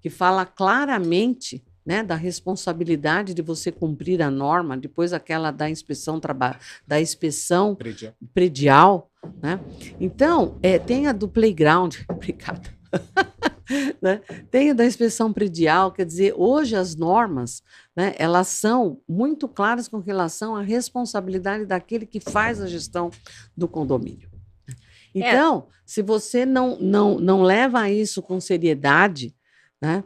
[0.00, 6.20] que fala claramente né, da responsabilidade de você cumprir a norma, depois aquela da inspeção
[6.86, 9.10] da inspeção predial, predial
[9.42, 9.58] né?
[9.98, 12.68] Então, é, tem a do playground, obrigada.
[14.02, 14.20] né?
[14.50, 17.62] Tem a da inspeção predial, quer dizer, hoje as normas,
[17.96, 23.10] né, elas são muito claras com relação à responsabilidade daquele que faz a gestão
[23.56, 24.28] do condomínio.
[24.68, 24.74] É.
[25.14, 25.72] Então, é.
[25.86, 29.34] se você não, não, não leva isso com seriedade,
[29.80, 30.04] né,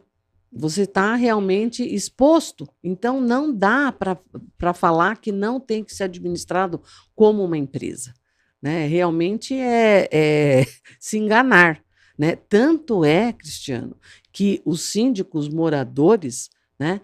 [0.53, 2.69] você está realmente exposto.
[2.85, 6.83] Então, não dá para falar que não tem que ser administrado
[7.15, 8.13] como uma empresa.
[8.61, 8.87] Né?
[8.87, 10.67] Realmente é, é
[11.01, 11.83] se enganar.
[12.19, 12.37] Né?
[12.37, 13.97] Tanto é, Cristiano,
[14.31, 17.01] que os síndicos moradores, né,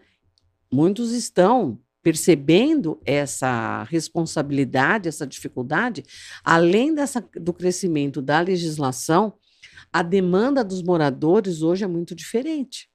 [0.70, 6.04] muitos estão percebendo essa responsabilidade, essa dificuldade,
[6.44, 9.34] além dessa, do crescimento da legislação,
[9.92, 12.88] a demanda dos moradores hoje é muito diferente.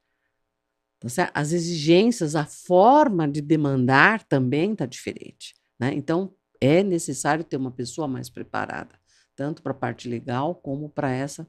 [1.15, 5.53] Tá As exigências, a forma de demandar também está diferente.
[5.79, 5.93] Né?
[5.93, 8.95] Então, é necessário ter uma pessoa mais preparada,
[9.35, 11.45] tanto para a parte legal como para essa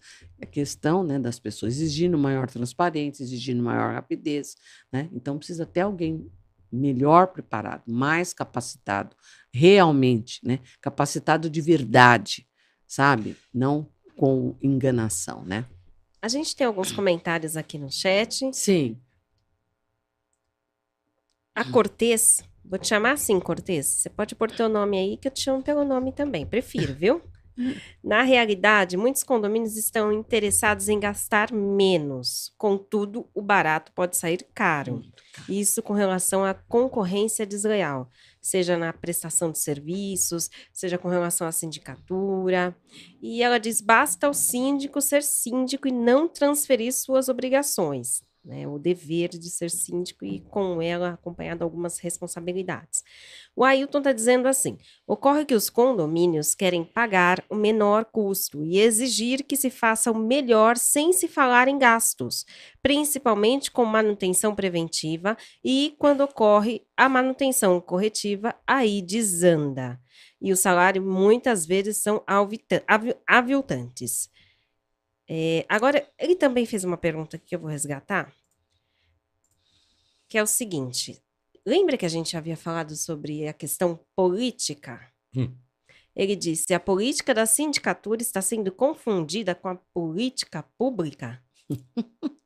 [0.50, 4.56] questão né, das pessoas, exigindo maior transparência, exigindo maior rapidez.
[4.92, 5.08] Né?
[5.12, 6.28] Então, precisa ter alguém
[6.72, 9.14] melhor preparado, mais capacitado,
[9.52, 10.58] realmente, né?
[10.80, 12.48] capacitado de verdade,
[12.86, 13.36] sabe?
[13.52, 15.64] Não com enganação, né?
[16.20, 18.50] A gente tem alguns comentários aqui no chat.
[18.52, 18.98] Sim.
[21.54, 23.86] A Cortez, vou te chamar assim, Cortez.
[23.86, 26.44] Você pode pôr teu nome aí, que eu te chamo pelo nome também.
[26.44, 27.22] Prefiro, viu?
[28.02, 32.52] Na realidade, muitos condomínios estão interessados em gastar menos.
[32.58, 35.04] Contudo, o barato pode sair caro.
[35.48, 38.10] Isso com relação à concorrência desleal,
[38.42, 42.76] seja na prestação de serviços, seja com relação à sindicatura.
[43.22, 48.78] E ela diz: basta o síndico ser síndico e não transferir suas obrigações né, o
[48.78, 53.02] dever de ser síndico e com ela acompanhado algumas responsabilidades.
[53.56, 54.76] O Ailton está dizendo assim:
[55.06, 60.18] ocorre que os condomínios querem pagar o menor custo e exigir que se faça o
[60.18, 62.44] melhor sem se falar em gastos,
[62.82, 70.00] principalmente com manutenção preventiva e quando ocorre a manutenção corretiva, aí desanda.
[70.40, 72.22] E o salário muitas vezes são
[73.26, 74.28] aviltantes.
[75.28, 78.32] É, agora, ele também fez uma pergunta que eu vou resgatar,
[80.28, 81.22] que é o seguinte:
[81.66, 85.12] lembra que a gente havia falado sobre a questão política?
[85.34, 85.56] Hum.
[86.14, 91.42] Ele disse: a política da sindicatura está sendo confundida com a política pública.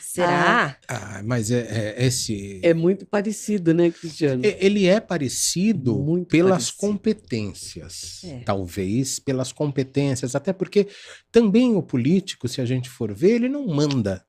[0.00, 0.76] Será?
[0.88, 2.60] Ah, ah mas é, é, esse.
[2.62, 4.44] É muito parecido, né, Cristiano?
[4.44, 6.78] É, ele é parecido muito pelas parecido.
[6.78, 8.20] competências.
[8.24, 8.40] É.
[8.40, 10.88] Talvez pelas competências, até porque
[11.30, 14.24] também o político, se a gente for ver, ele não manda.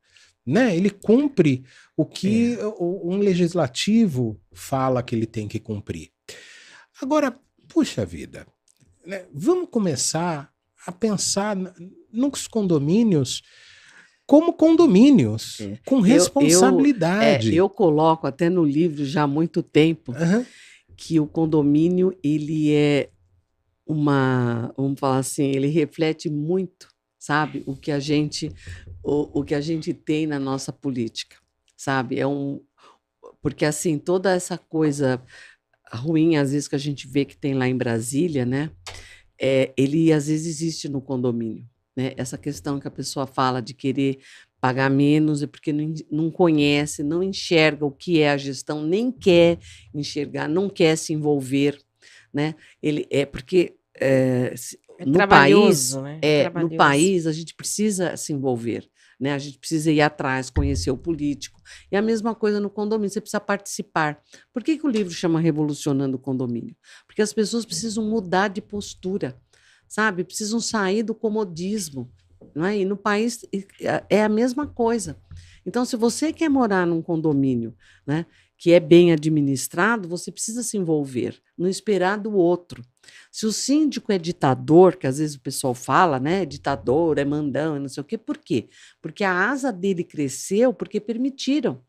[0.46, 0.76] Né?
[0.76, 1.64] Ele cumpre
[1.96, 2.66] o que é.
[2.82, 6.12] um legislativo fala que ele tem que cumprir.
[7.02, 7.38] Agora,
[7.68, 8.48] puxa vida,
[9.06, 9.26] né?
[9.34, 10.52] vamos começar
[10.86, 11.56] a pensar
[12.12, 13.42] nos condomínios
[14.30, 15.80] como condomínios, é.
[15.84, 17.48] com responsabilidade.
[17.48, 20.46] Eu, eu, é, eu, coloco até no livro já há muito tempo uhum.
[20.96, 23.10] que o condomínio ele é
[23.88, 28.52] uma, vamos falar assim, ele reflete muito, sabe, o que a gente,
[29.04, 31.38] o, o que a gente tem na nossa política,
[31.76, 32.20] sabe?
[32.20, 32.62] É um,
[33.42, 35.20] porque assim toda essa coisa
[35.92, 38.70] ruim às vezes que a gente vê que tem lá em Brasília, né?
[39.42, 41.68] É, ele às vezes existe no condomínio.
[42.00, 42.14] Né?
[42.16, 44.20] Essa questão que a pessoa fala de querer
[44.62, 49.12] pagar menos é porque não, não conhece, não enxerga o que é a gestão, nem
[49.12, 49.60] quer
[49.94, 51.78] enxergar, não quer se envolver,
[52.34, 52.56] né?
[52.82, 54.54] Ele é porque é,
[54.98, 56.20] é no país, né?
[56.22, 58.90] é, no país a gente precisa se envolver,
[59.20, 59.34] né?
[59.34, 61.62] A gente precisa ir atrás, conhecer o político.
[61.92, 64.22] E a mesma coisa no condomínio, você precisa participar.
[64.54, 66.78] Por que, que o livro chama Revolucionando o Condomínio?
[67.06, 69.38] Porque as pessoas precisam mudar de postura
[69.90, 70.24] sabe?
[70.24, 72.10] Precisam sair do comodismo.
[72.56, 72.78] Não é?
[72.78, 73.46] E no país
[74.10, 75.18] é a mesma coisa.
[75.66, 77.76] Então, se você quer morar num condomínio
[78.08, 78.26] né,
[78.58, 82.82] que é bem administrado, você precisa se envolver, não esperar do outro.
[83.32, 86.46] Se o síndico é ditador, que às vezes o pessoal fala, né?
[86.46, 88.70] Ditador, é mandão, é não sei o quê, por quê?
[89.02, 91.82] Porque a asa dele cresceu porque permitiram.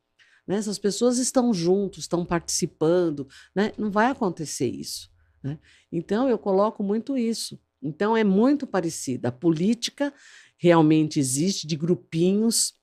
[0.46, 0.56] Né?
[0.56, 3.72] Essas pessoas estão juntos, estão participando, né?
[3.78, 5.10] não vai acontecer isso.
[5.42, 5.58] Né?
[5.90, 7.58] Então, eu coloco muito isso.
[7.82, 9.28] Então é muito parecida.
[9.28, 10.12] A política
[10.56, 12.74] realmente existe de grupinhos,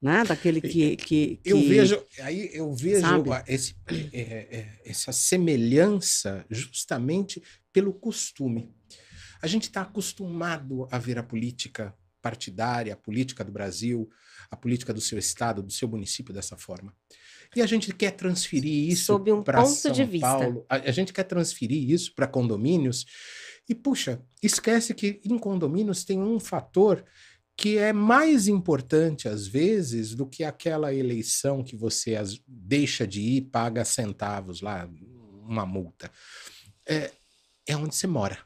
[0.00, 0.24] né?
[0.24, 3.06] Daquele que, que, que eu vejo aí eu vejo
[3.46, 3.76] esse,
[4.12, 7.42] é, é, essa semelhança justamente
[7.72, 8.74] pelo costume.
[9.42, 14.08] A gente está acostumado a ver a política partidária, a política do Brasil,
[14.50, 16.94] a política do seu estado, do seu município dessa forma.
[17.54, 20.64] E a gente quer transferir isso um para São de Paulo.
[20.68, 23.04] A, a gente quer transferir isso para condomínios
[23.68, 27.04] e puxa, esquece que em condomínios tem um fator
[27.56, 33.20] que é mais importante às vezes do que aquela eleição que você as, deixa de
[33.20, 34.88] ir, paga centavos lá,
[35.44, 36.10] uma multa.
[36.86, 37.10] É,
[37.66, 38.38] é onde você mora.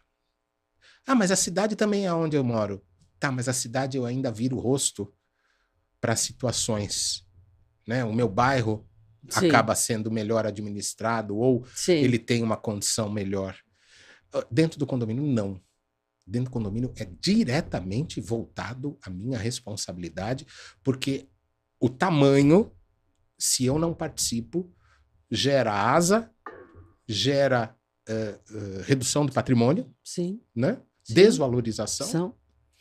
[1.07, 2.85] Ah, mas a cidade também é onde eu moro.
[3.21, 5.13] Tá, mas a cidade eu ainda viro o rosto
[6.01, 7.27] para situações,
[7.87, 8.05] né?
[8.05, 8.87] O meu bairro
[9.29, 9.47] Sim.
[9.47, 11.93] acaba sendo melhor administrado ou Sim.
[11.93, 13.57] ele tem uma condição melhor.
[14.35, 15.61] Ah, dentro do condomínio, não.
[16.27, 20.47] Dentro do condomínio é diretamente voltado à minha responsabilidade,
[20.83, 21.29] porque
[21.79, 22.73] o tamanho,
[23.39, 24.75] se eu não participo,
[25.31, 26.31] gera asa,
[27.07, 27.77] gera
[28.09, 30.41] uh, uh, redução do patrimônio, Sim.
[30.55, 30.81] Né?
[31.03, 31.15] Sim.
[31.15, 32.07] desvalorização.
[32.07, 32.35] São.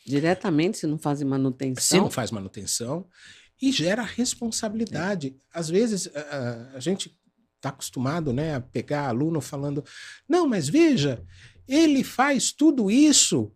[0.06, 1.82] Diretamente, se não faz manutenção.
[1.82, 3.06] Se não faz manutenção.
[3.60, 5.36] E gera responsabilidade.
[5.54, 5.58] É.
[5.58, 7.16] Às vezes, a, a gente
[7.64, 9.82] está acostumado né, a pegar aluno falando:
[10.28, 11.22] não, mas veja,
[11.66, 13.50] ele faz tudo isso.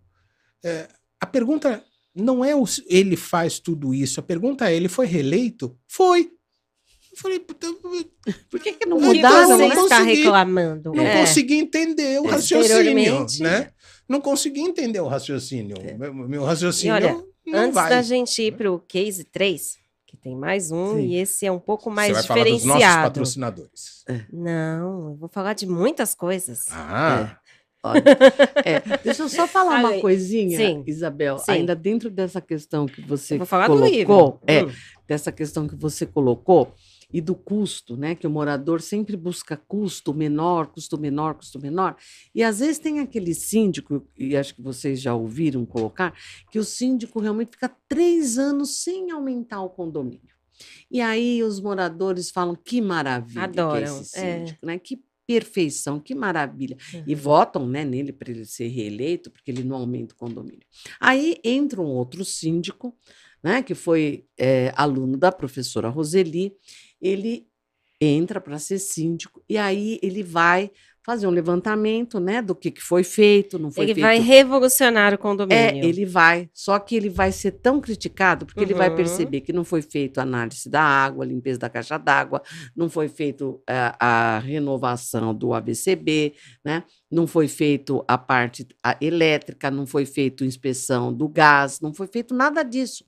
[0.64, 0.89] É,
[1.20, 5.76] a pergunta não é o, ele faz tudo isso, a pergunta é: ele foi reeleito?
[5.86, 6.32] Foi.
[7.12, 7.40] Eu falei,
[8.51, 9.48] por que, que não mudaram?
[9.48, 10.93] Você não está reclamando.
[10.93, 11.20] Não é.
[11.20, 13.72] consegui entender o raciocínio, né?
[14.09, 15.76] Não consegui entender o raciocínio.
[15.82, 15.98] É.
[15.98, 16.94] Meu, meu raciocínio.
[16.94, 17.90] E olha, antes vai.
[17.90, 19.78] da gente ir para o case 3,
[20.09, 21.01] que tem mais um, Sim.
[21.02, 22.80] e esse é um pouco mais Você vai diferenciado.
[22.80, 24.05] Falar dos nossos patrocinadores.
[24.09, 24.24] É.
[24.32, 26.64] Não, eu vou falar de muitas coisas.
[26.72, 27.36] Ah.
[27.44, 27.48] É.
[27.85, 28.02] Olha,
[28.64, 31.52] é, deixa eu só falar uma coisinha, sim, Isabel, sim.
[31.52, 34.40] ainda dentro dessa questão que você Eu vou falar do colocou, livro.
[34.48, 34.70] é, Hum.
[35.06, 36.74] dessa questão que você colocou
[37.12, 38.14] e do custo, né?
[38.14, 41.97] Que o morador sempre busca custo menor, custo menor, custo menor.
[42.35, 46.14] E às vezes tem aquele síndico, e acho que vocês já ouviram colocar,
[46.51, 50.36] que o síndico realmente fica três anos sem aumentar o condomínio.
[50.90, 54.39] E aí os moradores falam que maravilha que é Adoram, esse é.
[54.39, 54.78] síndico, né?
[54.78, 56.76] Que perfeição, que maravilha.
[57.06, 57.20] E Uhum.
[57.20, 60.66] votam né, nele para ele ser reeleito, porque ele não aumenta o condomínio.
[60.98, 62.97] Aí entra um outro síndico,
[63.43, 66.56] né, que foi eh, aluno da professora Roseli,
[67.00, 67.48] ele
[68.00, 70.70] entra para ser síndico, e aí ele vai
[71.09, 74.05] fazer um levantamento né, do que, que foi feito, não foi Ele feito.
[74.05, 75.82] vai revolucionar o É, condomínio.
[75.82, 76.51] ele vai.
[76.52, 78.97] Só que ele vai ser tão criticado porque ele vai Uhum.
[78.97, 82.43] perceber que não foi feito a análise da água, limpeza da caixa d'água,
[82.76, 86.85] não foi feito eh, a, renovação do AVCB, né?
[87.10, 92.06] não foi feito a parte a elétrica, não foi feito inspeção do gás, não foi
[92.06, 93.02] feito nada disso.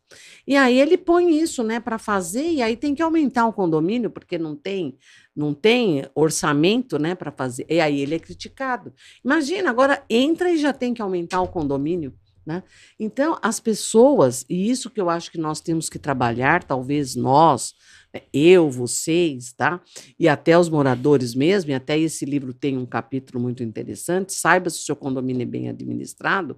[0.46, 4.08] E aí ele põe isso né, para fazer, e aí tem que aumentar o condomínio,
[4.10, 4.96] porque não tem,
[5.34, 7.66] não tem orçamento né, para fazer.
[7.68, 8.92] E aí ele é criticado.
[9.24, 12.12] Imagina, agora entra e já tem que aumentar o condomínio.
[12.44, 12.62] Né?
[12.98, 17.74] Então, as pessoas, e isso que eu acho que nós temos que trabalhar, talvez nós,
[18.12, 19.80] né, eu, vocês, tá?
[20.18, 24.70] E até os moradores mesmo, e até esse livro tem um capítulo muito interessante, saiba
[24.70, 26.56] se o seu condomínio é bem administrado,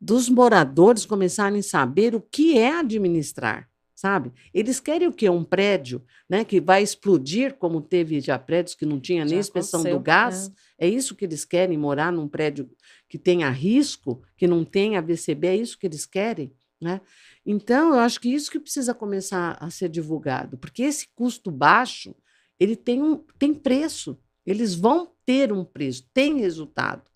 [0.00, 3.68] dos moradores começarem a saber o que é administrar,
[3.98, 4.32] sabe?
[4.54, 5.28] Eles querem o quê?
[5.28, 6.00] Um prédio,
[6.30, 9.98] né, que vai explodir, como teve já prédios que não tinha nem Já inspeção do
[9.98, 12.70] gás, é isso que eles querem, morar num prédio
[13.08, 17.00] que tenha risco, que não tenha VCB, é isso que eles querem, né?
[17.44, 22.14] Então, eu acho que isso que precisa começar a ser divulgado, porque esse custo baixo,
[22.60, 24.16] ele tem, um, tem preço,
[24.46, 27.07] eles vão ter um preço, tem resultado,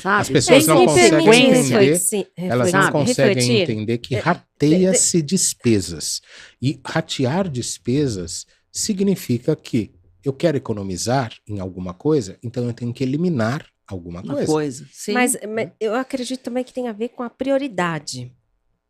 [0.00, 0.20] sabe?
[0.22, 3.60] As pessoas Tem não conseguem entender, reflexi- Elas não conseguem refletir.
[3.62, 6.20] entender que É, rateia-se despesas.
[6.60, 9.92] E ratear despesas significa que
[10.24, 14.46] eu quero economizar em alguma coisa, então eu tenho que eliminar alguma Uma coisa.
[14.52, 14.86] coisa.
[14.92, 15.12] Sim.
[15.12, 18.32] Mas, mas eu acredito também que tem a ver com a prioridade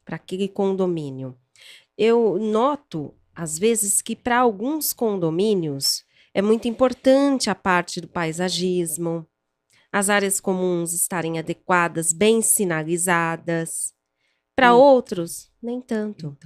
[0.05, 1.35] para aquele condomínio.
[1.97, 6.05] Eu noto, às vezes, que para alguns condomínios
[6.35, 9.27] é muito importante a parte do paisagismo,
[9.93, 13.93] as áreas comuns estarem adequadas, bem sinalizadas.
[14.57, 14.79] Para Hum.
[14.79, 16.37] outros, nem tanto.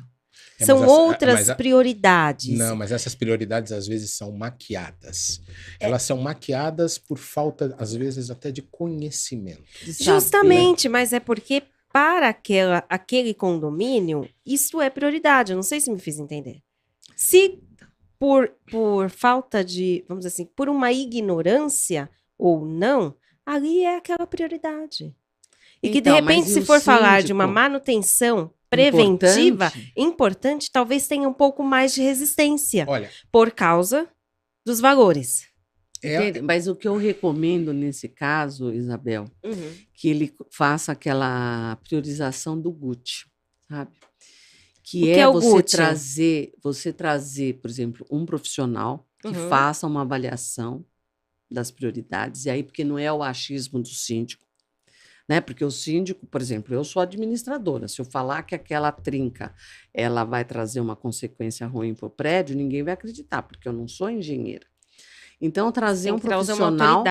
[0.60, 2.56] É, São essa- outras a- prioridades.
[2.58, 5.40] Não, mas essas prioridades às vezes são maquiadas.
[5.80, 9.62] Elas são maquiadas por falta, às vezes, até de conhecimento.
[9.78, 9.92] saber.
[10.04, 11.62] Justamente, mas é porque
[11.92, 15.52] para aquela, aquele condomínio, isso é prioridade.
[15.52, 16.60] Eu não sei se me fiz entender.
[17.16, 17.58] Se
[18.18, 22.08] por, por falta de, vamos dizer assim, por uma ignorância
[22.38, 23.14] ou não,
[23.46, 25.14] ali é aquela prioridade.
[25.82, 29.92] E que, de Então, repente, se for falar de uma manutenção preventiva, Importante.
[29.96, 34.08] importante, talvez tenha um pouco mais de resistência Olha, por causa
[34.64, 35.46] dos valores.
[36.02, 36.40] é?
[36.42, 39.26] Mas o que eu recomendo nesse caso, Isabel,
[39.94, 43.26] que ele faça aquela priorização do GUT,
[43.68, 43.92] sabe?
[44.82, 45.70] Que O que é, é o você GUT?
[45.72, 49.48] trazer, você trazer, por exemplo, um profissional que Uhum.
[49.48, 50.84] faça uma avaliação
[51.50, 54.44] das prioridades, e aí porque não é o achismo do síndico,
[55.28, 55.40] né?
[55.40, 59.54] Porque o síndico, por exemplo, eu sou administradora, se eu falar que aquela trinca
[59.92, 63.88] ela vai trazer uma consequência ruim para o prédio, ninguém vai acreditar, porque eu não
[63.88, 64.66] sou engenheira.
[65.40, 67.04] Então, trazer um profissional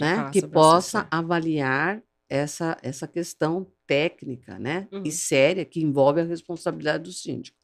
[0.00, 5.02] né, que possa avaliar essa, essa questão técnica né, Uhum.
[5.04, 7.56] e séria que envolve a responsabilidade do síndico.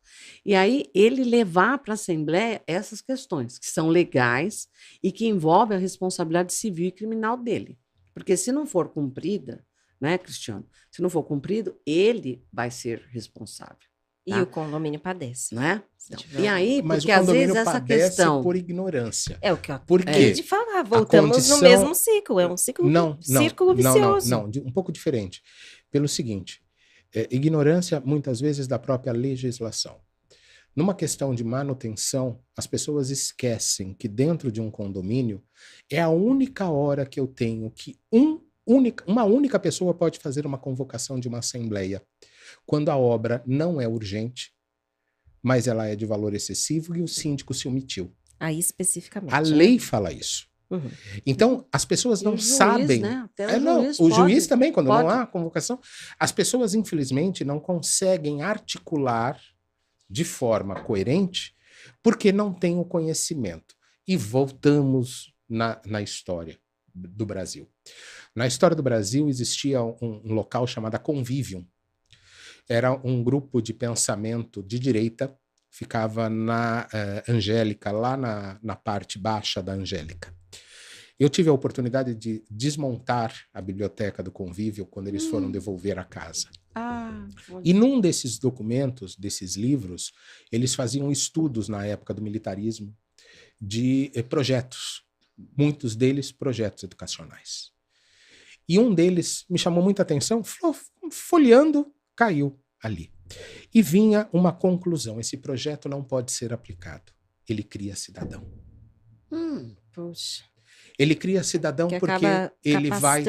[0.45, 4.69] E aí ele levar para a Assembleia essas questões que são legais
[5.03, 7.79] e que envolvem a responsabilidade civil e criminal dele.
[8.15, 9.65] Porque se não for cumprida,
[10.01, 10.67] né, Cristiano?
[10.91, 13.77] Se não for cumprido, ele vai ser responsável,
[14.27, 14.43] E Tá.
[14.43, 15.53] o condomínio padece.
[15.55, 15.83] né?
[15.99, 19.37] Se Então, e aí, mas porque o às condomínio vezes essa padece questão por ignorância.
[19.41, 20.33] É o que eu Por acabei quê?
[20.33, 20.83] de falar.
[20.85, 22.39] Voltamos condição- no mesmo ciclo.
[22.39, 24.31] É um ciclo, Não, não, círculo não, não, vicioso.
[24.31, 25.43] não, de- um pouco diferente.
[25.91, 26.62] Pelo seguinte,
[27.15, 30.01] é, ignorância muitas vezes da própria legislação.
[30.75, 35.43] Numa questão de manutenção, as pessoas esquecem que dentro de um condomínio
[35.91, 40.47] é a única hora que eu tenho que um única, uma única pessoa pode fazer
[40.47, 42.03] uma convocação de uma assembleia.
[42.65, 44.53] Quando a obra não é urgente,
[45.43, 48.15] mas ela é de valor excessivo e o síndico se omitiu.
[48.39, 49.35] Aí especificamente.
[49.35, 49.49] A né?
[49.49, 50.49] lei fala isso.
[50.73, 50.91] Uhum.
[51.27, 53.01] Então, as pessoas E não o juiz, sabem.
[53.01, 53.23] né?
[53.25, 54.15] Até É, não, o pode.
[54.15, 55.09] juiz também, quando não pode.
[55.21, 55.79] há convocação.
[56.19, 59.41] As pessoas, infelizmente, não conseguem articular
[60.09, 61.55] de forma coerente
[62.03, 63.75] porque não têm o conhecimento.
[64.07, 66.59] E voltamos na, na história.
[66.95, 67.69] do Brasil.
[68.35, 71.65] Na história do Brasil existia um, um local chamado Convivium.
[72.69, 75.35] Era um grupo de pensamento de direita,
[75.71, 80.35] ficava na uh, Angélica, lá na, na parte baixa da Angélica.
[81.19, 85.31] Eu tive a oportunidade de desmontar a biblioteca do convívio quando eles hum.
[85.31, 86.49] foram devolver a casa.
[86.75, 87.29] Ah,
[87.63, 90.13] e num desses documentos, desses livros,
[90.51, 92.97] eles faziam estudos na época do militarismo
[93.61, 95.05] de eh, projetos,
[95.57, 97.71] muitos deles projetos educacionais.
[98.69, 100.43] E um deles me chamou muita atenção,
[101.11, 103.13] folheando, caiu ali.
[103.73, 107.13] E vinha uma conclusão: esse projeto não pode ser aplicado.
[107.49, 108.47] Ele cria cidadão.
[109.31, 110.45] Hum, puxa.
[111.03, 112.25] Ele cria cidadão que porque
[112.65, 113.25] ele vai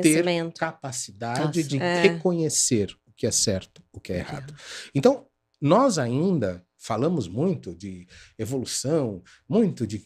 [0.00, 1.62] ter capacidade Nossa.
[1.62, 2.00] de é.
[2.00, 4.54] reconhecer o que é certo, o que é errado.
[4.94, 5.26] Então,
[5.60, 10.02] nós ainda falamos muito de evolução, muito de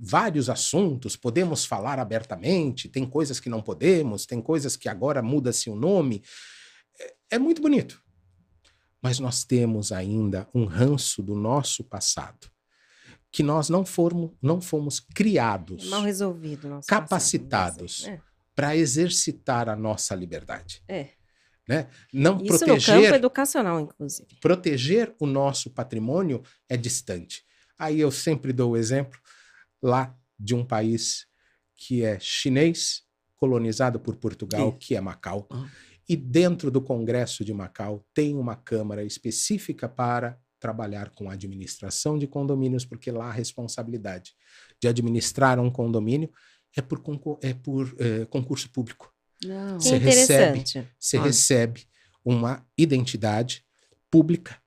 [0.00, 5.68] vários assuntos, podemos falar abertamente, tem coisas que não podemos, tem coisas que agora muda-se
[5.68, 6.22] o nome.
[6.98, 8.02] É, é muito bonito.
[9.02, 12.50] Mas nós temos ainda um ranço do nosso passado
[13.30, 18.20] que nós não fomos, não fomos criados, mal resolvido, capacitados é.
[18.54, 20.82] para exercitar a nossa liberdade.
[20.88, 21.10] É.
[21.68, 21.86] Né?
[22.10, 24.28] Não Isso proteger, no campo educacional, inclusive.
[24.40, 27.44] Proteger o nosso patrimônio é distante.
[27.78, 29.20] Aí eu sempre dou o exemplo
[29.82, 31.26] lá de um país
[31.76, 33.02] que é chinês,
[33.36, 35.46] colonizado por Portugal, que é Macau.
[35.52, 35.68] Uhum.
[36.08, 42.26] E dentro do Congresso de Macau tem uma câmara específica para trabalhar com administração de
[42.26, 44.34] condomínios, porque lá a responsabilidade
[44.80, 46.30] de administrar um condomínio
[46.76, 47.00] é por,
[47.42, 49.12] é por é, concurso público.
[49.44, 49.80] Não.
[49.80, 50.64] Você recebe,
[50.98, 51.86] você recebe
[52.24, 53.64] uma identidade
[54.10, 54.60] pública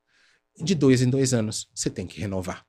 [0.57, 1.69] de dois em dois anos.
[1.75, 2.65] Você tem que renovar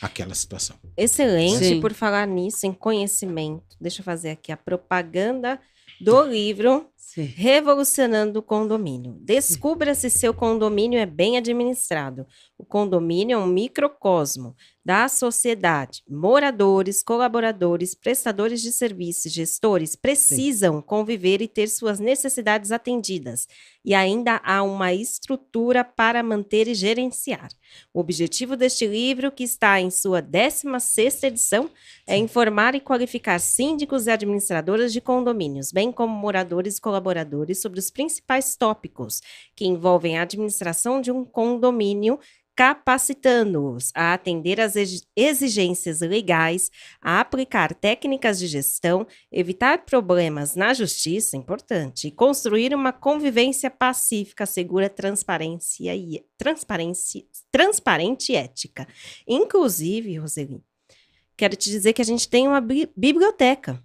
[0.00, 0.76] aquela situação.
[0.96, 1.80] Excelente Sim.
[1.80, 3.76] por falar nisso, em conhecimento.
[3.80, 5.60] Deixa eu fazer aqui a propaganda
[6.02, 7.24] do livro Sim.
[7.24, 9.18] Revolucionando o Condomínio.
[9.20, 12.26] Descubra se seu condomínio é bem administrado.
[12.56, 16.02] O condomínio é um microcosmo da sociedade.
[16.08, 20.82] Moradores, colaboradores, prestadores de serviços, gestores precisam Sim.
[20.82, 23.46] conviver e ter suas necessidades atendidas.
[23.84, 27.48] E ainda há uma estrutura para manter e gerenciar.
[27.92, 31.70] O objetivo deste livro, que está em sua 16ª edição,
[32.06, 37.78] é informar e qualificar síndicos e administradoras de condomínios, bem como moradores e colaboradores sobre
[37.78, 39.20] os principais tópicos
[39.54, 42.18] que envolvem a administração de um condomínio
[42.54, 44.74] capacitando-os a atender às
[45.16, 46.70] exigências legais,
[47.00, 54.44] a aplicar técnicas de gestão, evitar problemas na justiça, importante, e construir uma convivência pacífica,
[54.44, 58.86] segura, transparência e transparência, transparente e ética.
[59.26, 60.62] Inclusive, Roseli,
[61.36, 63.82] quero te dizer que a gente tem uma biblioteca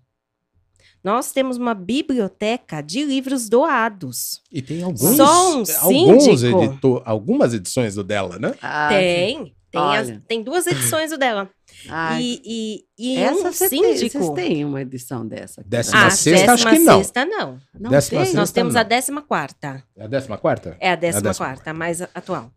[1.04, 4.42] nós temos uma biblioteca de livros doados.
[4.52, 8.54] E tem alguns, Só um alguns editor, algumas edições do dela, né?
[8.62, 9.56] Ah, tem.
[9.70, 11.50] Tem, as, tem, duas edições do dela.
[11.90, 14.18] Ai, e, e, e essa um síndico.
[14.18, 15.62] Vocês têm uma edição dessa?
[15.66, 16.98] Décima ah, sexta, acho que não.
[16.98, 17.60] Sexta, não.
[17.78, 18.34] não décima tem.
[18.34, 18.82] Nós temos não.
[18.82, 19.84] a décima quarta.
[19.96, 20.78] É a décima quarta?
[20.80, 22.52] É a décima, é a décima quarta, quarta, mais atual.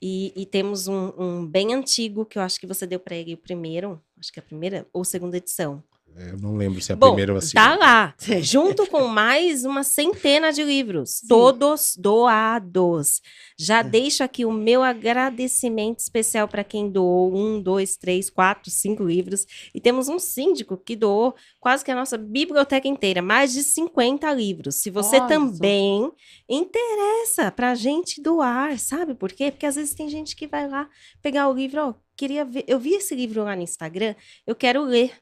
[0.00, 3.34] E, e, temos um, um, bem antigo, que eu acho que você deu para ele
[3.34, 5.82] o primeiro, acho que é a primeira ou segunda edição.
[6.16, 7.68] Eu não lembro se é a Bom, primeira ou a segunda.
[7.68, 11.26] Tá lá, junto com mais uma centena de livros, Sim.
[11.26, 13.20] todos doados.
[13.58, 13.84] Já é.
[13.84, 19.46] deixo aqui o meu agradecimento especial para quem doou um, dois, três, quatro, cinco livros.
[19.74, 24.32] E temos um síndico que doou quase que a nossa biblioteca inteira, mais de 50
[24.34, 24.76] livros.
[24.76, 25.28] Se você Nossa.
[25.28, 26.10] também
[26.48, 29.50] interessa para a gente doar, sabe por quê?
[29.50, 30.88] Porque às vezes tem gente que vai lá
[31.22, 34.14] pegar o livro, ó, queria ver, eu vi esse livro lá no Instagram,
[34.46, 35.12] eu quero ler.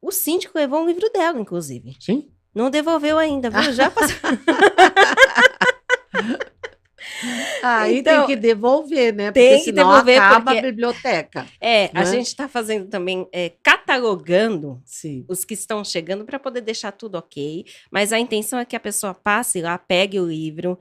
[0.00, 1.96] O síndico levou um livro dela, inclusive.
[2.00, 2.28] Sim.
[2.54, 3.72] Não devolveu ainda, viu?
[3.72, 4.16] Já passou.
[7.62, 9.32] Aí então, tem que devolver, né?
[9.32, 10.58] Porque tem que devolver acaba porque...
[10.58, 11.46] a biblioteca.
[11.60, 11.90] É, né?
[11.94, 15.24] a gente está fazendo também, é, catalogando Sim.
[15.28, 17.64] os que estão chegando para poder deixar tudo ok.
[17.90, 20.78] Mas a intenção é que a pessoa passe lá, pegue o livro,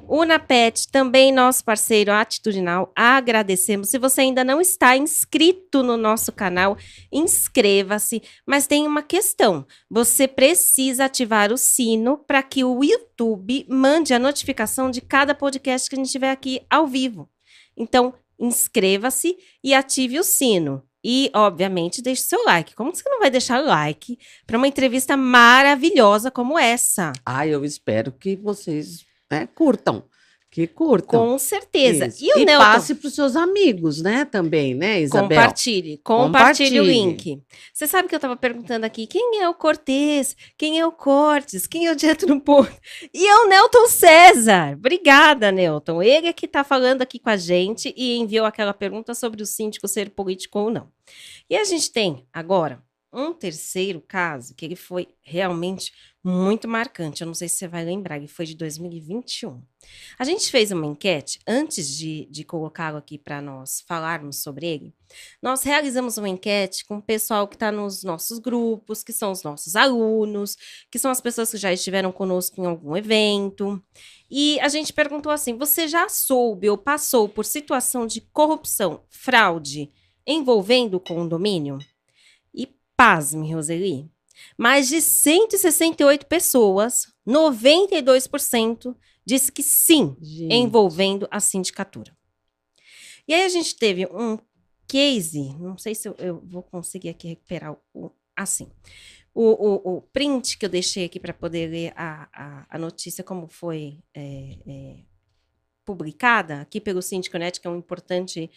[0.08, 3.90] Unapet, também nosso parceiro atitudinal, agradecemos.
[3.90, 6.76] Se você ainda não está inscrito no nosso canal,
[7.12, 8.20] inscreva-se.
[8.44, 14.18] Mas tem uma questão: você precisa ativar o sino para que o YouTube mande a
[14.18, 17.28] notificação de cada podcast que a gente tiver aqui ao vivo.
[17.76, 20.82] Então, inscreva-se e ative o sino.
[21.02, 22.74] E, obviamente, deixe seu like.
[22.74, 27.12] Como você não vai deixar like para uma entrevista maravilhosa como essa?
[27.24, 30.04] Ah, eu espero que vocês né, curtam.
[30.50, 31.20] Que curtam.
[31.20, 32.06] Com certeza.
[32.08, 32.24] Isso.
[32.24, 34.24] E o e passe para os seus amigos, né?
[34.24, 35.28] Também, né, Isabel?
[35.28, 36.92] Compartilhe, compartilhe o Compartilhe.
[36.92, 37.42] link.
[37.72, 41.68] Você sabe que eu estava perguntando aqui quem é o Cortez, quem é o Cortes,
[41.68, 42.76] quem é o Direto no Porto.
[43.14, 44.74] E é o Nelton César.
[44.74, 46.02] Obrigada, Nelton.
[46.02, 49.46] Ele é que está falando aqui com a gente e enviou aquela pergunta sobre o
[49.46, 50.88] síndico ser político ou não.
[51.48, 52.82] E a gente tem agora
[53.12, 55.92] um terceiro caso que ele foi realmente
[56.22, 57.22] muito marcante.
[57.22, 59.62] Eu não sei se você vai lembrar, ele foi de 2021.
[60.18, 64.94] A gente fez uma enquete antes de, de colocá-lo aqui para nós falarmos sobre ele.
[65.42, 69.42] Nós realizamos uma enquete com o pessoal que está nos nossos grupos, que são os
[69.42, 70.56] nossos alunos,
[70.90, 73.82] que são as pessoas que já estiveram conosco em algum evento.
[74.30, 79.90] E a gente perguntou assim: você já soube ou passou por situação de corrupção, fraude
[80.26, 81.78] envolvendo o condomínio?
[83.00, 84.10] Pasme, Roseli.
[84.58, 88.94] Mais de 168 pessoas, 92%,
[89.24, 92.14] disse que sim, Gente, envolvendo a sindicatura.
[93.26, 94.38] E aí a gente teve um
[94.86, 98.70] case, não sei se eu, eu vou conseguir aqui recuperar o, assim.
[99.32, 103.24] O, o, o print que eu deixei aqui para poder ler a, a, a notícia
[103.24, 104.96] como foi é, é,
[105.86, 108.50] publicada aqui pelo Síndico.net, que é um importante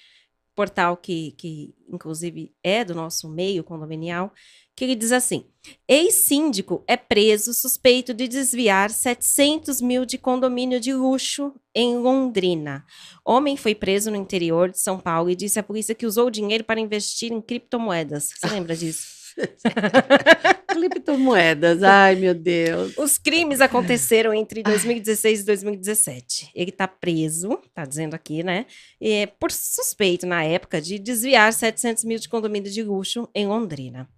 [0.55, 4.31] portal que, que, inclusive, é do nosso meio condominial,
[4.75, 5.45] que ele diz assim:
[5.87, 12.85] ex-síndico é preso suspeito de desviar 700 mil de condomínio de luxo em Londrina.
[13.25, 16.31] Homem foi preso no interior de São Paulo e disse à polícia que usou o
[16.31, 18.29] dinheiro para investir em criptomoedas.
[18.35, 19.22] Você lembra disso?
[20.67, 22.97] Criptomoedas, ai meu Deus.
[22.97, 26.51] Os crimes aconteceram entre 2016 e 2017.
[26.55, 28.65] Ele está preso, está dizendo aqui, né?
[29.01, 34.09] É, por suspeito, na época, de desviar 700 mil de condomínio de luxo em Londrina.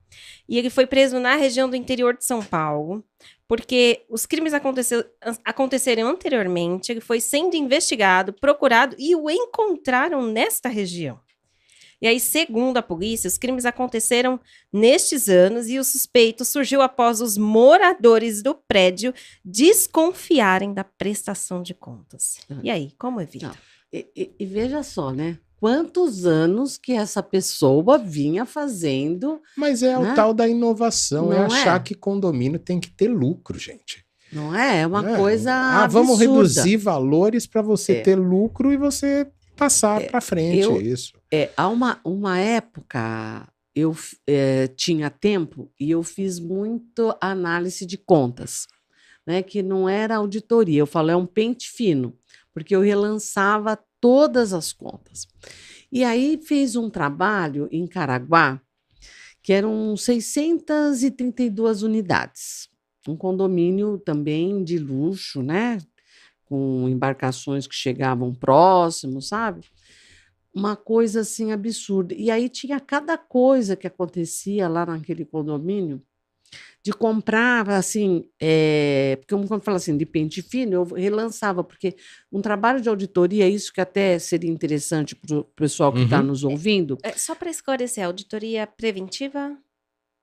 [0.47, 3.03] E ele foi preso na região do interior de São Paulo,
[3.47, 4.53] porque os crimes
[5.43, 11.19] aconteceram anteriormente, ele foi sendo investigado, procurado e o encontraram nesta região.
[12.01, 14.39] E aí, segundo a polícia, os crimes aconteceram
[14.71, 19.13] nestes anos e o suspeito surgiu após os moradores do prédio
[19.43, 22.37] desconfiarem da prestação de contas.
[22.49, 22.55] Ah.
[22.63, 23.47] E aí, como evita?
[23.47, 23.55] Não.
[23.93, 25.37] E, e- e veja só, né?
[25.57, 30.13] Quantos anos que essa pessoa vinha fazendo, Mas é o Né?
[30.13, 31.83] tal da inovação, é Não achar é?
[31.83, 34.03] que condomínio tem que ter lucro, gente.
[34.33, 34.81] não é?
[34.81, 35.15] É uma Né?
[35.17, 36.39] coisa Ah, vamos absurda.
[36.39, 38.01] reduzir valores para você É.
[38.01, 41.13] ter lucro e você passar É, para frente, eu- é isso.
[41.31, 43.95] É, há uma, uma época eu
[44.27, 48.67] eh, tinha tempo e eu fiz muito análise de contas,
[49.27, 49.43] né?
[49.43, 52.17] Que não era auditoria, eu falo, é um pente fino,
[52.53, 55.27] porque eu relançava todas as contas.
[55.91, 58.61] E aí fiz um trabalho em Caraguá,
[59.43, 62.69] que eram 632 unidades.
[63.07, 65.77] Um condomínio também de luxo, né?
[66.45, 69.61] Com embarcações que chegavam próximos, sabe?
[70.53, 72.15] uma coisa assim absurda.
[72.15, 76.01] E aí tinha cada coisa que acontecia lá naquele condomínio
[76.81, 81.95] de comprar, assim, é, porque quando fala assim de pente fino, eu relançava, porque
[82.31, 86.27] um trabalho de auditoria, isso que até seria interessante para o pessoal que está Uhum.
[86.27, 89.57] nos ouvindo, É, só para esclarecer, auditoria preventiva?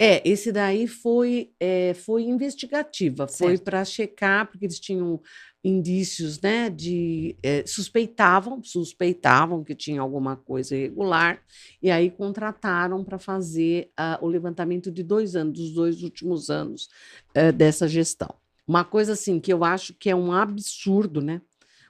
[0.05, 3.63] É, esse daí foi, é, foi investigativa, foi Certo.
[3.63, 5.21] para checar, porque eles tinham
[5.63, 11.41] indícios, né, de é, suspeitavam, suspeitavam que tinha alguma coisa irregular,
[11.81, 16.89] e aí contrataram para fazer ah, o levantamento de dois anos, dos dois últimos anos
[17.33, 18.35] eh, dessa gestão.
[18.67, 21.41] Uma coisa assim que eu acho que é um absurdo, né?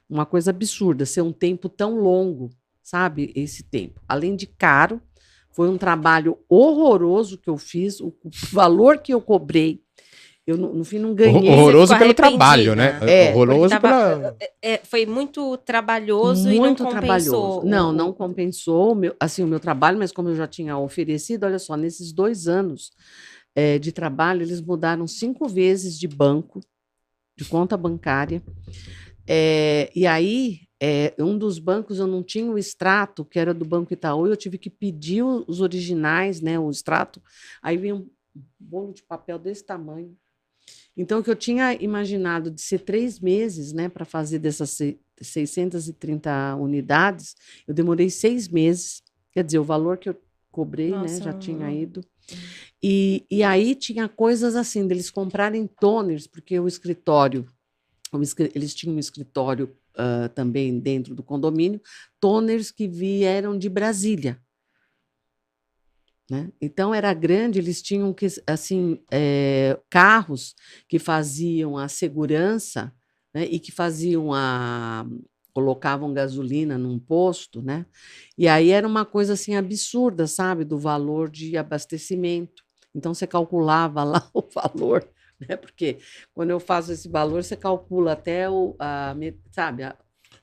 [0.07, 2.51] Uma coisa absurda ser um tempo tão longo,
[2.83, 3.33] sabe?
[3.35, 4.03] Esse tempo.
[4.07, 5.01] Além de caro,
[5.53, 8.13] foi um trabalho horroroso que eu fiz, o
[8.53, 9.81] valor que eu cobrei,
[10.47, 11.49] eu no, no fim não ganhei.
[11.51, 12.89] Horroroso ficou pelo trabalho, né?
[12.89, 13.13] arrependida.
[13.13, 13.89] É, Horroroso tava-
[14.19, 14.37] pela.
[14.61, 17.01] É, foi muito trabalhoso e não muito compensou.
[17.01, 17.67] trabalhoso.
[17.67, 20.77] Não, o- não compensou o meu, assim, o meu trabalho, mas como eu já tinha
[20.77, 22.91] oferecido, olha só, nesses dois anos
[23.55, 26.61] eh, de trabalho, eles mudaram cinco vezes de banco,
[27.37, 28.43] de conta bancária.
[29.29, 33.65] Eh, e aí, eh, um dos bancos eu não tinha o extrato, que era do
[33.65, 37.23] Banco Itaú, e eu tive que pedir os originais, né, o extrato.
[37.63, 38.11] Aí vinha um
[38.59, 40.17] bolo de papel desse tamanho.
[40.97, 44.99] Então, o que eu tinha imaginado de ser três meses, né, para fazer dessas se-
[45.21, 47.37] 630 unidades,
[47.67, 49.03] eu demorei seis meses.
[49.31, 50.17] Quer dizer, o valor que eu
[50.51, 52.05] cobrei, Nossa, né, já tinha ido.
[52.83, 57.47] E, e aí tinha coisas assim, deles comprarem toners, porque o escritório,
[58.55, 61.81] eles tinham um escritório ah, também dentro do condomínio,
[62.21, 64.41] toners que vieram de Brasília.
[66.31, 66.51] Né?
[66.61, 70.55] Então era grande, eles tinham que assim eh, carros
[70.89, 72.93] que faziam a segurança
[73.35, 75.05] né, e que faziam a
[75.53, 77.85] colocavam gasolina num posto, né?
[78.39, 82.63] E aí era uma coisa assim absurda, sabe, do valor de abastecimento.
[82.95, 85.07] Então você calculava lá o valor,
[85.49, 85.57] né?
[85.57, 85.99] Porque
[86.35, 89.15] quando eu faço esse valor, você calcula até o, a,
[89.51, 89.97] sabe, a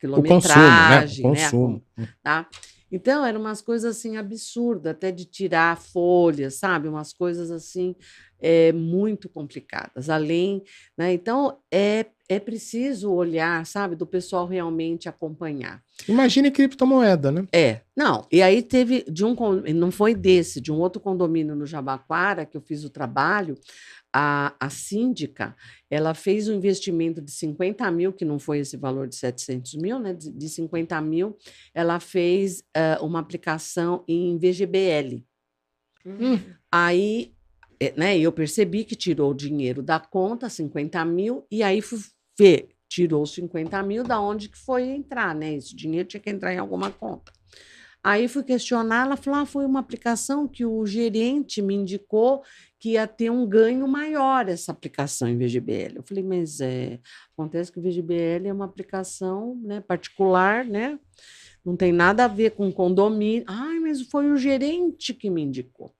[0.03, 0.39] O consumo, né?
[0.39, 1.43] quilometragem, O né?
[1.43, 1.83] consumo.
[2.21, 2.47] tá?
[2.91, 6.87] Então, eram umas coisas assim absurdas, até de tirar folhas, sabe?
[6.87, 7.95] Umas coisas assim
[8.39, 10.09] é, muito complicadas.
[10.09, 10.63] Além,
[10.97, 11.13] né?
[11.13, 15.83] Então, é, é preciso olhar, sabe, do pessoal realmente acompanhar.
[16.07, 17.47] Imagine criptomoeda, né?
[17.53, 18.25] É, não.
[18.31, 19.35] E aí teve de um
[19.75, 23.55] não foi desse, de um outro condomínio no Jabaquara que eu fiz o trabalho.
[24.11, 25.55] A, a síndica,
[25.89, 29.99] ela fez um investimento de 50 mil, que não foi esse valor de 700 mil,
[29.99, 30.13] né?
[30.13, 31.37] De, de 50 mil,
[31.73, 35.23] ela fez eh, uma aplicação em VGBL.
[36.05, 36.39] Hum.
[36.71, 37.33] Aí,
[37.79, 41.99] eh, né, eu percebi que tirou o dinheiro da conta, 50 mil, e aí fui
[42.37, 45.53] ver, tirou os 50 mil, da onde que foi entrar, né?
[45.53, 47.31] Esse dinheiro tinha que entrar em alguma conta.
[48.03, 52.43] Aí fui questionar, ela falou: ah, foi uma aplicação que o gerente me indicou
[52.79, 55.97] que ia ter um ganho maior essa aplicação em VGBL.
[55.97, 56.99] Eu falei, mas é,
[57.33, 60.97] acontece que o VGBL é uma aplicação né, particular, né?
[61.63, 63.43] Não tem nada a ver com condomínio.
[63.47, 65.93] Ai, mas foi o gerente que me indicou.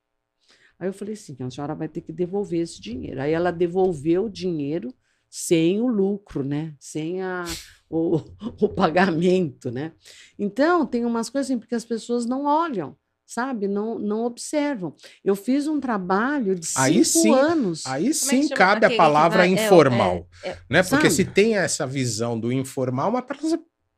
[0.80, 3.22] Aí eu falei assim, a senhora vai ter que devolver esse dinheiro.
[3.22, 4.94] Aí ela devolveu o dinheiro
[5.30, 6.74] sem o lucro, né?
[6.80, 7.44] Sem a,
[7.90, 8.18] o,
[8.62, 9.94] o pagamento, né?
[10.38, 12.96] Então, tem umas coisas assim, porque as pessoas não olham,
[13.26, 13.68] sabe?
[13.68, 14.96] Não, não observam.
[15.24, 17.86] Eu fiz um trabalho de cinco Aí sim, anos.
[17.86, 20.84] Aí é sim chama cabe a palavra vai- é, informal, é, é, né?
[20.84, 21.26] Porque Sabe?
[21.26, 23.24] se tem essa visão do informal, mas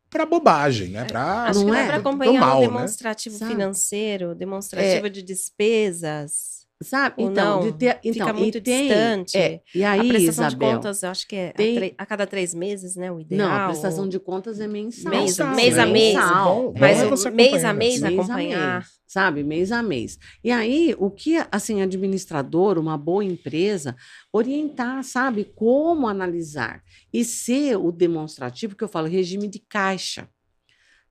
[0.10, 1.06] para bobagem, né?
[1.06, 1.88] Pra, Acho não que dá é?
[1.88, 2.68] para acompanhar mal, o né?
[2.68, 3.52] demonstrativo Sabe?
[3.53, 6.61] financeiro, demonstrativo de despesas.
[6.82, 7.16] Sabe?
[7.18, 9.38] Ou Então, não, de ter, então fica muito e tem, distante.
[9.38, 11.95] É, e aí, a prestação Isabel, de contas, eu acho que é a, tem- tre-
[11.98, 13.12] a cada três meses, né?
[13.12, 13.48] O ideal.
[13.49, 15.12] Não, a prestação de contas é mensal.
[15.12, 16.16] Mês- mês a mês.
[16.16, 18.14] Bom, Mas bom é mês a acompanhando, mês assim.
[18.20, 18.76] acompanhar.
[18.80, 19.44] mês, sabe?
[19.44, 20.18] Mês a mês.
[20.44, 23.95] E aí, o que, assim, administrador, uma boa empresa,
[24.34, 26.82] orientar, sabe, como analisar
[27.14, 30.28] e ser o demonstrativo, que eu falo, regime de caixa.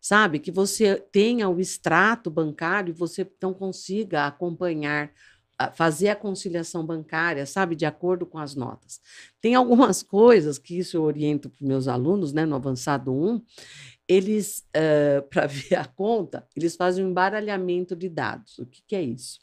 [0.02, 0.38] Sabe?
[0.38, 5.10] Que você tenha o extrato bancário e você então consiga acompanhar, a-
[5.74, 9.00] fazer a conciliação bancária, sabe, de acordo com as notas.
[9.40, 13.42] Tem algumas coisas que isso eu oriento para os meus alunos, né, no avançado 1,
[14.08, 14.66] eles,
[15.30, 18.58] para ver a conta, eles fazem um embaralhamento de dados.
[18.58, 19.38] O que, que é isso?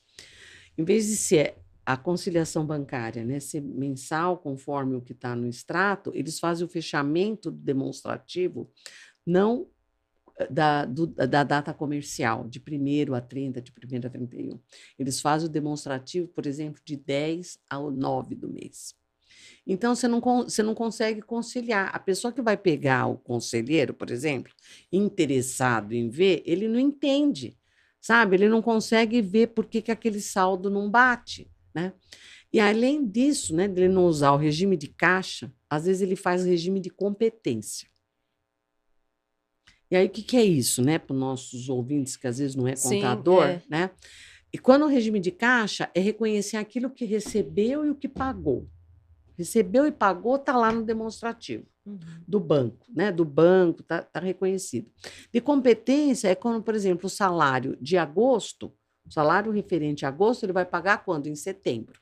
[0.77, 5.48] Em vez de ser a conciliação bancária, né, ser mensal, conforme o que está no
[5.48, 8.69] extrato, eles fazem o fechamento demonstrativo
[9.26, 9.68] não
[10.50, 14.60] da, do- da data comercial, de 1 a 30, de 1 a 31.
[14.98, 18.96] Eles fazem o demonstrativo, por exemplo, de 10 ao 9 do mês.
[19.66, 21.92] Então, você não, você não consegue conciliar.
[21.94, 24.54] A pessoa que vai pegar o conselheiro, por exemplo,
[24.92, 27.58] interessado em ver, ele não entende,
[28.02, 28.36] sabe?
[28.36, 31.94] Ele não consegue ver por que, que aquele saldo não bate, né?
[32.54, 36.46] E além disso, né, dele não usar o regime de caixa, às vezes ele faz
[36.46, 37.90] regime de competência.
[39.90, 41.00] E aí, o que, que é isso, né?
[41.00, 43.62] Para os nossos ouvintes, que às vezes não é Sim, contador, é.
[43.70, 43.90] né?
[44.52, 48.68] E quando o regime de caixa é reconhecer aquilo que recebeu e o que pagou.
[49.38, 51.66] Recebeu e pagou está lá no demonstrativo
[52.28, 53.12] do banco, né?
[53.12, 54.92] Do banco, está tá reconhecido.
[55.32, 58.74] De competência é quando, por exemplo, o salário de agosto,
[59.06, 61.28] o salário referente a agosto, ele vai pagar quando?
[61.28, 62.02] Em setembro.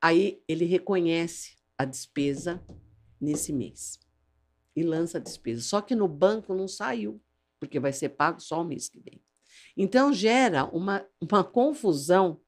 [0.00, 2.62] Aí ele reconhece a despesa
[3.20, 4.03] nesse mês
[4.74, 5.62] e lança a despesa.
[5.62, 7.20] Só que no banco não saiu,
[7.60, 9.22] porque vai ser pago só o mês que vem.
[9.76, 12.40] Então gera uma, uma confusão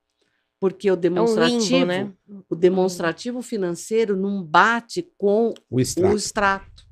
[0.59, 2.13] porque o demonstrativo, é um limbo, né?
[2.49, 6.15] o demonstrativo financeiro não bate com o extrato.
[6.15, 6.87] o extrato.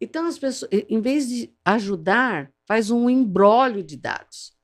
[0.00, 4.54] Então as pessoas, em vez de ajudar, faz um embrólio de dados,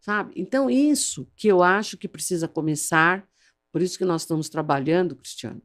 [0.00, 0.32] sabe?
[0.36, 3.26] Então isso que eu acho que precisa começar,
[3.70, 5.62] por isso que nós estamos trabalhando, Cristiano,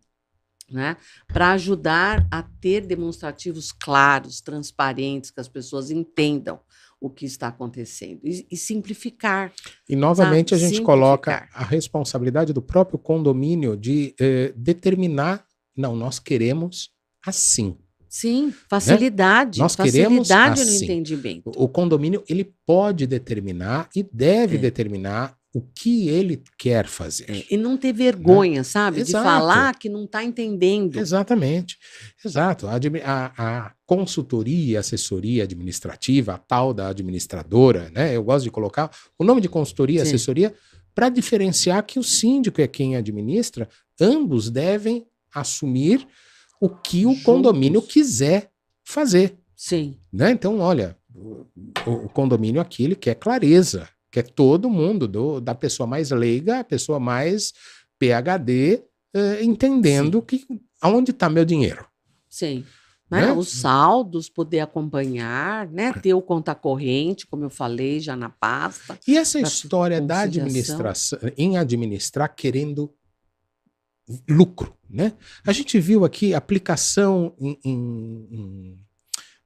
[0.71, 0.97] né?
[1.27, 6.59] Para ajudar a ter demonstrativos claros, transparentes, que as pessoas entendam
[6.99, 9.51] o que está acontecendo e, e simplificar.
[9.87, 15.45] E novamente a gente coloca a responsabilidade do próprio condomínio de eh, determinar,
[15.75, 16.89] não, nós queremos
[17.25, 17.77] assim.
[18.09, 19.59] Sim, facilidade.
[19.59, 19.63] Né?
[19.63, 20.85] Nós facilidade queremos no assim.
[20.85, 21.51] entendimento.
[21.55, 24.59] O condomínio ele pode determinar e deve É.
[24.59, 27.25] determinar o que ele quer fazer.
[27.29, 28.97] É, e não ter vergonha, sabe?
[28.97, 29.23] De Exato.
[29.23, 30.97] falar que não está entendendo.
[30.99, 31.77] Exatamente.
[32.23, 32.67] Exato.
[32.67, 32.75] A,
[33.05, 33.33] a-
[33.65, 38.15] a consultoria, assessoria administrativa, a tal da administradora, né?
[38.15, 40.09] Eu gosto de colocar o nome de consultoria, Sim.
[40.09, 40.53] assessoria,
[40.93, 43.67] para diferenciar que o síndico é quem administra,
[43.99, 46.07] ambos devem assumir
[46.59, 47.23] o que o Juntos.
[47.23, 48.49] condomínio quiser
[48.83, 49.37] fazer.
[49.55, 50.31] Sim, Né?
[50.31, 51.45] Então, olha, o,
[51.85, 53.87] o condomínio aqui ele quer clareza,
[54.23, 57.53] quer todo mundo, do- da pessoa mais leiga à pessoa mais
[57.99, 58.83] PhD,
[59.13, 60.45] eh, entendendo que
[60.81, 61.85] aonde está meu dinheiro.
[62.29, 62.63] sim.
[63.09, 63.21] Né?
[63.27, 63.31] Né?
[63.31, 65.93] Os saldos, poder acompanhar, né?
[65.93, 68.99] ter o conta corrente, como eu falei já na pasta.
[69.07, 72.93] E essa história da administração, em administrar querendo
[74.29, 75.13] lucro, né?
[75.45, 78.79] A gente viu aqui aplicação em, em- em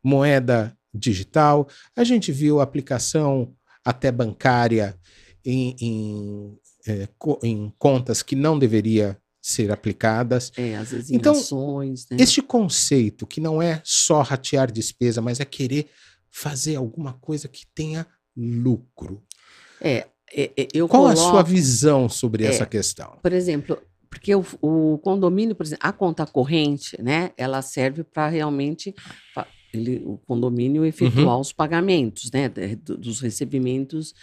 [0.03, 4.95] moeda digital, a gente viu aplicação até bancária
[5.43, 10.51] em, em, eh, co- em contas que não deveria ser aplicadas.
[10.55, 11.33] É, às vezes Então,
[12.11, 12.17] né?
[12.19, 15.89] Este conceito que não é só ratear despesa, mas é querer
[16.29, 18.05] fazer alguma coisa que tenha
[18.37, 19.23] lucro.
[19.81, 22.47] É, é, é, eu Qual a coloco, sua visão sobre É.
[22.49, 23.17] essa questão?
[23.21, 27.31] Por exemplo, porque o, o condomínio, por exemplo, a conta corrente, né?
[27.35, 28.93] Ela serve para realmente
[29.73, 31.41] ele, o condomínio efetuar Uhum.
[31.41, 32.49] os pagamentos, né?
[32.49, 34.14] dos recebimentos,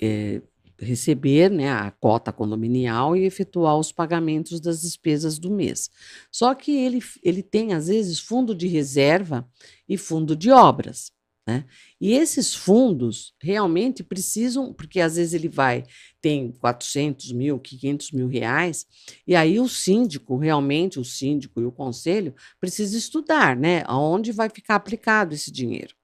[0.00, 0.40] é,
[0.80, 5.90] receber né, a cota condominial e efetuar os pagamentos das despesas do mês.
[6.30, 9.46] Só que ele, ele tem, às vezes, fundo de reserva
[9.88, 11.10] e fundo de obras.
[11.48, 11.64] Né?
[11.98, 15.82] E esses fundos realmente precisam, porque às vezes ele vai,
[16.20, 18.84] tem 400 mil, 500 mil reais,
[19.26, 23.82] e aí o síndico, realmente o síndico e o conselho, precisa estudar, né?
[23.86, 25.94] Aonde vai ficar aplicado esse dinheiro,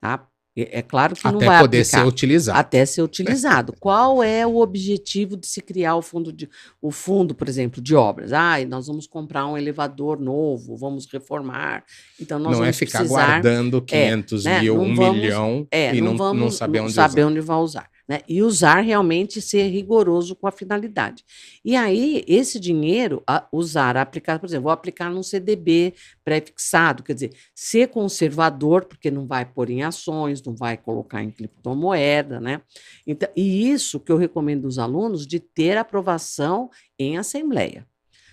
[0.00, 0.28] tá?
[0.60, 2.58] É é claro que não Até vai poder aplicar ser utilizado.
[2.58, 3.72] até ser utilizado.
[3.78, 6.48] Qual é o objetivo de se criar o fundo de
[6.82, 8.32] o fundo, por exemplo, de obras?
[8.32, 11.84] Ah, nós vamos comprar um elevador novo, vamos reformar.
[12.20, 15.66] Então nós não é vamos ficar precisar guardando 500 né, mil, não 1 vamos- milhão
[15.70, 17.30] é, e não, não, vamos não saber não onde saber usar.
[17.30, 17.90] onde vai usar.
[18.08, 18.20] Né?
[18.26, 21.22] E usar realmente ser rigoroso com a finalidade.
[21.62, 25.92] E aí, esse dinheiro, a- usar, aplicar, por exemplo, vou aplicar num CDB
[26.24, 31.30] pré-fixado, quer dizer, ser conservador, porque não vai pôr em ações, não vai colocar em
[31.30, 32.62] criptomoeda, né?
[33.06, 37.86] Então, e isso que eu recomendo aos alunos de ter aprovação em assembleia.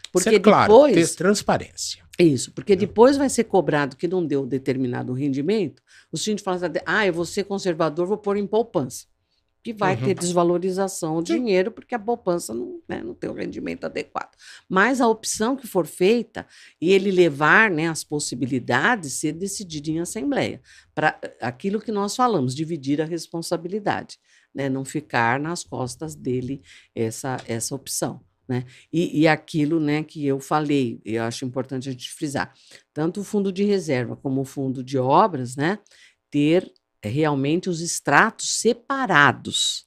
[0.10, 1.12] Porque Ser claro, depois.
[1.12, 2.06] ter transparência.
[2.18, 6.80] Isso, porque depois vai ser cobrado que não deu determinado rendimento, o síndico fala assim,
[6.86, 9.06] ah, eu vou ser conservador, vou pôr em poupança.
[9.66, 10.04] Que vai Uhum.
[10.04, 11.40] ter desvalorização do Sim.
[11.40, 14.30] dinheiro, porque a poupança não, né, não tem o rendimento adequado.
[14.70, 16.46] Mas a opção que for feita,
[16.80, 20.62] e ele levar né, as possibilidades, ser decidida em assembleia.
[20.94, 24.20] Para aquilo que nós falamos, dividir a responsabilidade,
[24.54, 26.62] né, não ficar nas costas dele
[26.94, 28.22] essa, essa opção.
[28.48, 28.66] Né?
[28.94, 32.54] E, e aquilo né, que eu falei, eu acho importante a gente frisar,
[32.94, 35.80] tanto o fundo de reserva como o fundo de obras, né,
[36.30, 36.70] ter eh,
[37.08, 39.86] realmente os extratos separados,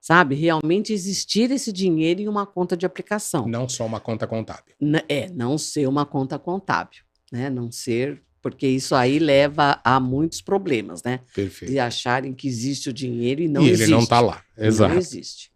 [0.00, 0.34] sabe?
[0.34, 3.46] Realmente existir esse dinheiro em uma conta de aplicação.
[3.48, 4.74] Não só uma conta contábil.
[4.80, 7.00] N- É, não ser uma conta contábil,
[7.32, 7.48] né?
[7.50, 11.20] Não ser, porque isso aí leva a muitos problemas, né?
[11.34, 11.70] Perfeito.
[11.72, 13.82] De acharem que existe o dinheiro e não e existe.
[13.84, 14.42] ele não está lá.
[14.56, 14.94] Não Exato.
[14.96, 15.50] existe.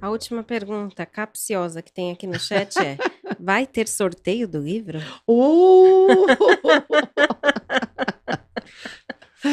[0.00, 2.98] A última pergunta capciosa que tem aqui no chat é:
[3.40, 4.98] vai ter sorteio do livro?
[5.26, 6.26] Uh!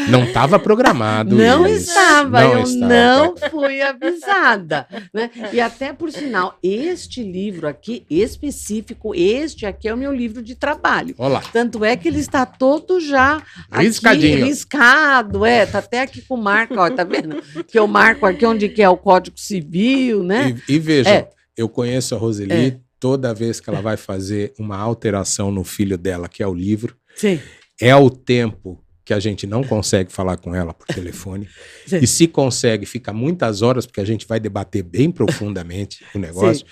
[0.10, 1.36] Não estava programado.
[1.36, 1.90] Não isso.
[1.90, 2.88] estava, Não eu estava.
[2.94, 4.88] não fui avisada.
[5.14, 5.30] né?
[5.52, 10.56] E até por sinal, este livro aqui específico, este aqui é o meu livro de
[10.56, 11.16] trabalho.
[11.18, 11.42] Olha lá.
[11.54, 14.46] Tanto é que ele está todo já aqui, Riscadinho.
[14.46, 17.42] riscado, é, tá até aqui com marca, ó, tá vendo?
[17.68, 20.56] Que eu marco aqui onde que é o Código Civil, né?
[20.68, 21.30] E, e veja, É.
[21.58, 22.78] eu conheço a Roseli É.
[23.00, 26.96] toda vez que ela vai fazer uma alteração no filho dela, que é o livro,
[27.16, 27.40] Sim.
[27.82, 31.50] é o tempo que a gente não consegue falar com ela por telefone.
[31.88, 31.98] Sim.
[31.98, 36.64] E se consegue, fica muitas horas, porque a gente vai debater bem profundamente o negócio.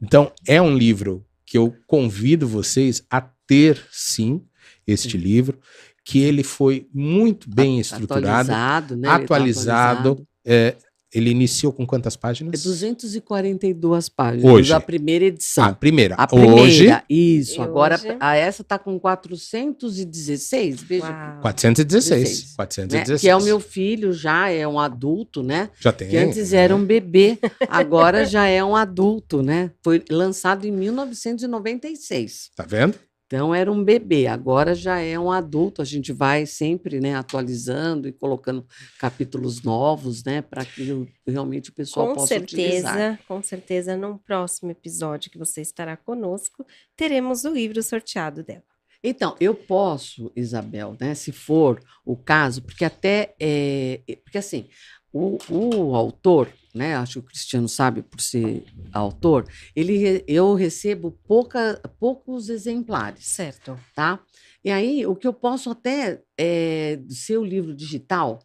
[0.00, 4.40] Então, é um livro que eu convido vocês a ter, sim,
[4.86, 5.58] este livro,
[6.04, 8.52] que ele foi muito bem estruturado.
[8.52, 9.08] Atualizado, né?
[9.08, 10.28] Tá atualizado.
[10.44, 10.76] É,
[11.12, 12.62] ele iniciou com quantas É páginas?
[12.62, 14.44] 242 páginas.
[14.44, 14.72] Hoje.
[14.72, 15.64] A primeira edição.
[15.64, 16.14] A primeira.
[16.14, 17.60] A primeira, Hoje, isso.
[17.60, 18.16] E Agora, hoje?
[18.20, 21.06] a essa tá com 416, veja.
[21.10, 21.40] Uau.
[21.42, 22.10] 416.
[22.10, 22.54] 16, né?
[22.56, 23.20] 416.
[23.20, 25.70] Que é o meu filho, já é um adulto, né?
[25.78, 26.08] Já tem.
[26.08, 27.38] Que antes era um bebê,
[27.68, 29.70] agora já é um adulto, né?
[29.82, 32.50] Foi lançado em 1996.
[32.54, 32.94] Tá vendo?
[33.32, 35.80] Então era um bebê, agora já é um adulto.
[35.80, 38.66] A gente vai sempre, né, atualizando e colocando
[38.98, 42.92] capítulos novos, né, para que realmente o pessoal Com possa utilizar.
[42.96, 46.66] certeza, com certeza, num próximo episódio que você estará conosco,
[46.96, 48.64] teremos o livro sorteado dela.
[49.02, 54.68] Então, eu posso, Isabel, né, se for o caso, porque até é, porque assim,
[55.12, 61.10] o, o autor, né, acho que o Cristiano sabe por ser autor, ele eu recebo
[61.26, 63.78] pouca, poucos exemplares, Certo.
[63.94, 64.20] tá?
[64.64, 68.40] E aí, o que eu posso até é, ser o livro digital,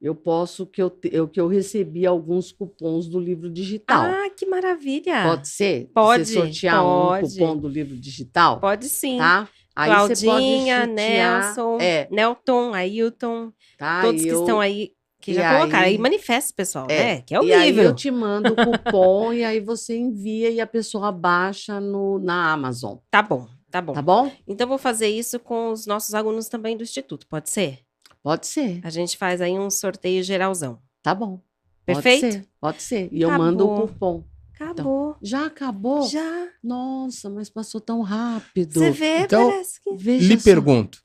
[0.00, 4.04] eu posso que eu, eu que eu recebi alguns cupons do livro digital.
[4.04, 5.22] Ah, que maravilha!
[5.24, 5.88] Pode ser?
[5.94, 7.24] Pode, Você sortear pode.
[7.24, 8.60] um cupom do livro digital?
[8.60, 9.16] Pode sim.
[9.16, 9.48] Tá?
[9.76, 14.02] Aí você pode Claudinha, sortear- Nelson, É, Nelton, Ailton, tá?
[14.02, 14.92] todos E que eu- estão aí,
[15.24, 15.84] que e já colocaram.
[15.84, 17.20] aí- Aí manifesta, pessoal, É, né?
[17.22, 20.60] Que é o e aí eu te mando o cupom e aí você envia e
[20.60, 23.92] a pessoa baixa no, na Amazon, Tá bom, tá bom.
[23.92, 24.30] tá bom?
[24.46, 27.80] Então, vou fazer isso com os nossos alunos também do Instituto, pode ser?
[28.22, 30.78] Pode ser, A gente faz aí um sorteio geralzão.
[31.02, 31.40] tá bom.
[31.86, 32.22] Perfeito?
[32.22, 33.08] Pode ser, pode ser.
[33.12, 33.46] E eu Acabou.
[33.46, 34.24] mando o cupom.
[34.54, 35.16] Acabou.
[35.20, 36.06] Já acabou?
[36.08, 36.48] Já.
[36.62, 38.72] Nossa, mas passou tão rápido.
[38.72, 39.94] Você vê, Então, parece que.
[39.96, 40.44] Veja Lhe só.
[40.44, 41.02] pergunto: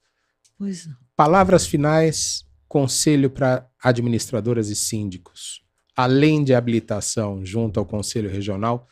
[0.58, 0.96] Pois não.
[1.18, 5.66] palavras finais, conselho para administradoras e síndicos.
[5.96, 8.88] Além de habilitação junto ao Conselho Regional,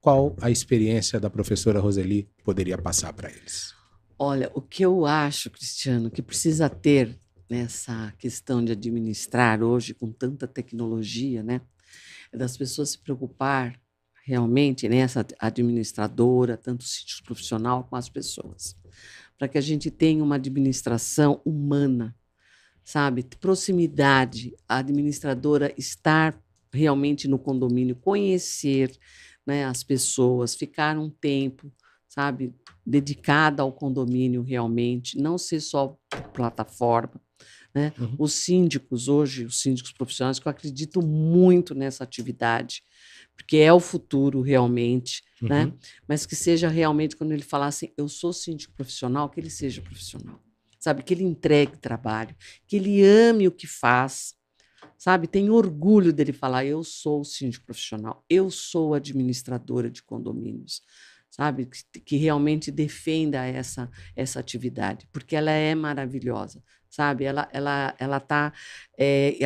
[0.00, 3.74] qual a experiência da professora Roseli poderia passar para eles?
[4.18, 7.18] Olha, o que eu acho, Cristiano, que precisa ter
[7.48, 11.60] nessa questão de administrar hoje com tanta tecnologia, né?
[12.32, 13.80] É das pessoas se preocupar
[14.24, 18.76] realmente nessa administradora, tanto sítio profissional com as pessoas,
[19.36, 22.14] para que a gente tenha uma administração humana,
[22.84, 23.24] sabe?
[23.40, 26.38] Proximidade, a administradora estar
[26.72, 28.90] realmente no condomínio, conhecer
[29.46, 31.72] né, as pessoas, ficar um tempo,
[32.08, 32.54] sabe,
[32.84, 35.96] dedicada ao condomínio realmente, não ser só
[36.32, 37.20] plataforma.
[37.74, 37.92] Né?
[37.98, 38.16] Uhum.
[38.18, 42.82] Os síndicos, hoje, os síndicos profissionais, que eu acredito muito nessa atividade,
[43.34, 45.64] porque é o futuro realmente, né?
[45.64, 45.78] Uhum.
[46.06, 49.80] mas que seja realmente, quando ele falar assim, eu sou síndico profissional, que ele seja
[49.80, 50.40] profissional,
[50.82, 51.04] sabe?
[51.04, 52.34] Que ele entregue trabalho,
[52.66, 54.34] que ele ame o que faz,
[54.98, 55.28] sabe?
[55.28, 60.82] Tem orgulho dele falar, eu sou síndico profissional, eu sou administradora de condomínios,
[61.30, 61.66] sabe?
[61.66, 66.60] Que, que realmente defenda essa, essa atividade, porque ela é maravilhosa,
[66.90, 67.24] sabe?
[67.26, 68.52] Ela ela ela está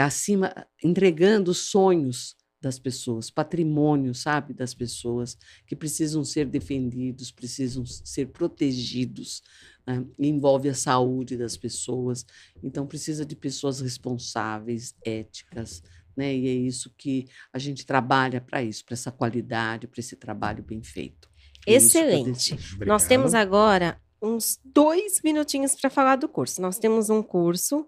[0.02, 5.36] acima, entregando sonhos das pessoas, patrimônio, sabe, das pessoas
[5.66, 9.42] que precisam ser defendidos, precisam ser protegidos.
[9.86, 10.04] Né?
[10.18, 12.26] Envolve a saúde das pessoas,
[12.62, 15.82] então precisa de pessoas responsáveis, éticas,
[16.16, 16.34] né?
[16.34, 20.62] E é isso que a gente trabalha para isso, para essa qualidade, para esse trabalho
[20.62, 21.28] bem feito.
[21.66, 22.56] É Excelente.
[22.86, 26.62] Nós temos agora uns dois minutinhos para falar do curso.
[26.62, 27.86] Nós temos um curso.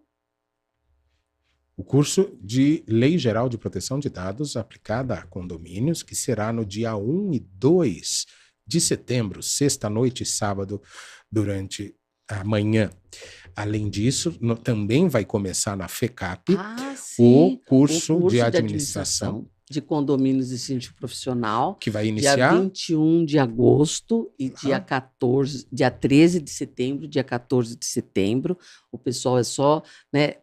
[1.76, 6.66] O curso de Lei Geral de Proteção de Dados aplicada a condomínios, que será no
[6.66, 8.26] dia 1 e 2
[8.66, 10.82] de setembro, sexta-noite e sábado,
[11.30, 11.94] durante
[12.30, 12.90] a manhã.
[13.56, 19.80] Além disso, no- também vai começar na FECAP Ah, o curso, O de administração, de
[19.80, 21.74] condomínios e síndico profissional.
[21.76, 24.80] que vai Dia iniciar 21 de agosto e dia Ah.
[24.80, 28.56] 14, dia 13 de setembro, dia 14 de setembro.
[28.92, 29.82] O pessoal é só,
[30.12, 30.34] né?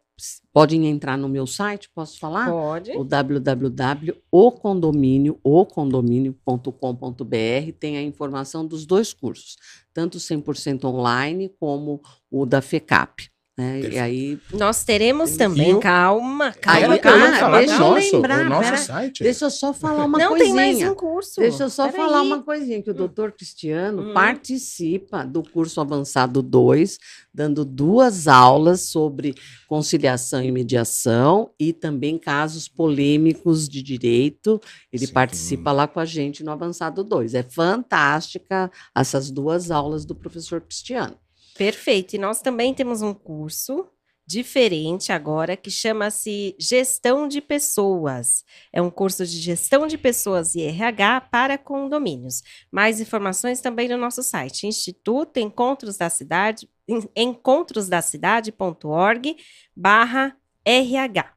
[0.53, 2.49] Podem entrar no meu site, posso falar?
[2.49, 2.91] Pode.
[2.91, 9.57] O www.ocondomínio, ocondomínio.com.br tem a informação dos dois cursos,
[9.93, 11.99] tanto 100% online como
[12.31, 13.29] o da FECAP.
[13.57, 13.79] Né?
[13.81, 18.15] E aí, Nós teremos também, o- calma, Aí, calma, eu ah, falar deixa eu nosso,
[18.15, 19.23] lembrar, o nosso pera- site.
[19.23, 20.45] deixa eu só falar uma Não coisinha.
[20.45, 21.39] tem mais um curso.
[21.39, 21.97] Deixa eu só Peraí.
[22.05, 24.13] falar uma coisinha, que o doutor Cristiano Hum.
[24.13, 26.97] participa do curso avançado 2,
[27.33, 29.33] dando duas aulas sobre
[29.67, 34.59] conciliação e mediação e também casos polêmicos de direito.
[34.91, 35.13] Ele Sim.
[35.13, 37.33] participa lá com a gente no avançado 2.
[37.33, 41.15] É fantástica essas duas aulas do professor Cristiano.
[41.57, 42.15] Perfeito.
[42.15, 43.87] E nós também temos um curso
[44.27, 48.43] diferente agora que chama-se Gestão de Pessoas.
[48.73, 52.41] É um curso de gestão de pessoas e RH para condomínios.
[52.71, 59.35] Mais informações também no nosso site, Instituto Encontros da Cidade, en- encontrosdacidade.org
[59.75, 61.21] barra RH.
[61.23, 61.27] O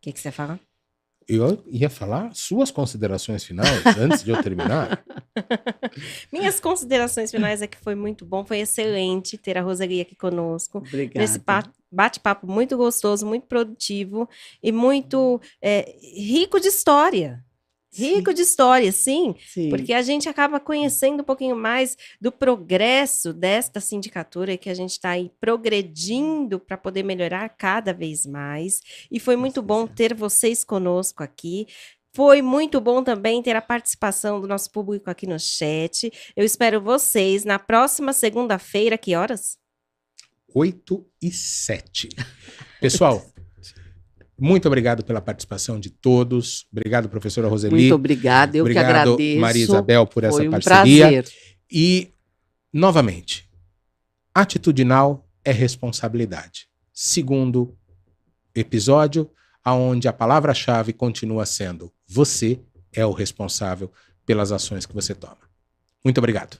[0.00, 0.58] que, que você fala?
[1.28, 5.04] Eu ia falar suas considerações finais antes de eu terminar.
[6.32, 10.78] Minhas considerações finais é que foi muito bom, foi excelente ter a Rosalia aqui conosco.
[10.78, 11.20] Obrigada.
[11.20, 14.28] nesse pa- bate-papo muito gostoso, muito produtivo
[14.62, 17.43] e muito é, rico de história.
[17.94, 19.68] Rico de história, sim, Sim.
[19.68, 24.74] porque a gente acaba conhecendo um pouquinho mais do progresso desta sindicatura e que a
[24.74, 28.80] gente está aí progredindo para poder melhorar cada vez mais.
[29.10, 31.66] E foi muito bom ter vocês conosco aqui.
[32.12, 36.12] Foi muito bom também ter a participação do nosso público aqui no chat.
[36.36, 39.58] Eu espero vocês na próxima segunda-feira, que horas?
[40.54, 42.08] 8 e 7.
[42.80, 43.26] Pessoal,
[44.38, 46.66] muito obrigado pela participação de todos.
[46.72, 47.74] Obrigado, professora Roseli.
[47.74, 49.40] Muito obrigada, eu obrigado, que agradeço.
[49.40, 51.04] Maria Isabel, por essa Foi um parceria.
[51.06, 51.28] prazer.
[51.70, 52.12] E,
[52.72, 53.48] novamente,
[54.34, 56.68] atitudinal é responsabilidade.
[56.92, 57.76] Segundo
[58.54, 59.30] episódio,
[59.64, 62.60] aonde a palavra-chave continua sendo você
[62.92, 63.90] é o responsável
[64.26, 65.38] pelas ações que você toma.
[66.04, 66.58] Muito obrigado.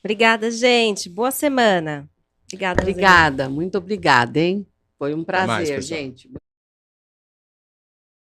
[0.00, 1.08] Obrigada, gente.
[1.08, 2.08] Boa semana.
[2.44, 2.82] Obrigada.
[2.82, 4.66] Obrigada, muito obrigada, hein?
[4.98, 6.30] Foi um prazer, mais, gente.